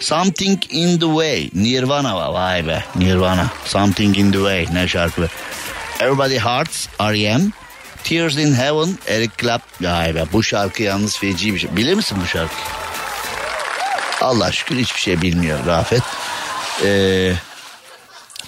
Something 0.00 0.58
in 0.70 0.98
the 0.98 1.06
Way 1.06 1.50
Nirvana 1.54 2.16
var. 2.16 2.28
Vay 2.28 2.66
be 2.66 2.84
Nirvana. 2.96 3.50
Something 3.64 4.18
in 4.18 4.32
the 4.32 4.38
Way 4.38 4.66
ne 4.72 4.88
şarkı. 4.88 5.28
Everybody 6.00 6.38
Hearts 6.38 6.86
R.E.M. 7.00 7.52
Tears 8.04 8.36
in 8.36 8.54
Heaven 8.54 8.98
Eric 9.06 9.32
Clapton. 9.38 9.86
Vay 9.86 10.14
be 10.14 10.24
bu 10.32 10.42
şarkı 10.42 10.82
yalnız 10.82 11.18
feci 11.18 11.54
bir 11.54 11.58
şey. 11.58 11.76
Bilir 11.76 11.94
misin 11.94 12.18
bu 12.22 12.26
şarkı? 12.26 12.54
Allah 14.20 14.52
şükür 14.52 14.76
hiçbir 14.76 15.00
şey 15.00 15.22
bilmiyor 15.22 15.66
Rafet. 15.66 16.02
Ee, 16.84 17.32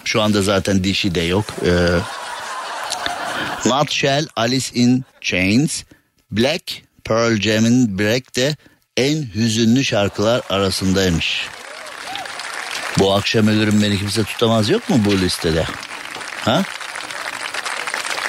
şu 0.04 0.22
anda 0.22 0.42
zaten 0.42 0.84
dişi 0.84 1.14
de 1.14 1.20
yok. 1.20 1.44
Ee, 1.66 1.70
Nutshell, 3.64 4.26
Alice 4.36 4.70
in 4.74 5.04
Chains, 5.20 5.84
Black, 6.30 6.82
Pearl 7.04 7.40
Jam'in 7.40 7.98
Black 7.98 8.36
de 8.36 8.56
en 8.96 9.26
hüzünlü 9.34 9.84
şarkılar 9.84 10.42
arasındaymış. 10.50 11.48
Bu 12.98 13.14
akşam 13.14 13.48
ölürüm 13.48 13.82
beni 13.82 13.98
kimse 13.98 14.24
tutamaz 14.24 14.68
yok 14.68 14.90
mu 14.90 14.96
bu 15.04 15.18
listede? 15.18 15.64
Ha? 16.44 16.62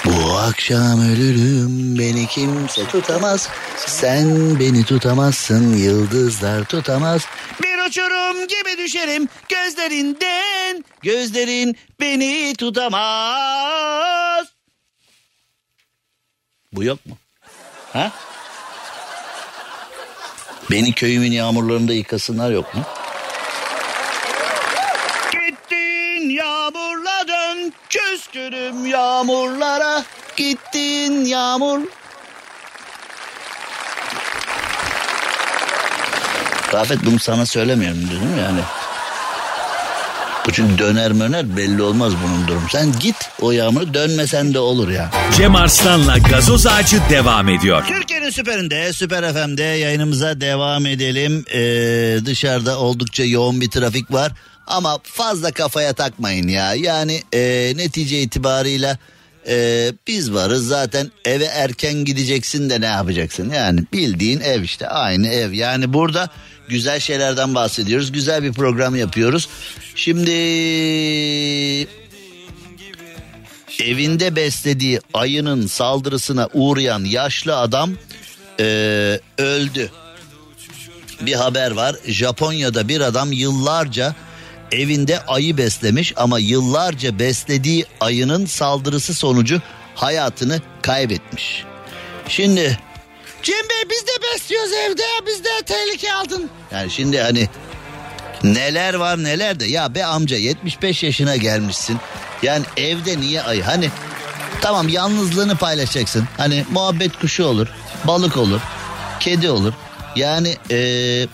Bu 0.05 0.37
akşam 0.37 1.01
ölürüm 1.01 1.99
beni 1.99 2.27
kimse 2.27 2.87
tutamaz. 2.87 3.49
Sen 3.77 4.59
beni 4.59 4.83
tutamazsın 4.85 5.73
yıldızlar 5.73 6.63
tutamaz. 6.63 7.21
Bir 7.63 7.87
uçurum 7.89 8.47
gibi 8.47 8.77
düşerim 8.77 9.27
gözlerinden. 9.49 10.83
Gözlerin 11.03 11.77
beni 11.99 12.53
tutamaz. 12.57 14.47
Bu 16.73 16.83
yok 16.83 17.05
mu? 17.05 17.17
Ha? 17.93 18.11
Beni 20.71 20.93
köyümün 20.93 21.31
yağmurlarında 21.31 21.93
yıkasınlar 21.93 22.51
yok 22.51 22.75
mu? 22.75 22.81
Gittin 25.31 26.29
yağmurla 26.29 27.27
dön 27.27 27.73
küskünüm 27.89 28.85
yağmurlara 28.85 30.03
gittin 30.35 31.25
yağmur. 31.25 31.81
Rafet 36.73 37.05
bunu 37.05 37.19
sana 37.19 37.45
söylemiyorum 37.45 38.09
dedim 38.09 38.37
yani. 38.39 38.61
Bu 40.49 40.53
çünkü 40.53 40.77
döner 40.77 41.11
möner 41.11 41.57
belli 41.57 41.81
olmaz 41.81 42.13
bunun 42.23 42.47
durum. 42.47 42.63
Sen 42.71 42.99
git 42.99 43.15
o 43.41 43.51
yağmur 43.51 43.93
dönmesen 43.93 44.53
de 44.53 44.59
olur 44.59 44.89
ya. 44.89 45.11
Cem 45.37 45.55
Arslan'la 45.55 46.17
gazoz 46.17 46.67
ağacı 46.67 47.01
devam 47.09 47.49
ediyor. 47.49 47.85
Türkiye'nin 47.87 48.29
süperinde, 48.29 48.93
Süper 48.93 49.33
FM'de 49.33 49.63
yayınımıza 49.63 50.41
devam 50.41 50.85
edelim. 50.85 51.45
Ee, 51.53 52.25
dışarıda 52.25 52.79
oldukça 52.79 53.23
yoğun 53.23 53.61
bir 53.61 53.69
trafik 53.69 54.11
var. 54.11 54.31
Ama 54.67 54.99
fazla 55.03 55.51
kafaya 55.51 55.93
takmayın 55.93 56.47
ya. 56.47 56.73
Yani 56.73 57.23
e, 57.33 57.73
netice 57.75 58.21
itibarıyla 58.21 58.97
e, 59.47 59.87
biz 60.07 60.33
varız 60.33 60.67
zaten 60.67 61.11
eve 61.25 61.45
erken 61.45 61.93
gideceksin 61.93 62.69
de 62.69 62.81
ne 62.81 62.85
yapacaksın? 62.85 63.49
Yani 63.49 63.83
bildiğin 63.93 64.39
ev 64.39 64.61
işte 64.61 64.87
aynı 64.87 65.27
ev. 65.27 65.51
Yani 65.51 65.93
burada 65.93 66.29
güzel 66.69 66.99
şeylerden 66.99 67.55
bahsediyoruz. 67.55 68.11
Güzel 68.11 68.43
bir 68.43 68.53
program 68.53 68.95
yapıyoruz. 68.95 69.49
Şimdi 69.95 70.31
evinde 73.79 74.35
beslediği 74.35 74.99
ayının 75.13 75.67
saldırısına 75.67 76.49
uğrayan 76.53 77.03
yaşlı 77.03 77.57
adam 77.57 77.91
e, 78.59 78.63
öldü. 79.37 79.91
Bir 81.21 81.33
haber 81.33 81.71
var. 81.71 81.95
Japonya'da 82.05 82.87
bir 82.87 83.01
adam 83.01 83.31
yıllarca 83.31 84.15
evinde 84.71 85.25
ayı 85.25 85.57
beslemiş 85.57 86.13
ama 86.15 86.39
yıllarca 86.39 87.19
beslediği 87.19 87.85
ayının 87.99 88.45
saldırısı 88.45 89.13
sonucu 89.13 89.61
hayatını 89.95 90.61
kaybetmiş. 90.81 91.63
Şimdi 92.27 92.79
Cem 93.43 93.69
Bey 93.69 93.89
biz 93.89 94.07
de 94.07 94.11
besliyoruz 94.33 94.73
evde 94.73 95.03
biz 95.27 95.43
de 95.43 95.49
tehlike 95.65 96.13
aldın. 96.13 96.49
Yani 96.71 96.91
şimdi 96.91 97.19
hani 97.19 97.49
neler 98.43 98.93
var 98.93 99.23
neler 99.23 99.59
de 99.59 99.65
ya 99.65 99.95
be 99.95 100.05
amca 100.05 100.37
75 100.37 101.03
yaşına 101.03 101.35
gelmişsin. 101.35 101.97
Yani 102.43 102.65
evde 102.77 103.19
niye 103.19 103.41
ayı 103.41 103.63
hani 103.63 103.89
Tamam 104.61 104.89
yalnızlığını 104.89 105.55
paylaşacaksın. 105.55 106.27
Hani 106.37 106.65
muhabbet 106.71 107.19
kuşu 107.19 107.45
olur, 107.45 107.67
balık 108.03 108.37
olur, 108.37 108.61
kedi 109.19 109.49
olur. 109.49 109.73
Yani 110.15 110.57
ee, 110.71 111.27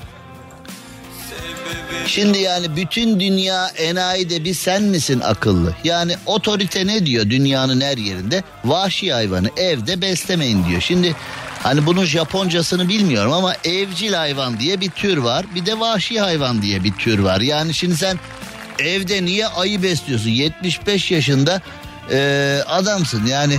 Şimdi 2.08 2.38
yani 2.38 2.76
bütün 2.76 3.20
dünya 3.20 3.68
enayide 3.68 4.44
bir 4.44 4.54
sen 4.54 4.84
misin 4.84 5.20
akıllı? 5.20 5.76
Yani 5.84 6.16
otorite 6.26 6.88
ne 6.88 7.06
diyor 7.06 7.30
dünyanın 7.30 7.82
her 7.82 7.98
yerinde? 7.98 8.44
Vahşi 8.66 9.14
hayvanı 9.14 9.50
evde 9.58 10.02
beslemeyin 10.02 10.66
diyor. 10.66 10.82
Şimdi 10.82 11.16
hani 11.64 11.86
bunun 11.86 12.06
Japoncasını 12.06 12.90
bilmiyorum 12.90 13.34
ama 13.34 13.54
evcil 13.64 14.14
hayvan 14.14 14.60
diye 14.60 14.82
bir 14.82 14.90
tür 14.90 15.18
var. 15.18 15.46
Bir 15.56 15.66
de 15.66 15.80
vahşi 15.80 16.20
hayvan 16.20 16.62
diye 16.62 16.84
bir 16.84 16.94
tür 16.94 17.20
var. 17.20 17.42
Yani 17.42 17.74
şimdi 17.74 17.98
sen 17.98 18.20
evde 18.80 19.26
niye 19.26 19.48
ayı 19.48 19.84
besliyorsun? 19.84 20.30
75 20.30 21.12
yaşında 21.12 21.62
e, 22.12 22.60
adamsın 22.68 23.26
yani. 23.26 23.58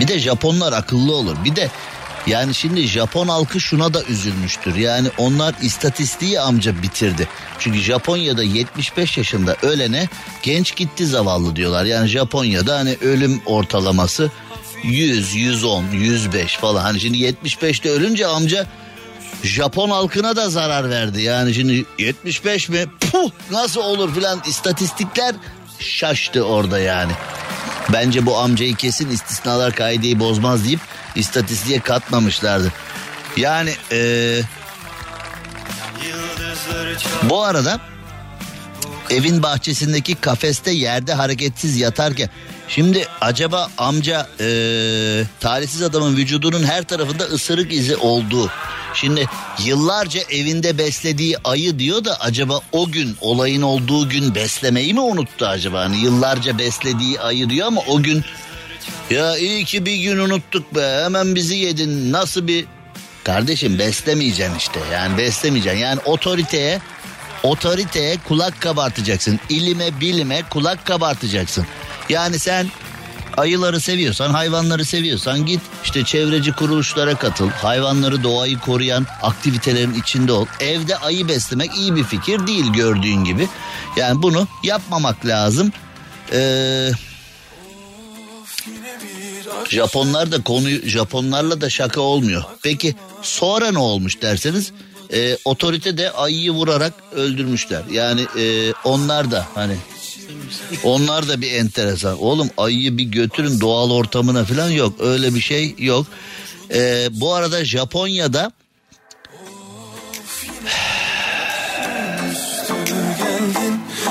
Bir 0.00 0.08
de 0.08 0.18
Japonlar 0.18 0.72
akıllı 0.72 1.14
olur. 1.14 1.36
Bir 1.44 1.56
de 1.56 1.70
yani 2.26 2.54
şimdi 2.54 2.86
Japon 2.86 3.28
halkı 3.28 3.60
şuna 3.60 3.94
da 3.94 4.02
üzülmüştür. 4.02 4.74
Yani 4.74 5.08
onlar 5.18 5.54
istatistiği 5.62 6.40
amca 6.40 6.82
bitirdi. 6.82 7.28
Çünkü 7.58 7.78
Japonya'da 7.78 8.42
75 8.42 9.18
yaşında 9.18 9.56
ölene 9.62 10.08
genç 10.42 10.76
gitti 10.76 11.06
zavallı 11.06 11.56
diyorlar. 11.56 11.84
Yani 11.84 12.08
Japonya'da 12.08 12.78
hani 12.78 12.96
ölüm 13.00 13.42
ortalaması 13.46 14.30
100, 14.82 15.34
110, 15.34 15.84
105 15.92 16.56
falan. 16.56 16.82
Hani 16.82 17.00
şimdi 17.00 17.18
75'te 17.18 17.90
ölünce 17.90 18.26
amca 18.26 18.66
Japon 19.42 19.90
halkına 19.90 20.36
da 20.36 20.50
zarar 20.50 20.90
verdi. 20.90 21.22
Yani 21.22 21.54
şimdi 21.54 21.84
75 21.98 22.68
mi? 22.68 22.86
Puh 23.00 23.30
nasıl 23.50 23.80
olur 23.80 24.14
filan 24.14 24.40
istatistikler 24.46 25.34
şaştı 25.78 26.44
orada 26.44 26.78
yani. 26.78 27.12
Bence 27.92 28.26
bu 28.26 28.38
amcayı 28.38 28.74
kesin 28.74 29.10
istisnalar 29.10 29.74
kaideyi 29.74 30.20
bozmaz 30.20 30.64
deyip 30.64 30.80
istatistiğe 31.14 31.80
katmamışlardı. 31.80 32.72
Yani 33.36 33.74
ee, 33.92 34.40
bu 37.22 37.42
arada 37.42 37.80
evin 39.10 39.42
bahçesindeki 39.42 40.14
kafeste 40.14 40.70
yerde 40.70 41.14
hareketsiz 41.14 41.80
yatarken 41.80 42.30
şimdi 42.68 43.06
acaba 43.20 43.70
amca 43.78 44.26
ee, 44.40 45.24
talihsiz 45.40 45.82
adamın 45.82 46.16
vücudunun 46.16 46.64
her 46.64 46.84
tarafında 46.84 47.24
ısırık 47.24 47.72
izi 47.72 47.96
olduğu 47.96 48.50
Şimdi 48.94 49.26
yıllarca 49.64 50.20
evinde 50.30 50.78
beslediği 50.78 51.38
ayı 51.44 51.78
diyor 51.78 52.04
da 52.04 52.20
acaba 52.20 52.60
o 52.72 52.90
gün 52.90 53.16
olayın 53.20 53.62
olduğu 53.62 54.08
gün 54.08 54.34
beslemeyi 54.34 54.94
mi 54.94 55.00
unuttu 55.00 55.46
acaba? 55.46 55.80
Hani 55.80 55.96
yıllarca 55.96 56.58
beslediği 56.58 57.20
ayı 57.20 57.50
diyor 57.50 57.66
ama 57.66 57.80
o 57.88 58.02
gün 58.02 58.24
ya 59.10 59.38
iyi 59.38 59.64
ki 59.64 59.86
bir 59.86 59.96
gün 59.96 60.18
unuttuk 60.18 60.74
be 60.74 61.00
hemen 61.04 61.34
bizi 61.34 61.56
yedin 61.56 62.12
nasıl 62.12 62.46
bir... 62.46 62.64
Kardeşim 63.24 63.78
beslemeyeceksin 63.78 64.58
işte 64.58 64.80
yani 64.92 65.18
beslemeyeceksin 65.18 65.78
yani 65.78 66.00
otoriteye 66.04 66.80
otoriteye 67.44 68.16
kulak 68.28 68.60
kabartacaksın. 68.60 69.40
ilime 69.48 70.00
bilime 70.00 70.42
kulak 70.50 70.86
kabartacaksın. 70.86 71.66
Yani 72.08 72.38
sen 72.38 72.66
ayıları 73.36 73.80
seviyorsan, 73.80 74.30
hayvanları 74.30 74.84
seviyorsan 74.84 75.46
git 75.46 75.60
işte 75.84 76.04
çevreci 76.04 76.52
kuruluşlara 76.52 77.14
katıl. 77.14 77.50
Hayvanları, 77.50 78.22
doğayı 78.22 78.58
koruyan 78.58 79.06
aktivitelerin 79.22 79.94
içinde 79.94 80.32
ol. 80.32 80.46
Evde 80.60 80.96
ayı 80.96 81.28
beslemek 81.28 81.76
iyi 81.76 81.96
bir 81.96 82.04
fikir 82.04 82.46
değil 82.46 82.72
gördüğün 82.72 83.24
gibi. 83.24 83.48
Yani 83.96 84.22
bunu 84.22 84.48
yapmamak 84.62 85.26
lazım. 85.26 85.72
Ee, 86.32 86.90
Japonlar 89.70 90.32
da 90.32 90.42
konuyu 90.42 90.88
Japonlarla 90.88 91.60
da 91.60 91.70
şaka 91.70 92.00
olmuyor. 92.00 92.44
Peki 92.62 92.94
sonra 93.22 93.72
ne 93.72 93.78
olmuş 93.78 94.22
derseniz 94.22 94.72
e, 95.12 95.38
otorite 95.44 95.98
de 95.98 96.10
ayıyı 96.10 96.50
vurarak 96.50 96.92
öldürmüşler. 97.14 97.82
Yani 97.90 98.26
e, 98.38 98.72
onlar 98.84 99.30
da 99.30 99.46
hani 99.54 99.76
onlar 100.84 101.28
da 101.28 101.40
bir 101.40 101.52
enteresan. 101.52 102.22
Oğlum 102.22 102.50
ayıyı 102.56 102.98
bir 102.98 103.04
götürün 103.04 103.60
doğal 103.60 103.90
ortamına 103.90 104.44
falan 104.44 104.70
yok. 104.70 105.00
Öyle 105.00 105.34
bir 105.34 105.40
şey 105.40 105.74
yok. 105.78 106.06
E, 106.74 107.08
bu 107.10 107.34
arada 107.34 107.64
Japonya'da 107.64 108.52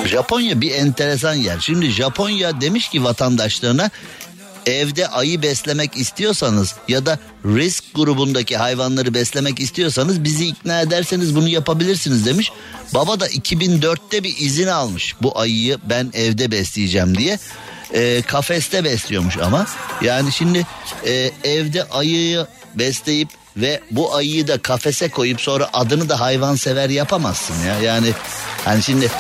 Japonya 0.06 0.62
bir 0.62 0.72
enteresan 0.72 1.34
yer. 1.34 1.60
Şimdi 1.60 1.90
Japonya 1.90 2.62
demiş 2.62 2.90
ki 2.90 3.04
vatandaşlarına 3.04 3.90
evde 4.66 5.08
ayı 5.08 5.42
beslemek 5.42 5.98
istiyorsanız 5.98 6.76
ya 6.88 7.06
da 7.06 7.20
risk 7.46 7.84
grubundaki 7.96 8.58
hayvanları 8.58 9.14
beslemek 9.14 9.60
istiyorsanız 9.60 10.24
bizi 10.24 10.48
ikna 10.48 10.82
ederseniz 10.82 11.36
bunu 11.36 11.48
yapabilirsiniz 11.48 12.26
demiş. 12.26 12.52
Baba 12.94 13.20
da 13.20 13.28
2004'te 13.28 14.24
bir 14.24 14.38
izin 14.38 14.68
almış 14.68 15.16
bu 15.22 15.40
ayıyı 15.40 15.78
ben 15.90 16.12
evde 16.14 16.52
besleyeceğim 16.52 17.18
diye. 17.18 17.40
E, 17.94 18.22
kafeste 18.22 18.84
besliyormuş 18.84 19.38
ama 19.38 19.66
yani 20.02 20.32
şimdi 20.32 20.68
e, 21.06 21.32
evde 21.44 21.84
ayıyı 21.84 22.48
besleyip 22.76 23.30
ve 23.58 23.82
bu 23.92 24.16
ayıyı 24.16 24.48
da 24.48 24.58
kafese 24.58 25.10
koyup 25.10 25.42
sonra 25.42 25.70
adını 25.74 26.10
da 26.10 26.20
hayvansever 26.20 26.90
yapamazsın 26.90 27.66
ya. 27.68 27.80
Yani 27.80 28.14
hani 28.66 28.84
şimdi 28.84 29.12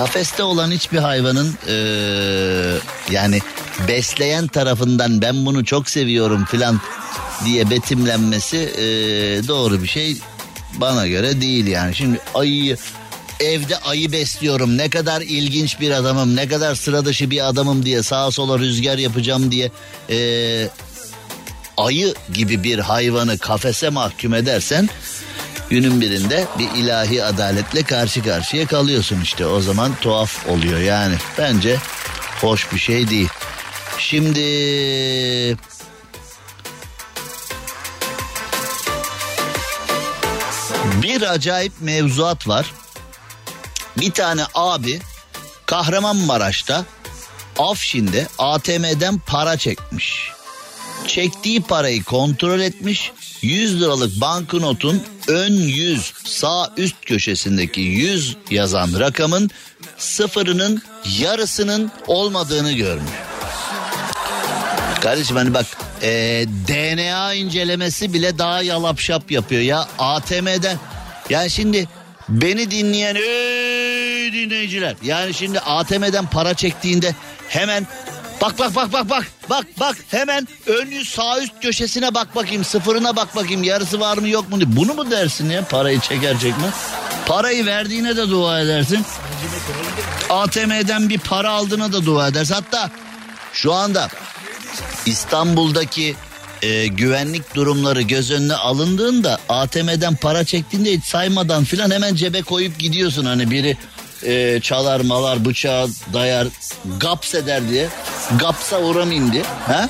kafeste 0.00 0.42
olan 0.42 0.70
hiçbir 0.70 0.98
hayvanın 0.98 1.54
e, 1.68 1.74
yani 3.10 3.40
besleyen 3.88 4.46
tarafından 4.46 5.22
ben 5.22 5.46
bunu 5.46 5.64
çok 5.64 5.90
seviyorum 5.90 6.44
filan 6.44 6.80
diye 7.44 7.70
betimlenmesi 7.70 8.56
e, 8.56 8.82
doğru 9.48 9.82
bir 9.82 9.88
şey 9.88 10.16
bana 10.74 11.06
göre 11.06 11.40
değil 11.40 11.66
yani. 11.66 11.94
Şimdi 11.94 12.20
ayıyı 12.34 12.76
evde 13.40 13.76
ayı 13.78 14.12
besliyorum 14.12 14.78
ne 14.78 14.90
kadar 14.90 15.20
ilginç 15.20 15.80
bir 15.80 15.90
adamım 15.90 16.36
ne 16.36 16.48
kadar 16.48 16.74
sıra 16.74 17.04
dışı 17.04 17.30
bir 17.30 17.48
adamım 17.48 17.84
diye 17.84 18.02
sağa 18.02 18.30
sola 18.30 18.58
rüzgar 18.58 18.98
yapacağım 18.98 19.50
diye 19.50 19.70
e, 20.10 20.18
ayı 21.76 22.14
gibi 22.34 22.64
bir 22.64 22.78
hayvanı 22.78 23.38
kafese 23.38 23.88
mahkum 23.88 24.34
edersen 24.34 24.88
günün 25.70 26.00
birinde 26.00 26.46
bir 26.58 26.70
ilahi 26.70 27.24
adaletle 27.24 27.82
karşı 27.82 28.22
karşıya 28.22 28.66
kalıyorsun 28.66 29.20
işte. 29.20 29.46
O 29.46 29.60
zaman 29.60 29.94
tuhaf 30.00 30.48
oluyor 30.48 30.80
yani. 30.80 31.14
Bence 31.38 31.78
hoş 32.40 32.72
bir 32.72 32.78
şey 32.78 33.10
değil. 33.10 33.28
Şimdi 33.98 34.40
bir 41.02 41.22
acayip 41.22 41.72
mevzuat 41.80 42.48
var. 42.48 42.72
Bir 43.96 44.10
tane 44.10 44.42
abi 44.54 45.00
Kahramanmaraş'ta 45.66 46.84
Afşin'de 47.58 48.28
ATM'den 48.38 49.18
para 49.18 49.56
çekmiş. 49.56 50.30
Çektiği 51.06 51.62
parayı 51.62 52.04
kontrol 52.04 52.60
etmiş 52.60 53.12
100 53.42 53.80
liralık 53.80 54.20
banknotun 54.20 55.02
ön 55.28 55.52
yüz 55.52 56.12
sağ 56.24 56.72
üst 56.76 56.96
köşesindeki 57.06 57.80
100 57.80 58.36
yazan 58.50 59.00
rakamın 59.00 59.50
sıfırının 59.98 60.82
yarısının 61.18 61.90
olmadığını 62.06 62.72
görmüş. 62.72 63.10
Kardeşim 65.00 65.36
hani 65.36 65.54
bak 65.54 65.66
e, 66.02 66.08
DNA 66.68 67.34
incelemesi 67.34 68.12
bile 68.12 68.38
daha 68.38 68.62
yalapşap 68.62 69.30
yapıyor 69.30 69.60
ya 69.60 69.88
ATM'den. 69.98 70.78
Yani 71.30 71.50
şimdi 71.50 71.88
beni 72.28 72.70
dinleyen 72.70 73.14
ey 73.14 74.32
dinleyiciler 74.32 74.96
yani 75.02 75.34
şimdi 75.34 75.60
ATM'den 75.60 76.26
para 76.26 76.54
çektiğinde 76.54 77.14
hemen 77.48 77.86
Bak 78.40 78.58
bak 78.58 78.74
bak 78.74 78.92
bak 78.92 79.10
bak 79.10 79.26
bak 79.50 79.66
bak 79.80 79.96
hemen 80.10 80.48
ön 80.66 80.86
yüz 80.86 81.08
sağ 81.08 81.40
üst 81.40 81.52
köşesine 81.62 82.14
bak 82.14 82.36
bakayım 82.36 82.64
sıfırına 82.64 83.16
bak 83.16 83.36
bakayım 83.36 83.62
yarısı 83.62 84.00
var 84.00 84.18
mı 84.18 84.28
yok 84.28 84.50
mu 84.50 84.56
diye. 84.56 84.76
Bunu 84.76 84.94
mu 84.94 85.10
dersin 85.10 85.50
ya 85.50 85.64
parayı 85.64 86.00
çeker 86.00 86.38
çekmez? 86.38 86.74
Parayı 87.26 87.66
verdiğine 87.66 88.16
de 88.16 88.30
dua 88.30 88.60
edersin. 88.60 89.04
ATM'den 90.30 91.08
bir 91.08 91.18
para 91.18 91.50
aldığına 91.50 91.92
da 91.92 92.06
dua 92.06 92.28
edersin. 92.28 92.54
Hatta 92.54 92.90
şu 93.52 93.72
anda 93.72 94.08
İstanbul'daki 95.06 96.16
e, 96.62 96.86
güvenlik 96.86 97.54
durumları 97.54 98.02
göz 98.02 98.30
önüne 98.30 98.54
alındığında 98.54 99.38
ATM'den 99.48 100.16
para 100.16 100.44
çektiğinde 100.44 100.92
hiç 100.92 101.04
saymadan 101.04 101.64
filan 101.64 101.90
hemen 101.90 102.14
cebe 102.14 102.42
koyup 102.42 102.78
gidiyorsun. 102.78 103.24
Hani 103.24 103.50
biri 103.50 103.76
e, 104.24 104.60
çalar 104.60 105.00
malar 105.00 105.44
bıçağı 105.44 105.88
dayar 106.12 106.46
gaps 107.00 107.34
eder 107.34 107.68
diye 107.68 107.88
gapsa 108.38 108.80
uğramayayım 108.80 109.32
diye. 109.32 109.42
Ha? 109.66 109.88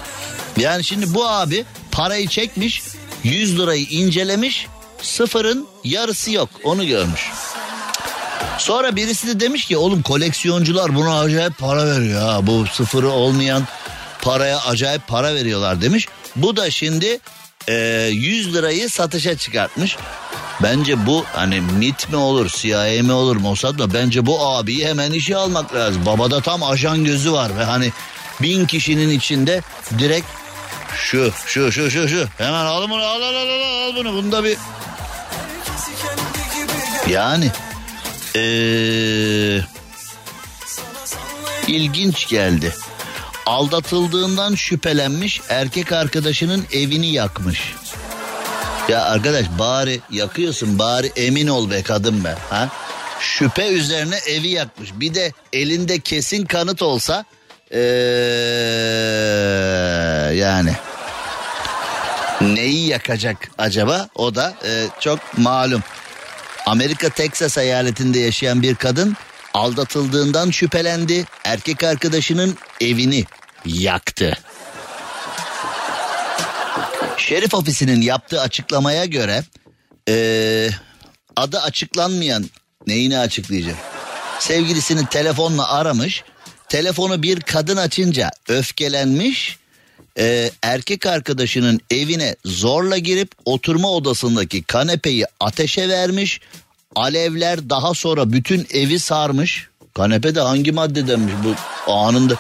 Yani 0.56 0.84
şimdi 0.84 1.14
bu 1.14 1.28
abi 1.28 1.64
parayı 1.92 2.28
çekmiş 2.28 2.82
100 3.24 3.58
lirayı 3.58 3.84
incelemiş 3.84 4.66
sıfırın 5.02 5.66
yarısı 5.84 6.30
yok 6.30 6.48
onu 6.64 6.86
görmüş. 6.86 7.30
Sonra 8.58 8.96
birisi 8.96 9.28
de 9.28 9.40
demiş 9.40 9.64
ki 9.64 9.76
oğlum 9.76 10.02
koleksiyoncular 10.02 10.94
buna 10.94 11.20
acayip 11.20 11.58
para 11.58 11.86
veriyor 11.86 12.22
ha. 12.22 12.46
Bu 12.46 12.66
sıfırı 12.66 13.10
olmayan 13.10 13.62
paraya 14.22 14.60
acayip 14.60 15.08
para 15.08 15.34
veriyorlar 15.34 15.80
demiş. 15.82 16.08
Bu 16.36 16.56
da 16.56 16.70
şimdi 16.70 17.20
e, 17.68 17.74
100 18.12 18.54
lirayı 18.54 18.90
satışa 18.90 19.36
çıkartmış. 19.36 19.96
Bence 20.62 21.06
bu 21.06 21.24
hani 21.32 21.60
MIT 21.60 22.08
mi 22.08 22.16
olur 22.16 22.48
CIA 22.48 23.02
mi 23.02 23.12
olur 23.12 23.36
Mossad 23.36 23.78
mı? 23.78 23.94
Bence 23.94 24.26
bu 24.26 24.46
abiyi 24.46 24.86
hemen 24.86 25.12
işe 25.12 25.36
almak 25.36 25.74
lazım. 25.74 26.06
Babada 26.06 26.40
tam 26.40 26.62
ajan 26.62 27.04
gözü 27.04 27.32
var 27.32 27.58
ve 27.58 27.64
hani 27.64 27.92
bin 28.42 28.66
kişinin 28.66 29.10
içinde 29.10 29.62
direkt 29.98 30.26
şu 30.94 31.32
şu 31.46 31.72
şu 31.72 31.90
şu 31.90 32.08
şu 32.08 32.28
hemen 32.38 32.64
al 32.64 32.90
bunu 32.90 33.02
al 33.02 33.22
al 33.22 33.34
al 33.34 33.48
al, 33.48 33.88
al 33.88 33.96
bunu 33.96 34.12
bunda 34.12 34.44
bir 34.44 34.56
yani 37.08 37.50
ee, 38.36 39.60
ilginç 41.66 42.28
geldi. 42.28 42.74
Aldatıldığından 43.50 44.54
şüphelenmiş 44.54 45.40
erkek 45.48 45.92
arkadaşının 45.92 46.64
evini 46.72 47.12
yakmış. 47.12 47.74
Ya 48.88 49.04
arkadaş 49.04 49.46
bari 49.58 50.00
yakıyorsun 50.10 50.78
bari 50.78 51.12
emin 51.16 51.46
ol 51.46 51.70
be 51.70 51.82
kadın 51.82 52.24
be. 52.24 52.34
Ha? 52.50 52.68
Şüphe 53.20 53.68
üzerine 53.68 54.16
evi 54.16 54.48
yakmış. 54.48 54.90
Bir 54.94 55.14
de 55.14 55.32
elinde 55.52 56.00
kesin 56.00 56.44
kanıt 56.44 56.82
olsa 56.82 57.24
ee, 57.70 57.78
yani 60.34 60.72
neyi 62.40 62.86
yakacak 62.86 63.50
acaba 63.58 64.08
o 64.14 64.34
da 64.34 64.54
e, 64.64 64.86
çok 65.00 65.38
malum. 65.38 65.82
Amerika 66.66 67.08
Texas 67.08 67.58
eyaletinde 67.58 68.18
yaşayan 68.18 68.62
bir 68.62 68.74
kadın 68.74 69.16
aldatıldığından 69.54 70.50
şüphelendi. 70.50 71.24
Erkek 71.44 71.82
arkadaşının 71.84 72.56
evini 72.80 73.24
yaktı. 73.64 74.38
Şerif 77.16 77.54
ofisinin 77.54 78.00
yaptığı 78.00 78.40
açıklamaya 78.40 79.04
göre 79.04 79.44
ee, 80.08 80.70
adı 81.36 81.60
açıklanmayan 81.60 82.50
neyini 82.86 83.18
açıklayacak? 83.18 83.76
Sevgilisini 84.38 85.06
telefonla 85.06 85.72
aramış. 85.72 86.24
Telefonu 86.68 87.22
bir 87.22 87.40
kadın 87.40 87.76
açınca 87.76 88.30
öfkelenmiş. 88.48 89.58
ee, 90.18 90.50
erkek 90.62 91.06
arkadaşının 91.06 91.80
evine 91.90 92.36
zorla 92.44 92.98
girip 92.98 93.30
oturma 93.44 93.90
odasındaki 93.90 94.62
kanepeyi 94.62 95.24
ateşe 95.40 95.88
vermiş. 95.88 96.40
Alevler 96.96 97.70
daha 97.70 97.94
sonra 97.94 98.32
bütün 98.32 98.66
evi 98.72 98.98
sarmış. 98.98 99.68
Kanepe 99.94 100.34
de 100.34 100.40
hangi 100.40 100.72
maddedenmiş 100.72 101.34
bu 101.44 101.54
anında. 101.92 102.36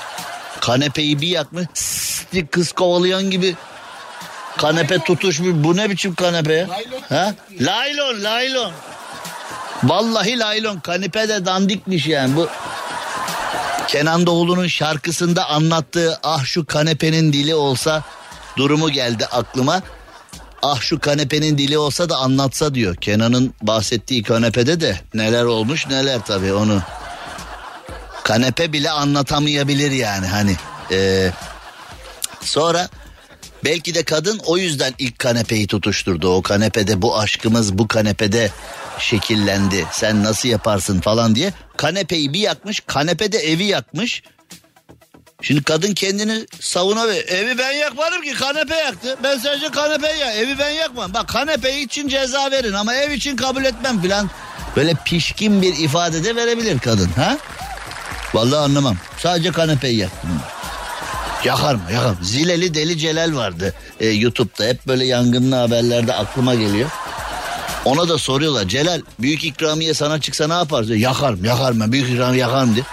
Kanepeyi 0.60 1.20
bir 1.20 1.28
yakmış. 1.28 1.66
Sss, 1.74 2.24
kız 2.50 2.72
kovalayan 2.72 3.30
gibi 3.30 3.56
Kanepe 4.56 4.98
tutuşmuş. 4.98 5.50
Bu 5.54 5.76
ne 5.76 5.90
biçim 5.90 6.14
kanepe 6.14 6.52
ya? 6.52 6.68
Ha? 7.08 7.34
Laylon, 7.60 8.24
laylon. 8.24 8.72
Vallahi 9.84 10.38
laylon. 10.38 10.80
Kanepe 10.80 11.28
de 11.28 11.46
dandikmiş 11.46 12.06
yani 12.06 12.36
bu. 12.36 12.48
Kenan 13.88 14.26
Doğulu'nun 14.26 14.66
şarkısında 14.66 15.48
anlattığı 15.48 16.18
ah 16.22 16.44
şu 16.44 16.66
kanepenin 16.66 17.32
dili 17.32 17.54
olsa 17.54 18.02
durumu 18.56 18.90
geldi 18.90 19.26
aklıma. 19.26 19.82
Ah 20.62 20.80
şu 20.80 21.00
kanepenin 21.00 21.58
dili 21.58 21.78
olsa 21.78 22.08
da 22.08 22.16
anlatsa 22.16 22.74
diyor. 22.74 22.96
Kenan'ın 22.96 23.54
bahsettiği 23.62 24.22
kanepede 24.22 24.80
de 24.80 25.00
neler 25.14 25.44
olmuş 25.44 25.88
neler 25.88 26.20
tabii 26.26 26.52
onu. 26.52 26.82
Kanepe 28.30 28.72
bile 28.72 28.90
anlatamayabilir 28.90 29.90
yani 29.90 30.26
hani. 30.26 30.56
Ee, 30.90 31.30
sonra 32.40 32.88
Belki 33.64 33.94
de 33.94 34.02
kadın 34.02 34.40
o 34.46 34.56
yüzden 34.56 34.94
ilk 34.98 35.18
kanepeyi 35.18 35.66
tutuşturdu. 35.66 36.34
O 36.34 36.42
kanepede 36.42 37.02
bu 37.02 37.18
aşkımız 37.18 37.78
bu 37.78 37.88
kanepede 37.88 38.50
şekillendi. 38.98 39.86
Sen 39.92 40.24
nasıl 40.24 40.48
yaparsın 40.48 41.00
falan 41.00 41.34
diye. 41.34 41.52
Kanepeyi 41.76 42.32
bir 42.32 42.38
yakmış. 42.38 42.80
Kanepede 42.86 43.38
evi 43.38 43.64
yakmış. 43.64 44.22
Şimdi 45.42 45.62
kadın 45.62 45.94
kendini 45.94 46.46
savuna 46.60 47.08
ve 47.08 47.16
evi 47.16 47.58
ben 47.58 47.72
yakmadım 47.72 48.22
ki 48.22 48.34
kanepe 48.34 48.74
yaktı. 48.74 49.16
Ben 49.22 49.38
sadece 49.38 49.70
kanepe 49.70 50.08
ya 50.08 50.32
evi 50.32 50.58
ben 50.58 50.70
yakmam. 50.70 51.14
Bak 51.14 51.28
kanepe 51.28 51.80
için 51.80 52.08
ceza 52.08 52.50
verin 52.50 52.72
ama 52.72 52.94
ev 52.94 53.10
için 53.10 53.36
kabul 53.36 53.64
etmem 53.64 54.02
filan. 54.02 54.30
Böyle 54.76 54.94
pişkin 55.04 55.62
bir 55.62 55.78
ifade 55.78 56.24
de 56.24 56.36
verebilir 56.36 56.78
kadın 56.78 57.08
ha? 57.16 57.38
Vallahi 58.34 58.58
anlamam. 58.58 58.96
Sadece 59.18 59.52
kanepeyi 59.52 59.96
yaktım. 59.98 60.30
Yakar 61.44 61.74
mı? 61.74 61.82
Yakar 61.92 62.10
mı? 62.10 62.16
Zileli 62.22 62.74
Deli 62.74 62.98
Celal 62.98 63.36
vardı 63.36 63.74
e, 64.00 64.08
YouTube'da. 64.08 64.64
Hep 64.64 64.86
böyle 64.86 65.04
yangınlı 65.04 65.56
haberlerde 65.56 66.14
aklıma 66.14 66.54
geliyor. 66.54 66.90
Ona 67.84 68.08
da 68.08 68.18
soruyorlar. 68.18 68.68
Celal 68.68 69.00
büyük 69.18 69.44
ikramiye 69.44 69.94
sana 69.94 70.20
çıksa 70.20 70.46
ne 70.46 70.54
yaparsın? 70.54 70.94
Yakarım 70.94 71.44
yakarım 71.44 71.92
büyük 71.92 72.10
ikramiye 72.10 72.40
yakarım 72.42 72.74
diye. 72.74 72.84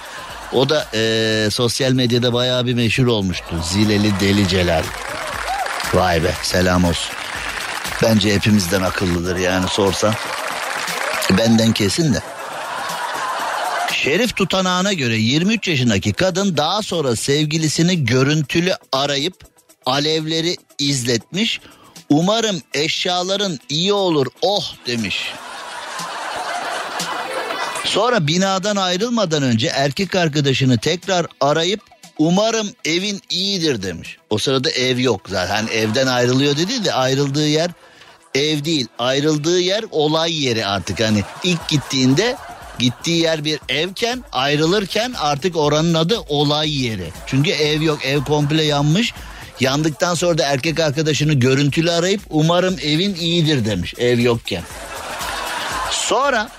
O 0.54 0.70
da 0.70 0.88
e, 0.94 1.48
sosyal 1.52 1.92
medyada 1.92 2.34
bayağı 2.34 2.66
bir 2.66 2.74
meşhur 2.74 3.06
olmuştu. 3.08 3.56
Zileli 3.64 4.20
Deli 4.20 4.48
Celal. 4.48 4.84
Vay 5.94 6.24
be 6.24 6.34
selam 6.44 6.84
olsun. 6.86 7.12
Bence 8.04 8.36
hepimizden 8.36 8.82
akıllıdır 8.82 9.36
yani 9.36 9.68
sorsan. 9.70 10.14
Benden 11.38 11.72
kesin 11.72 12.14
de. 12.14 12.22
Şerif 14.08 14.36
tutanağına 14.36 14.94
göre 14.94 15.18
23 15.18 15.68
yaşındaki 15.68 16.14
kadın 16.14 16.58
daha 16.58 16.82
sonra 16.82 17.16
sevgilisini 17.16 18.06
görüntülü 18.06 18.74
arayıp 18.92 19.34
alevleri 19.86 20.56
izletmiş. 20.80 21.62
Umarım 22.10 22.62
eşyaların 22.74 23.60
iyi 23.70 23.94
olur 23.94 24.28
oh 24.42 24.74
demiş. 24.88 25.34
Sonra 27.86 28.28
binadan 28.28 28.76
ayrılmadan 28.76 29.44
önce 29.44 29.68
erkek 29.68 30.16
arkadaşını 30.16 30.78
tekrar 30.78 31.26
arayıp 31.42 31.82
umarım 32.18 32.70
evin 32.86 33.22
iyidir 33.30 33.84
demiş. 33.84 34.18
O 34.30 34.38
sırada 34.38 34.70
ev 34.70 35.00
yok 35.00 35.22
zaten 35.30 35.56
hani 35.56 35.70
evden 35.70 36.08
ayrılıyor 36.08 36.58
dedi 36.58 36.86
de 36.86 36.94
ayrıldığı 36.94 37.48
yer 37.48 37.72
ev 38.36 38.66
değil 38.66 38.88
ayrıldığı 39.00 39.60
yer 39.60 39.84
olay 39.92 40.44
yeri 40.46 40.66
artık 40.66 41.00
hani 41.00 41.24
ilk 41.44 41.70
gittiğinde 41.70 42.38
Gittiği 42.80 43.22
yer 43.22 43.46
bir 43.46 43.60
evken 43.70 44.24
ayrılırken 44.32 45.14
artık 45.20 45.58
oranın 45.58 45.94
adı 45.94 46.20
olay 46.20 46.84
yeri. 46.84 47.12
Çünkü 47.26 47.50
ev 47.52 47.82
yok 47.82 48.06
ev 48.06 48.24
komple 48.24 48.64
yanmış. 48.64 49.14
Yandıktan 49.60 50.14
sonra 50.14 50.38
da 50.38 50.46
erkek 50.46 50.80
arkadaşını 50.80 51.34
görüntülü 51.34 51.92
arayıp 51.92 52.22
umarım 52.30 52.76
evin 52.84 53.16
iyidir 53.16 53.66
demiş 53.66 53.94
ev 53.98 54.20
yokken. 54.20 54.64
Sonra 55.92 56.50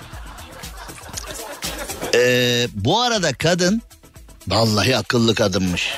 ee, 2.14 2.68
bu 2.74 3.00
arada 3.00 3.32
kadın 3.32 3.82
vallahi 4.48 4.96
akıllı 4.96 5.34
kadınmış. 5.34 5.92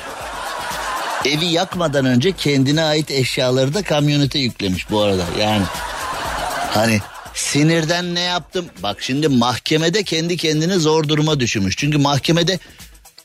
Evi 1.25 1.45
yakmadan 1.45 2.05
önce 2.05 2.31
kendine 2.31 2.83
ait 2.83 3.11
eşyaları 3.11 3.73
da 3.73 3.81
kamyonete 3.81 4.39
yüklemiş 4.39 4.91
bu 4.91 5.01
arada. 5.01 5.23
Yani 5.39 5.63
hani 6.73 7.01
Sinirden 7.33 8.15
ne 8.15 8.19
yaptım? 8.19 8.65
Bak 8.83 8.97
şimdi 9.01 9.27
mahkemede 9.27 10.03
kendi 10.03 10.37
kendini 10.37 10.73
zor 10.73 11.07
duruma 11.07 11.39
düşürmüş. 11.39 11.77
Çünkü 11.77 11.97
mahkemede 11.97 12.59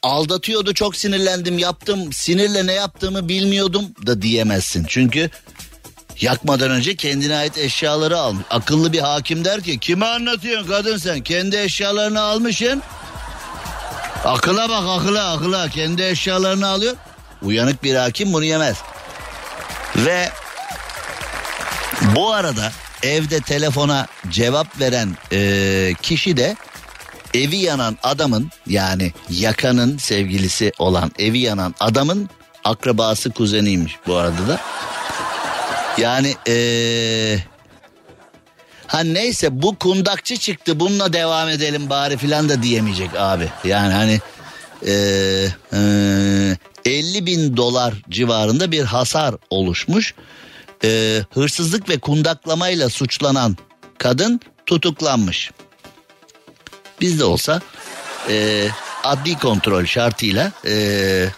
aldatıyordu 0.02 0.74
çok 0.74 0.96
sinirlendim 0.96 1.58
yaptım 1.58 2.12
sinirle 2.12 2.66
ne 2.66 2.72
yaptığımı 2.72 3.28
bilmiyordum 3.28 3.84
da 4.06 4.22
diyemezsin. 4.22 4.86
Çünkü 4.88 5.30
yakmadan 6.20 6.70
önce 6.70 6.96
kendine 6.96 7.36
ait 7.36 7.58
eşyaları 7.58 8.18
almış. 8.18 8.44
Akıllı 8.50 8.92
bir 8.92 9.00
hakim 9.00 9.44
der 9.44 9.60
ki 9.60 9.78
kime 9.78 10.06
anlatıyorsun 10.06 10.68
kadın 10.68 10.96
sen 10.96 11.20
kendi 11.20 11.56
eşyalarını 11.56 12.20
almışsın. 12.20 12.82
Akıla 14.24 14.68
bak 14.68 14.84
akıla 14.88 15.32
akıla 15.32 15.68
kendi 15.68 16.02
eşyalarını 16.02 16.66
alıyor. 16.66 16.96
Uyanık 17.42 17.82
bir 17.82 17.94
hakim 17.94 18.32
bunu 18.32 18.44
yemez. 18.44 18.76
Ve 19.96 20.30
bu 22.16 22.32
arada 22.32 22.72
evde 23.06 23.40
telefona 23.40 24.06
cevap 24.30 24.80
veren 24.80 25.16
e, 25.32 25.92
kişi 26.02 26.36
de 26.36 26.56
evi 27.34 27.56
yanan 27.56 27.98
adamın 28.02 28.50
yani 28.66 29.12
yakanın 29.30 29.98
sevgilisi 29.98 30.72
olan 30.78 31.12
evi 31.18 31.38
yanan 31.38 31.74
adamın 31.80 32.30
akrabası 32.64 33.30
kuzeniymiş 33.30 33.96
bu 34.06 34.16
arada 34.16 34.48
da. 34.48 34.60
Yani 35.98 36.34
ee, 36.48 37.38
ha 38.86 39.00
neyse 39.00 39.62
bu 39.62 39.76
kundakçı 39.78 40.36
çıktı 40.36 40.80
bununla 40.80 41.12
devam 41.12 41.48
edelim 41.48 41.90
bari 41.90 42.16
filan 42.16 42.48
da 42.48 42.62
diyemeyecek 42.62 43.10
abi. 43.18 43.48
Yani 43.64 43.92
hani 43.92 44.20
ee, 44.86 45.48
ee, 45.72 46.56
50 46.84 47.26
bin 47.26 47.56
dolar 47.56 47.94
civarında 48.10 48.72
bir 48.72 48.84
hasar 48.84 49.34
oluşmuş 49.50 50.14
e, 50.84 51.22
hırsızlık 51.34 51.88
ve 51.88 51.98
kundaklamayla 51.98 52.88
suçlanan 52.88 53.56
kadın 53.98 54.40
tutuklanmış. 54.66 55.50
Bizde 57.00 57.24
olsa 57.24 57.60
e, 58.28 58.68
adli 59.04 59.38
kontrol 59.38 59.84
şartıyla 59.84 60.52
e, 60.66 61.28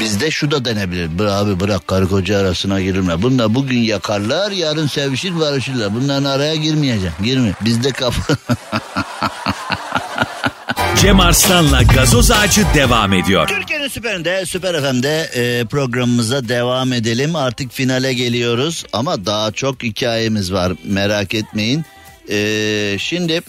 Bizde 0.00 0.30
şu 0.30 0.50
da 0.50 0.64
denebilir. 0.64 1.18
Bırak 1.18 1.32
abi 1.32 1.60
bırak 1.60 1.88
karı 1.88 2.08
koca 2.08 2.38
arasına 2.38 2.80
girilme. 2.80 3.22
Bunlar 3.22 3.54
bugün 3.54 3.78
yakarlar 3.78 4.50
yarın 4.50 4.86
sevişir 4.86 5.40
barışırlar. 5.40 5.94
Bunların 5.94 6.24
araya 6.24 6.54
girmeyeceksin. 6.54 7.24
Girme. 7.24 7.52
Bizde 7.64 7.92
kapı. 7.92 8.36
Cem 11.08 11.20
Arslan'la 11.20 11.82
gazoz 11.82 12.30
ağacı 12.30 12.66
devam 12.74 13.12
ediyor. 13.12 13.48
Türkiye'nin 13.48 13.88
süperinde, 13.88 14.46
süper 14.46 14.80
FM'de 14.80 15.30
e, 15.34 15.64
programımıza 15.64 16.48
devam 16.48 16.92
edelim. 16.92 17.36
Artık 17.36 17.72
finale 17.72 18.12
geliyoruz 18.12 18.84
ama 18.92 19.26
daha 19.26 19.52
çok 19.52 19.82
hikayemiz 19.82 20.52
var 20.52 20.72
merak 20.84 21.34
etmeyin. 21.34 21.84
E, 22.30 22.96
şimdi 22.98 23.42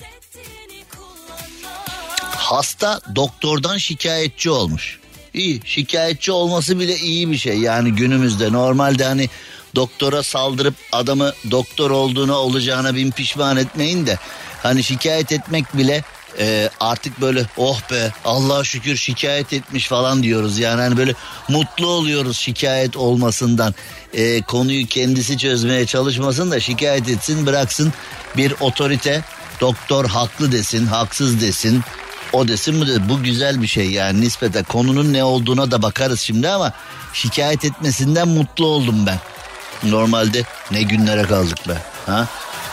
hasta 2.21 3.01
doktordan 3.15 3.77
şikayetçi 3.77 4.49
olmuş. 4.49 4.99
İyi 5.33 5.61
şikayetçi 5.65 6.31
olması 6.31 6.79
bile 6.79 6.97
iyi 6.97 7.31
bir 7.31 7.37
şey 7.37 7.57
yani 7.57 7.91
günümüzde 7.91 8.51
normalde 8.51 9.05
hani 9.05 9.29
doktora 9.75 10.23
saldırıp 10.23 10.75
adamı 10.91 11.33
doktor 11.51 11.91
olduğuna 11.91 12.35
olacağına 12.35 12.95
bin 12.95 13.11
pişman 13.11 13.57
etmeyin 13.57 14.05
de 14.05 14.17
hani 14.63 14.83
şikayet 14.83 15.31
etmek 15.31 15.77
bile 15.77 16.03
e, 16.39 16.69
artık 16.79 17.21
böyle 17.21 17.45
oh 17.57 17.81
be 17.91 18.11
Allah'a 18.25 18.63
şükür 18.63 18.95
şikayet 18.95 19.53
etmiş 19.53 19.87
falan 19.87 20.23
diyoruz 20.23 20.59
yani 20.59 20.81
hani 20.81 20.97
böyle 20.97 21.13
mutlu 21.49 21.87
oluyoruz 21.87 22.37
şikayet 22.37 22.97
olmasından 22.97 23.73
e, 24.13 24.41
konuyu 24.41 24.87
kendisi 24.87 25.37
çözmeye 25.37 25.85
çalışmasın 25.85 26.51
da 26.51 26.59
şikayet 26.59 27.09
etsin 27.09 27.45
bıraksın 27.45 27.93
bir 28.37 28.53
otorite 28.59 29.23
doktor 29.61 30.05
haklı 30.05 30.51
desin 30.51 30.85
haksız 30.85 31.41
desin 31.41 31.83
o 32.33 32.47
desin 32.47 32.75
mi 32.75 32.87
de 32.87 33.09
bu 33.09 33.23
güzel 33.23 33.61
bir 33.61 33.67
şey 33.67 33.91
yani 33.91 34.21
nispeten 34.21 34.63
konunun 34.63 35.13
ne 35.13 35.23
olduğuna 35.23 35.71
da 35.71 35.81
bakarız 35.81 36.21
şimdi 36.21 36.49
ama 36.49 36.73
şikayet 37.13 37.65
etmesinden 37.65 38.27
mutlu 38.27 38.65
oldum 38.65 39.05
ben. 39.05 39.19
Normalde 39.83 40.43
ne 40.71 40.81
günlere 40.81 41.23
kaldık 41.23 41.67
be 41.67 41.77
ha? 42.05 42.27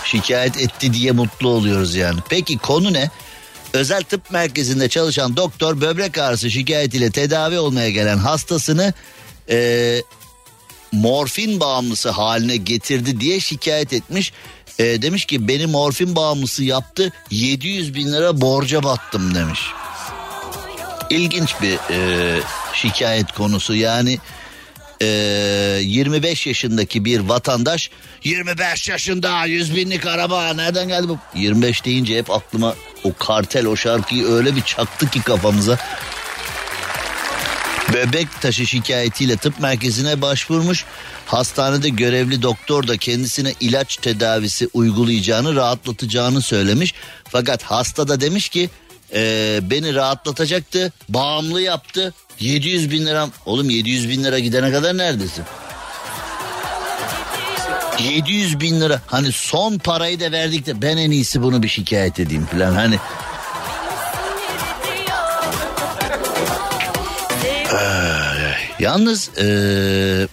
Şikayet 0.04 0.58
etti 0.58 0.92
diye 0.92 1.12
mutlu 1.12 1.48
oluyoruz 1.48 1.94
yani. 1.94 2.20
Peki 2.28 2.58
konu 2.58 2.92
ne? 2.92 3.10
Özel 3.76 4.02
tıp 4.02 4.30
merkezinde 4.30 4.88
çalışan 4.88 5.36
doktor 5.36 5.80
böbrek 5.80 6.18
ağrısı 6.18 6.50
şikayetiyle 6.50 7.10
tedavi 7.10 7.58
olmaya 7.58 7.90
gelen 7.90 8.18
hastasını 8.18 8.92
e, 9.50 10.02
morfin 10.92 11.60
bağımlısı 11.60 12.10
haline 12.10 12.56
getirdi 12.56 13.20
diye 13.20 13.40
şikayet 13.40 13.92
etmiş. 13.92 14.32
E, 14.78 15.02
demiş 15.02 15.24
ki 15.24 15.48
beni 15.48 15.66
morfin 15.66 16.16
bağımlısı 16.16 16.64
yaptı 16.64 17.12
700 17.30 17.94
bin 17.94 18.12
lira 18.12 18.40
borca 18.40 18.82
battım 18.82 19.34
demiş. 19.34 19.60
İlginç 21.10 21.54
bir 21.62 21.78
e, 21.90 22.40
şikayet 22.74 23.32
konusu 23.32 23.74
yani 23.74 24.18
e, 25.02 25.06
25 25.82 26.46
yaşındaki 26.46 27.04
bir 27.04 27.20
vatandaş 27.20 27.90
25 28.24 28.88
yaşında 28.88 29.44
100 29.44 29.76
binlik 29.76 30.06
araba 30.06 30.54
nereden 30.54 30.88
geldi 30.88 31.08
bu? 31.08 31.18
25 31.34 31.84
deyince 31.84 32.18
hep 32.18 32.30
aklıma 32.30 32.74
o 33.04 33.12
kartel 33.18 33.66
o 33.66 33.76
şarkıyı 33.76 34.26
öyle 34.26 34.56
bir 34.56 34.62
çaktı 34.62 35.10
ki 35.10 35.22
kafamıza. 35.22 35.78
Bebek 37.94 38.40
taşı 38.40 38.66
şikayetiyle 38.66 39.36
tıp 39.36 39.60
merkezine 39.60 40.22
başvurmuş. 40.22 40.84
Hastanede 41.26 41.88
görevli 41.88 42.42
doktor 42.42 42.88
da 42.88 42.96
kendisine 42.96 43.52
ilaç 43.60 43.96
tedavisi 43.96 44.68
uygulayacağını 44.74 45.56
rahatlatacağını 45.56 46.42
söylemiş. 46.42 46.94
Fakat 47.24 47.62
hasta 47.62 48.08
da 48.08 48.20
demiş 48.20 48.48
ki 48.48 48.70
e, 49.14 49.60
beni 49.62 49.94
rahatlatacaktı 49.94 50.92
bağımlı 51.08 51.60
yaptı 51.60 52.14
700 52.40 52.90
bin 52.90 53.06
lira. 53.06 53.28
Oğlum 53.46 53.70
700 53.70 54.08
bin 54.08 54.24
lira 54.24 54.38
gidene 54.38 54.72
kadar 54.72 54.98
neredesin? 54.98 55.44
700 58.00 58.60
bin 58.60 58.80
lira 58.80 59.00
hani 59.06 59.32
son 59.32 59.78
parayı 59.78 60.20
da 60.20 60.32
verdik 60.32 60.66
de 60.66 60.82
ben 60.82 60.96
en 60.96 61.10
iyisi 61.10 61.42
bunu 61.42 61.62
bir 61.62 61.68
şikayet 61.68 62.20
edeyim 62.20 62.46
falan 62.46 62.74
hani 62.74 62.98
Yalnız 68.78 69.30
ee, 69.38 70.28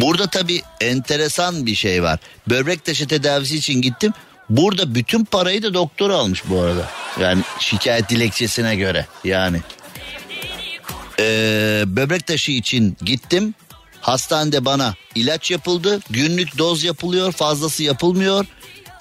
burada 0.00 0.26
tabii 0.26 0.62
enteresan 0.80 1.66
bir 1.66 1.74
şey 1.74 2.02
var. 2.02 2.18
Böbrek 2.48 2.84
taşı 2.84 3.08
tedavisi 3.08 3.56
için 3.56 3.82
gittim. 3.82 4.12
Burada 4.50 4.94
bütün 4.94 5.24
parayı 5.24 5.62
da 5.62 5.74
doktor 5.74 6.10
almış 6.10 6.42
bu 6.48 6.60
arada. 6.60 6.88
Yani 7.20 7.42
şikayet 7.58 8.08
dilekçesine 8.08 8.76
göre 8.76 9.06
yani. 9.24 9.60
Ee, 11.20 11.82
böbrek 11.86 12.26
taşı 12.26 12.52
için 12.52 12.96
gittim. 13.02 13.54
Hastanede 14.00 14.64
bana 14.64 14.94
ilaç 15.14 15.50
yapıldı. 15.50 16.00
Günlük 16.10 16.58
doz 16.58 16.84
yapılıyor 16.84 17.32
fazlası 17.32 17.82
yapılmıyor. 17.82 18.46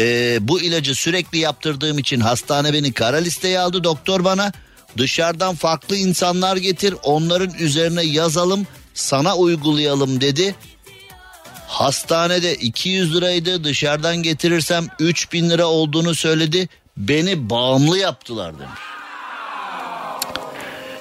Ee, 0.02 0.38
bu 0.42 0.62
ilacı 0.62 0.96
sürekli 0.96 1.38
yaptırdığım 1.38 2.00
için 2.00 2.20
hastane 2.20 2.74
beni 2.74 2.94
kara 2.94 3.18
listeye 3.18 3.60
aldı. 3.60 3.84
Doktor 3.84 4.24
bana 4.24 4.52
Dışarıdan 4.98 5.56
farklı 5.56 5.96
insanlar 5.96 6.58
getir 6.58 6.96
onların 7.04 7.54
üzerine 7.54 8.04
yazalım 8.04 8.68
sana 8.94 9.38
uygulayalım 9.38 10.22
dedi. 10.22 10.56
Hastanede 11.68 12.56
200 12.56 13.16
liraydı 13.16 13.64
dışarıdan 13.64 14.18
getirirsem 14.18 14.88
3000 15.00 15.50
lira 15.50 15.66
olduğunu 15.66 16.16
söyledi. 16.16 16.70
Beni 16.98 17.50
bağımlı 17.50 17.98
yaptılar 17.98 18.60
demiş. 18.60 18.80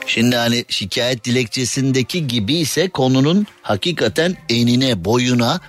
Şimdi 0.08 0.36
hani 0.36 0.64
şikayet 0.68 1.24
dilekçesindeki 1.24 2.26
gibi 2.26 2.54
ise 2.54 2.88
konunun 2.88 3.46
hakikaten 3.62 4.36
enine 4.48 5.04
boyuna 5.04 5.60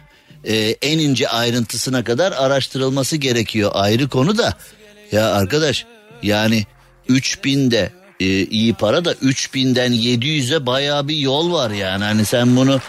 e, 0.43 0.55
en 0.81 0.99
ince 0.99 1.29
ayrıntısına 1.29 2.03
kadar 2.03 2.31
araştırılması 2.31 3.17
gerekiyor. 3.17 3.71
Ayrı 3.73 4.09
konu 4.09 4.37
da 4.37 4.53
ya 5.11 5.33
arkadaş 5.33 5.85
yani 6.23 6.65
3000 7.07 7.71
de 7.71 7.91
e, 8.19 8.25
iyi 8.25 8.73
para 8.73 9.05
da 9.05 9.13
3000'den 9.13 9.91
700'e 9.91 10.65
baya 10.65 11.07
bir 11.07 11.17
yol 11.17 11.51
var 11.51 11.71
yani. 11.71 12.03
Hani 12.03 12.25
sen 12.25 12.55
bunu 12.55 12.81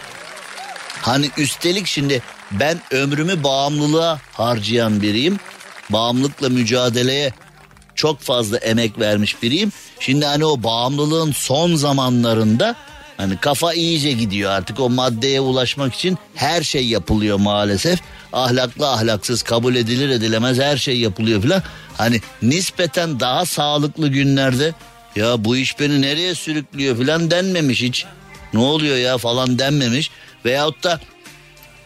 hani 1.01 1.29
üstelik 1.37 1.87
şimdi 1.87 2.21
ben 2.51 2.81
ömrümü 2.91 3.43
bağımlılığa 3.43 4.19
harcayan 4.31 5.01
biriyim. 5.01 5.39
Bağımlılıkla 5.89 6.49
mücadeleye 6.49 7.33
çok 8.01 8.19
fazla 8.19 8.57
emek 8.57 8.99
vermiş 8.99 9.43
biriyim. 9.43 9.71
Şimdi 9.99 10.25
hani 10.25 10.45
o 10.45 10.63
bağımlılığın 10.63 11.31
son 11.31 11.75
zamanlarında 11.75 12.75
hani 13.17 13.37
kafa 13.37 13.73
iyice 13.73 14.11
gidiyor 14.11 14.51
artık 14.51 14.79
o 14.79 14.89
maddeye 14.89 15.41
ulaşmak 15.41 15.93
için 15.93 16.17
her 16.35 16.63
şey 16.63 16.87
yapılıyor 16.87 17.39
maalesef. 17.39 17.99
Ahlaklı 18.33 18.89
ahlaksız 18.89 19.41
kabul 19.41 19.75
edilir 19.75 20.09
edilemez 20.09 20.59
her 20.59 20.77
şey 20.77 20.99
yapılıyor 20.99 21.41
filan. 21.41 21.63
Hani 21.97 22.21
nispeten 22.41 23.19
daha 23.19 23.45
sağlıklı 23.45 24.07
günlerde 24.07 24.73
ya 25.15 25.45
bu 25.45 25.57
iş 25.57 25.79
beni 25.79 26.01
nereye 26.01 26.35
sürüklüyor 26.35 26.97
falan 26.97 27.31
denmemiş 27.31 27.81
hiç. 27.81 28.05
Ne 28.53 28.59
oluyor 28.59 28.97
ya 28.97 29.17
falan 29.17 29.59
denmemiş. 29.59 30.11
Veyahut 30.45 30.83
da 30.83 30.99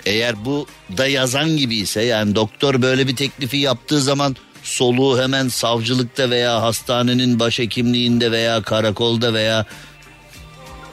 eğer 0.06 0.46
bu 0.46 0.68
da 0.98 1.08
yazan 1.08 1.58
gibi 1.58 1.76
ise 1.76 2.02
yani 2.02 2.36
doktor 2.36 2.82
böyle 2.82 3.08
bir 3.08 3.16
teklifi 3.16 3.58
yaptığı 3.58 4.02
zaman 4.02 4.36
soluğu 4.66 5.22
hemen 5.22 5.48
savcılıkta 5.48 6.30
veya 6.30 6.62
hastanenin 6.62 7.40
başhekimliğinde 7.40 8.32
veya 8.32 8.62
karakolda 8.62 9.34
veya 9.34 9.66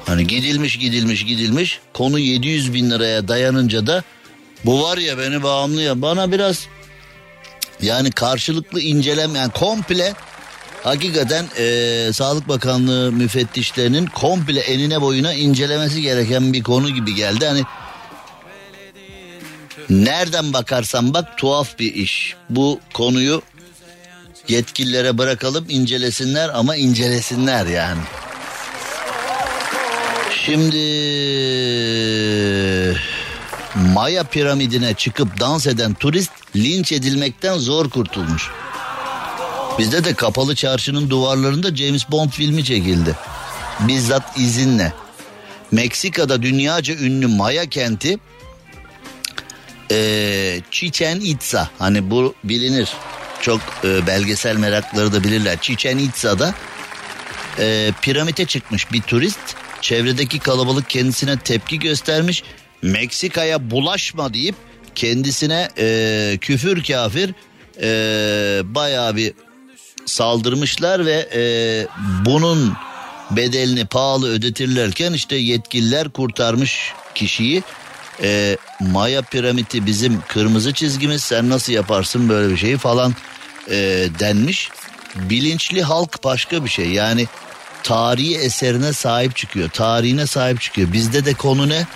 hani 0.07 0.27
gidilmiş 0.27 0.79
gidilmiş 0.79 1.27
gidilmiş 1.27 1.81
konu 1.93 2.19
700 2.19 2.75
bin 2.75 2.91
liraya 2.91 3.29
dayanınca 3.29 3.87
da 3.87 4.03
bu 4.65 4.83
var 4.83 4.99
ya 4.99 5.19
beni 5.19 5.43
bağımlı 5.43 5.83
ya 5.83 6.03
bana 6.03 6.33
biraz 6.33 6.67
yani 7.83 8.11
karşılıklı 8.11 8.81
incelem 8.81 9.35
yani 9.35 9.53
komple 9.53 10.15
hakikaten 10.83 11.47
e, 11.59 12.11
Sağlık 12.13 12.49
Bakanlığı 12.49 13.13
müfettişlerinin 13.13 14.07
komple 14.07 14.61
enine 14.61 15.01
boyuna 15.01 15.33
incelemesi 15.33 16.03
gereken 16.03 16.53
bir 16.53 16.63
konu 16.63 16.91
gibi 16.91 17.15
geldi. 17.15 17.47
Hani 17.47 17.63
nereden 19.91 20.53
bakarsan 20.53 21.15
bak 21.15 21.39
tuhaf 21.39 21.79
bir 21.79 21.95
iş. 21.95 22.35
Bu 22.51 22.81
konuyu 22.95 23.43
yetkililere 24.49 25.19
bırakalım 25.19 25.65
incelesinler 25.69 26.49
ama 26.49 26.77
incelesinler 26.77 27.67
yani. 27.67 28.01
Şimdi 30.45 30.77
Maya 33.75 34.25
piramidine 34.25 34.95
çıkıp 34.95 35.41
dans 35.41 35.67
eden 35.67 35.95
turist 35.95 36.33
linç 36.57 36.93
edilmekten 36.93 37.59
zor 37.59 37.91
kurtulmuş. 37.91 38.51
Bizde 39.79 40.05
de 40.05 40.15
kapalı 40.15 40.55
çarşının 40.55 41.11
duvarlarında 41.11 41.77
James 41.77 42.11
Bond 42.11 42.31
filmi 42.31 42.65
çekildi. 42.65 43.17
Bizzat 43.81 44.39
izinle. 44.39 44.93
Meksika'da 45.73 46.43
dünyaca 46.43 46.95
ünlü 46.95 47.27
Maya 47.27 47.67
kenti 47.69 48.19
e, 49.91 50.61
Çiçen 50.71 51.21
Itza 51.21 51.69
hani 51.79 52.11
bu 52.11 52.35
bilinir. 52.45 52.93
Çok 53.43 53.61
e, 53.85 54.07
belgesel 54.07 54.57
merakları 54.57 55.13
da 55.13 55.25
bilirler. 55.25 55.59
Çiçen 55.61 55.99
Itza'da 55.99 56.55
e, 57.59 57.93
piramite 58.03 58.45
çıkmış 58.47 58.93
bir 58.93 59.03
turist. 59.03 59.39
Çevredeki 59.81 60.39
kalabalık 60.39 60.91
kendisine 60.91 61.39
tepki 61.39 61.79
göstermiş. 61.79 62.43
Meksika'ya 62.83 63.71
bulaşma 63.71 64.35
deyip 64.35 64.55
kendisine 64.95 65.69
e, 65.79 66.39
küfür 66.41 66.85
kafir 66.85 67.35
e, 67.83 68.75
bayağı 68.75 69.17
bir 69.17 69.33
saldırmışlar 70.07 71.07
ve 71.07 71.29
e, 71.35 71.43
bunun 72.25 72.73
bedelini 73.31 73.85
pahalı 73.87 74.29
ödetirlerken 74.29 75.13
işte 75.13 75.37
yetkililer 75.37 76.09
kurtarmış 76.09 76.93
kişiyi. 77.15 77.63
E, 78.23 78.57
Maya 78.81 79.23
piramidi 79.23 79.87
bizim 79.87 80.21
kırmızı 80.29 80.73
çizgimiz 80.73 81.23
sen 81.23 81.51
nasıl 81.51 81.73
yaparsın 81.73 82.29
böyle 82.29 82.53
bir 82.53 82.57
şeyi 82.57 82.77
falan 82.77 83.15
e, 83.69 84.09
denmiş. 84.19 84.71
Bilinçli 85.17 85.83
halk 85.83 86.25
başka 86.25 86.65
bir 86.65 86.71
şey 86.71 86.91
yani 86.91 87.27
tarihi 87.83 88.37
eserine 88.37 88.93
sahip 88.93 89.37
çıkıyor 89.37 89.71
tarihine 89.71 90.27
sahip 90.27 90.61
çıkıyor 90.61 90.93
bizde 90.93 91.25
de 91.25 91.35
konu 91.35 91.69
ne? 91.69 91.87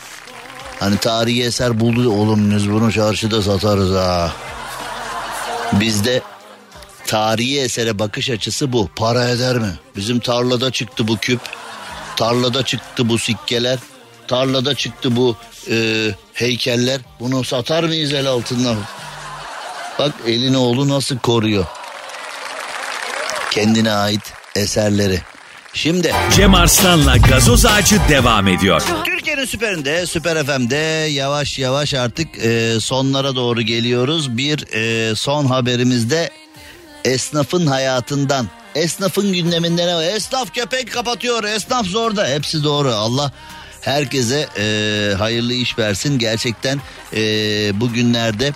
Hani 0.81 0.97
tarihi 0.97 1.43
eser 1.43 1.81
buldu 1.81 2.11
oğlum 2.11 2.57
biz 2.57 2.71
bunu 2.71 2.93
çarşıda 2.93 3.43
satarız 3.43 3.95
ha. 3.95 4.33
Bizde 5.73 6.23
tarihi 7.07 7.61
esere 7.61 7.99
bakış 7.99 8.31
açısı 8.31 8.73
bu. 8.73 8.89
Para 8.97 9.29
eder 9.29 9.59
mi? 9.59 9.73
Bizim 9.97 10.21
tarlada 10.21 10.71
çıktı 10.71 11.09
bu 11.09 11.17
küp. 11.17 11.41
Tarlada 12.17 12.63
çıktı 12.63 13.09
bu 13.09 13.19
sikkeler. 13.19 13.79
Tarlada 14.29 14.75
çıktı 14.75 15.17
bu 15.17 15.37
e, 15.71 16.09
heykeller. 16.35 17.01
Bunu 17.21 17.45
satar 17.45 17.85
mıyız 17.85 18.13
el 18.13 18.27
altından? 18.27 18.77
Bak 19.99 20.13
elin 20.27 20.55
oğlu 20.55 20.89
nasıl 20.89 21.19
koruyor. 21.19 21.65
Kendine 23.51 23.93
ait 23.93 24.33
eserleri. 24.57 25.21
Şimdi 25.73 26.13
Cem 26.37 26.55
Arslan'la 26.55 27.17
gazoz 27.17 27.67
ağacı 27.67 28.01
devam 28.09 28.49
ediyor. 28.49 28.83
Türkiye'nin 29.05 29.45
süperinde, 29.45 30.07
Süper 30.07 30.47
FM'de 30.47 30.77
yavaş 31.11 31.59
yavaş 31.59 31.95
artık 31.95 32.45
e, 32.45 32.81
sonlara 32.81 33.37
doğru 33.37 33.63
geliyoruz. 33.63 34.37
Bir 34.37 34.65
e, 34.75 35.15
son 35.15 35.45
haberimizde 35.45 36.31
esnafın 37.05 37.67
hayatından, 37.67 38.49
esnafın 38.75 39.33
gündeminde 39.33 39.87
ne 39.87 39.95
var? 39.95 40.03
Esnaf 40.03 40.55
köpek 40.55 40.93
kapatıyor, 40.93 41.45
esnaf 41.45 41.87
zorda. 41.87 42.29
Hepsi 42.29 42.65
doğru. 42.65 42.89
Allah 42.89 43.33
herkese 43.81 44.49
e, 44.59 45.15
hayırlı 45.19 45.53
iş 45.53 45.79
versin. 45.79 46.19
Gerçekten 46.19 46.81
e, 47.13 47.21
bugünlerde 47.81 48.53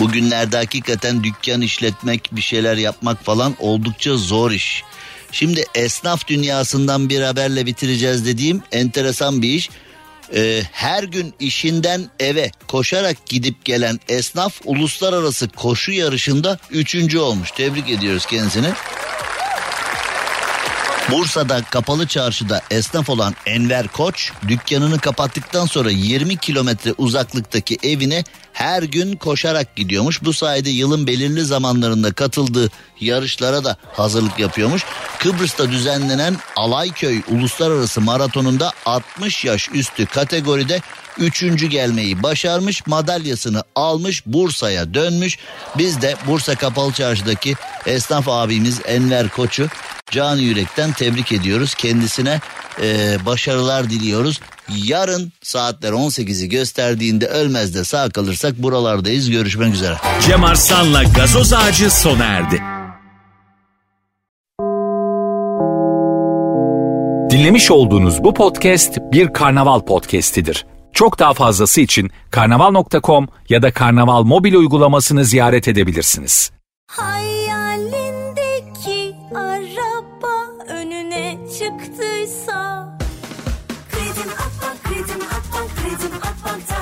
bugünlerde 0.00 0.56
hakikaten 0.56 1.24
dükkan 1.24 1.60
işletmek, 1.60 2.28
bir 2.32 2.40
şeyler 2.40 2.76
yapmak 2.76 3.24
falan 3.24 3.54
oldukça 3.58 4.16
zor 4.16 4.50
iş. 4.50 4.82
Şimdi 5.32 5.64
esnaf 5.74 6.26
dünyasından 6.26 7.08
bir 7.08 7.20
haberle 7.20 7.66
bitireceğiz 7.66 8.26
dediğim 8.26 8.62
enteresan 8.72 9.42
bir 9.42 9.48
iş. 9.48 9.70
Ee, 10.34 10.62
her 10.72 11.04
gün 11.04 11.34
işinden 11.40 12.10
eve 12.20 12.50
koşarak 12.66 13.26
gidip 13.26 13.64
gelen 13.64 14.00
esnaf 14.08 14.60
uluslararası 14.64 15.48
koşu 15.48 15.92
yarışında 15.92 16.58
üçüncü 16.70 17.18
olmuş. 17.18 17.50
Tebrik 17.50 17.90
ediyoruz 17.90 18.26
kendisini. 18.26 18.68
Bursa'da 21.12 21.62
kapalı 21.62 22.06
çarşıda 22.06 22.62
esnaf 22.70 23.08
olan 23.10 23.34
Enver 23.46 23.88
Koç 23.88 24.32
dükkanını 24.48 24.98
kapattıktan 24.98 25.66
sonra 25.66 25.90
20 25.90 26.36
kilometre 26.36 26.94
uzaklıktaki 26.98 27.78
evine 27.82 28.24
her 28.52 28.82
gün 28.82 29.16
koşarak 29.16 29.76
gidiyormuş. 29.76 30.24
Bu 30.24 30.32
sayede 30.32 30.70
yılın 30.70 31.06
belirli 31.06 31.44
zamanlarında 31.44 32.12
katıldığı 32.12 32.70
yarışlara 33.00 33.64
da 33.64 33.76
hazırlık 33.92 34.38
yapıyormuş. 34.38 34.84
Kıbrıs'ta 35.18 35.70
düzenlenen 35.70 36.36
Alayköy 36.56 37.22
Uluslararası 37.28 38.00
Maratonu'nda 38.00 38.72
60 38.86 39.44
yaş 39.44 39.68
üstü 39.74 40.06
kategoride 40.06 40.80
üçüncü 41.18 41.66
gelmeyi 41.66 42.22
başarmış 42.22 42.86
madalyasını 42.86 43.62
almış 43.74 44.26
Bursa'ya 44.26 44.94
dönmüş. 44.94 45.38
Biz 45.78 46.02
de 46.02 46.16
Bursa 46.26 46.54
Kapalı 46.54 46.92
Çarşı'daki 46.92 47.54
esnaf 47.86 48.28
abimiz 48.28 48.80
Enver 48.84 49.28
Koç'u 49.28 49.68
canı 50.10 50.40
yürekten 50.40 50.92
tebrik 50.92 51.32
ediyoruz. 51.32 51.74
Kendisine 51.74 52.40
e, 52.82 53.16
başarılar 53.26 53.90
diliyoruz. 53.90 54.40
Yarın 54.76 55.32
saatler 55.42 55.92
18'i 55.92 56.48
gösterdiğinde 56.48 57.26
ölmez 57.26 57.74
de 57.74 57.84
sağ 57.84 58.08
kalırsak 58.08 58.58
buralardayız. 58.58 59.30
Görüşmek 59.30 59.74
üzere. 59.74 59.94
Cem 60.26 60.44
Arslan'la 60.44 61.02
gazoz 61.02 61.52
ağacı 61.52 61.90
sona 61.90 62.24
erdi. 62.24 62.62
Dinlemiş 67.30 67.70
olduğunuz 67.70 68.24
bu 68.24 68.34
podcast 68.34 68.98
bir 69.12 69.32
karnaval 69.32 69.80
podcastidir. 69.80 70.66
Çok 70.92 71.18
daha 71.18 71.34
fazlası 71.34 71.80
için 71.80 72.10
karnaval.com 72.30 73.28
ya 73.48 73.62
da 73.62 73.72
karnaval 73.72 74.22
mobil 74.22 74.54
uygulamasını 74.54 75.24
ziyaret 75.24 75.68
edebilirsiniz. 75.68 76.50
Hayalindeki 76.90 79.14
araba 79.34 80.64
önüne 80.68 81.38
çıktıysa 81.58 82.88
Kredim 83.90 84.30
Akbank, 84.32 84.84
kredim 84.84 85.22
Akbank, 85.26 85.70
kredim 85.76 86.16
Akbank'ta 86.16 86.76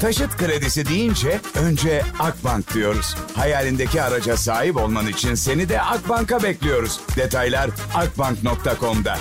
Taşıt 0.00 0.36
kredisi 0.36 0.88
deyince 0.88 1.40
önce 1.54 2.02
Akbank 2.18 2.74
diyoruz. 2.74 3.16
Hayalindeki 3.36 4.02
araca 4.02 4.36
sahip 4.36 4.76
olman 4.76 5.06
için 5.06 5.34
seni 5.34 5.68
de 5.68 5.82
Akbank'a 5.82 6.42
bekliyoruz. 6.42 7.00
Detaylar 7.16 7.70
akbank.com'da. 7.94 9.18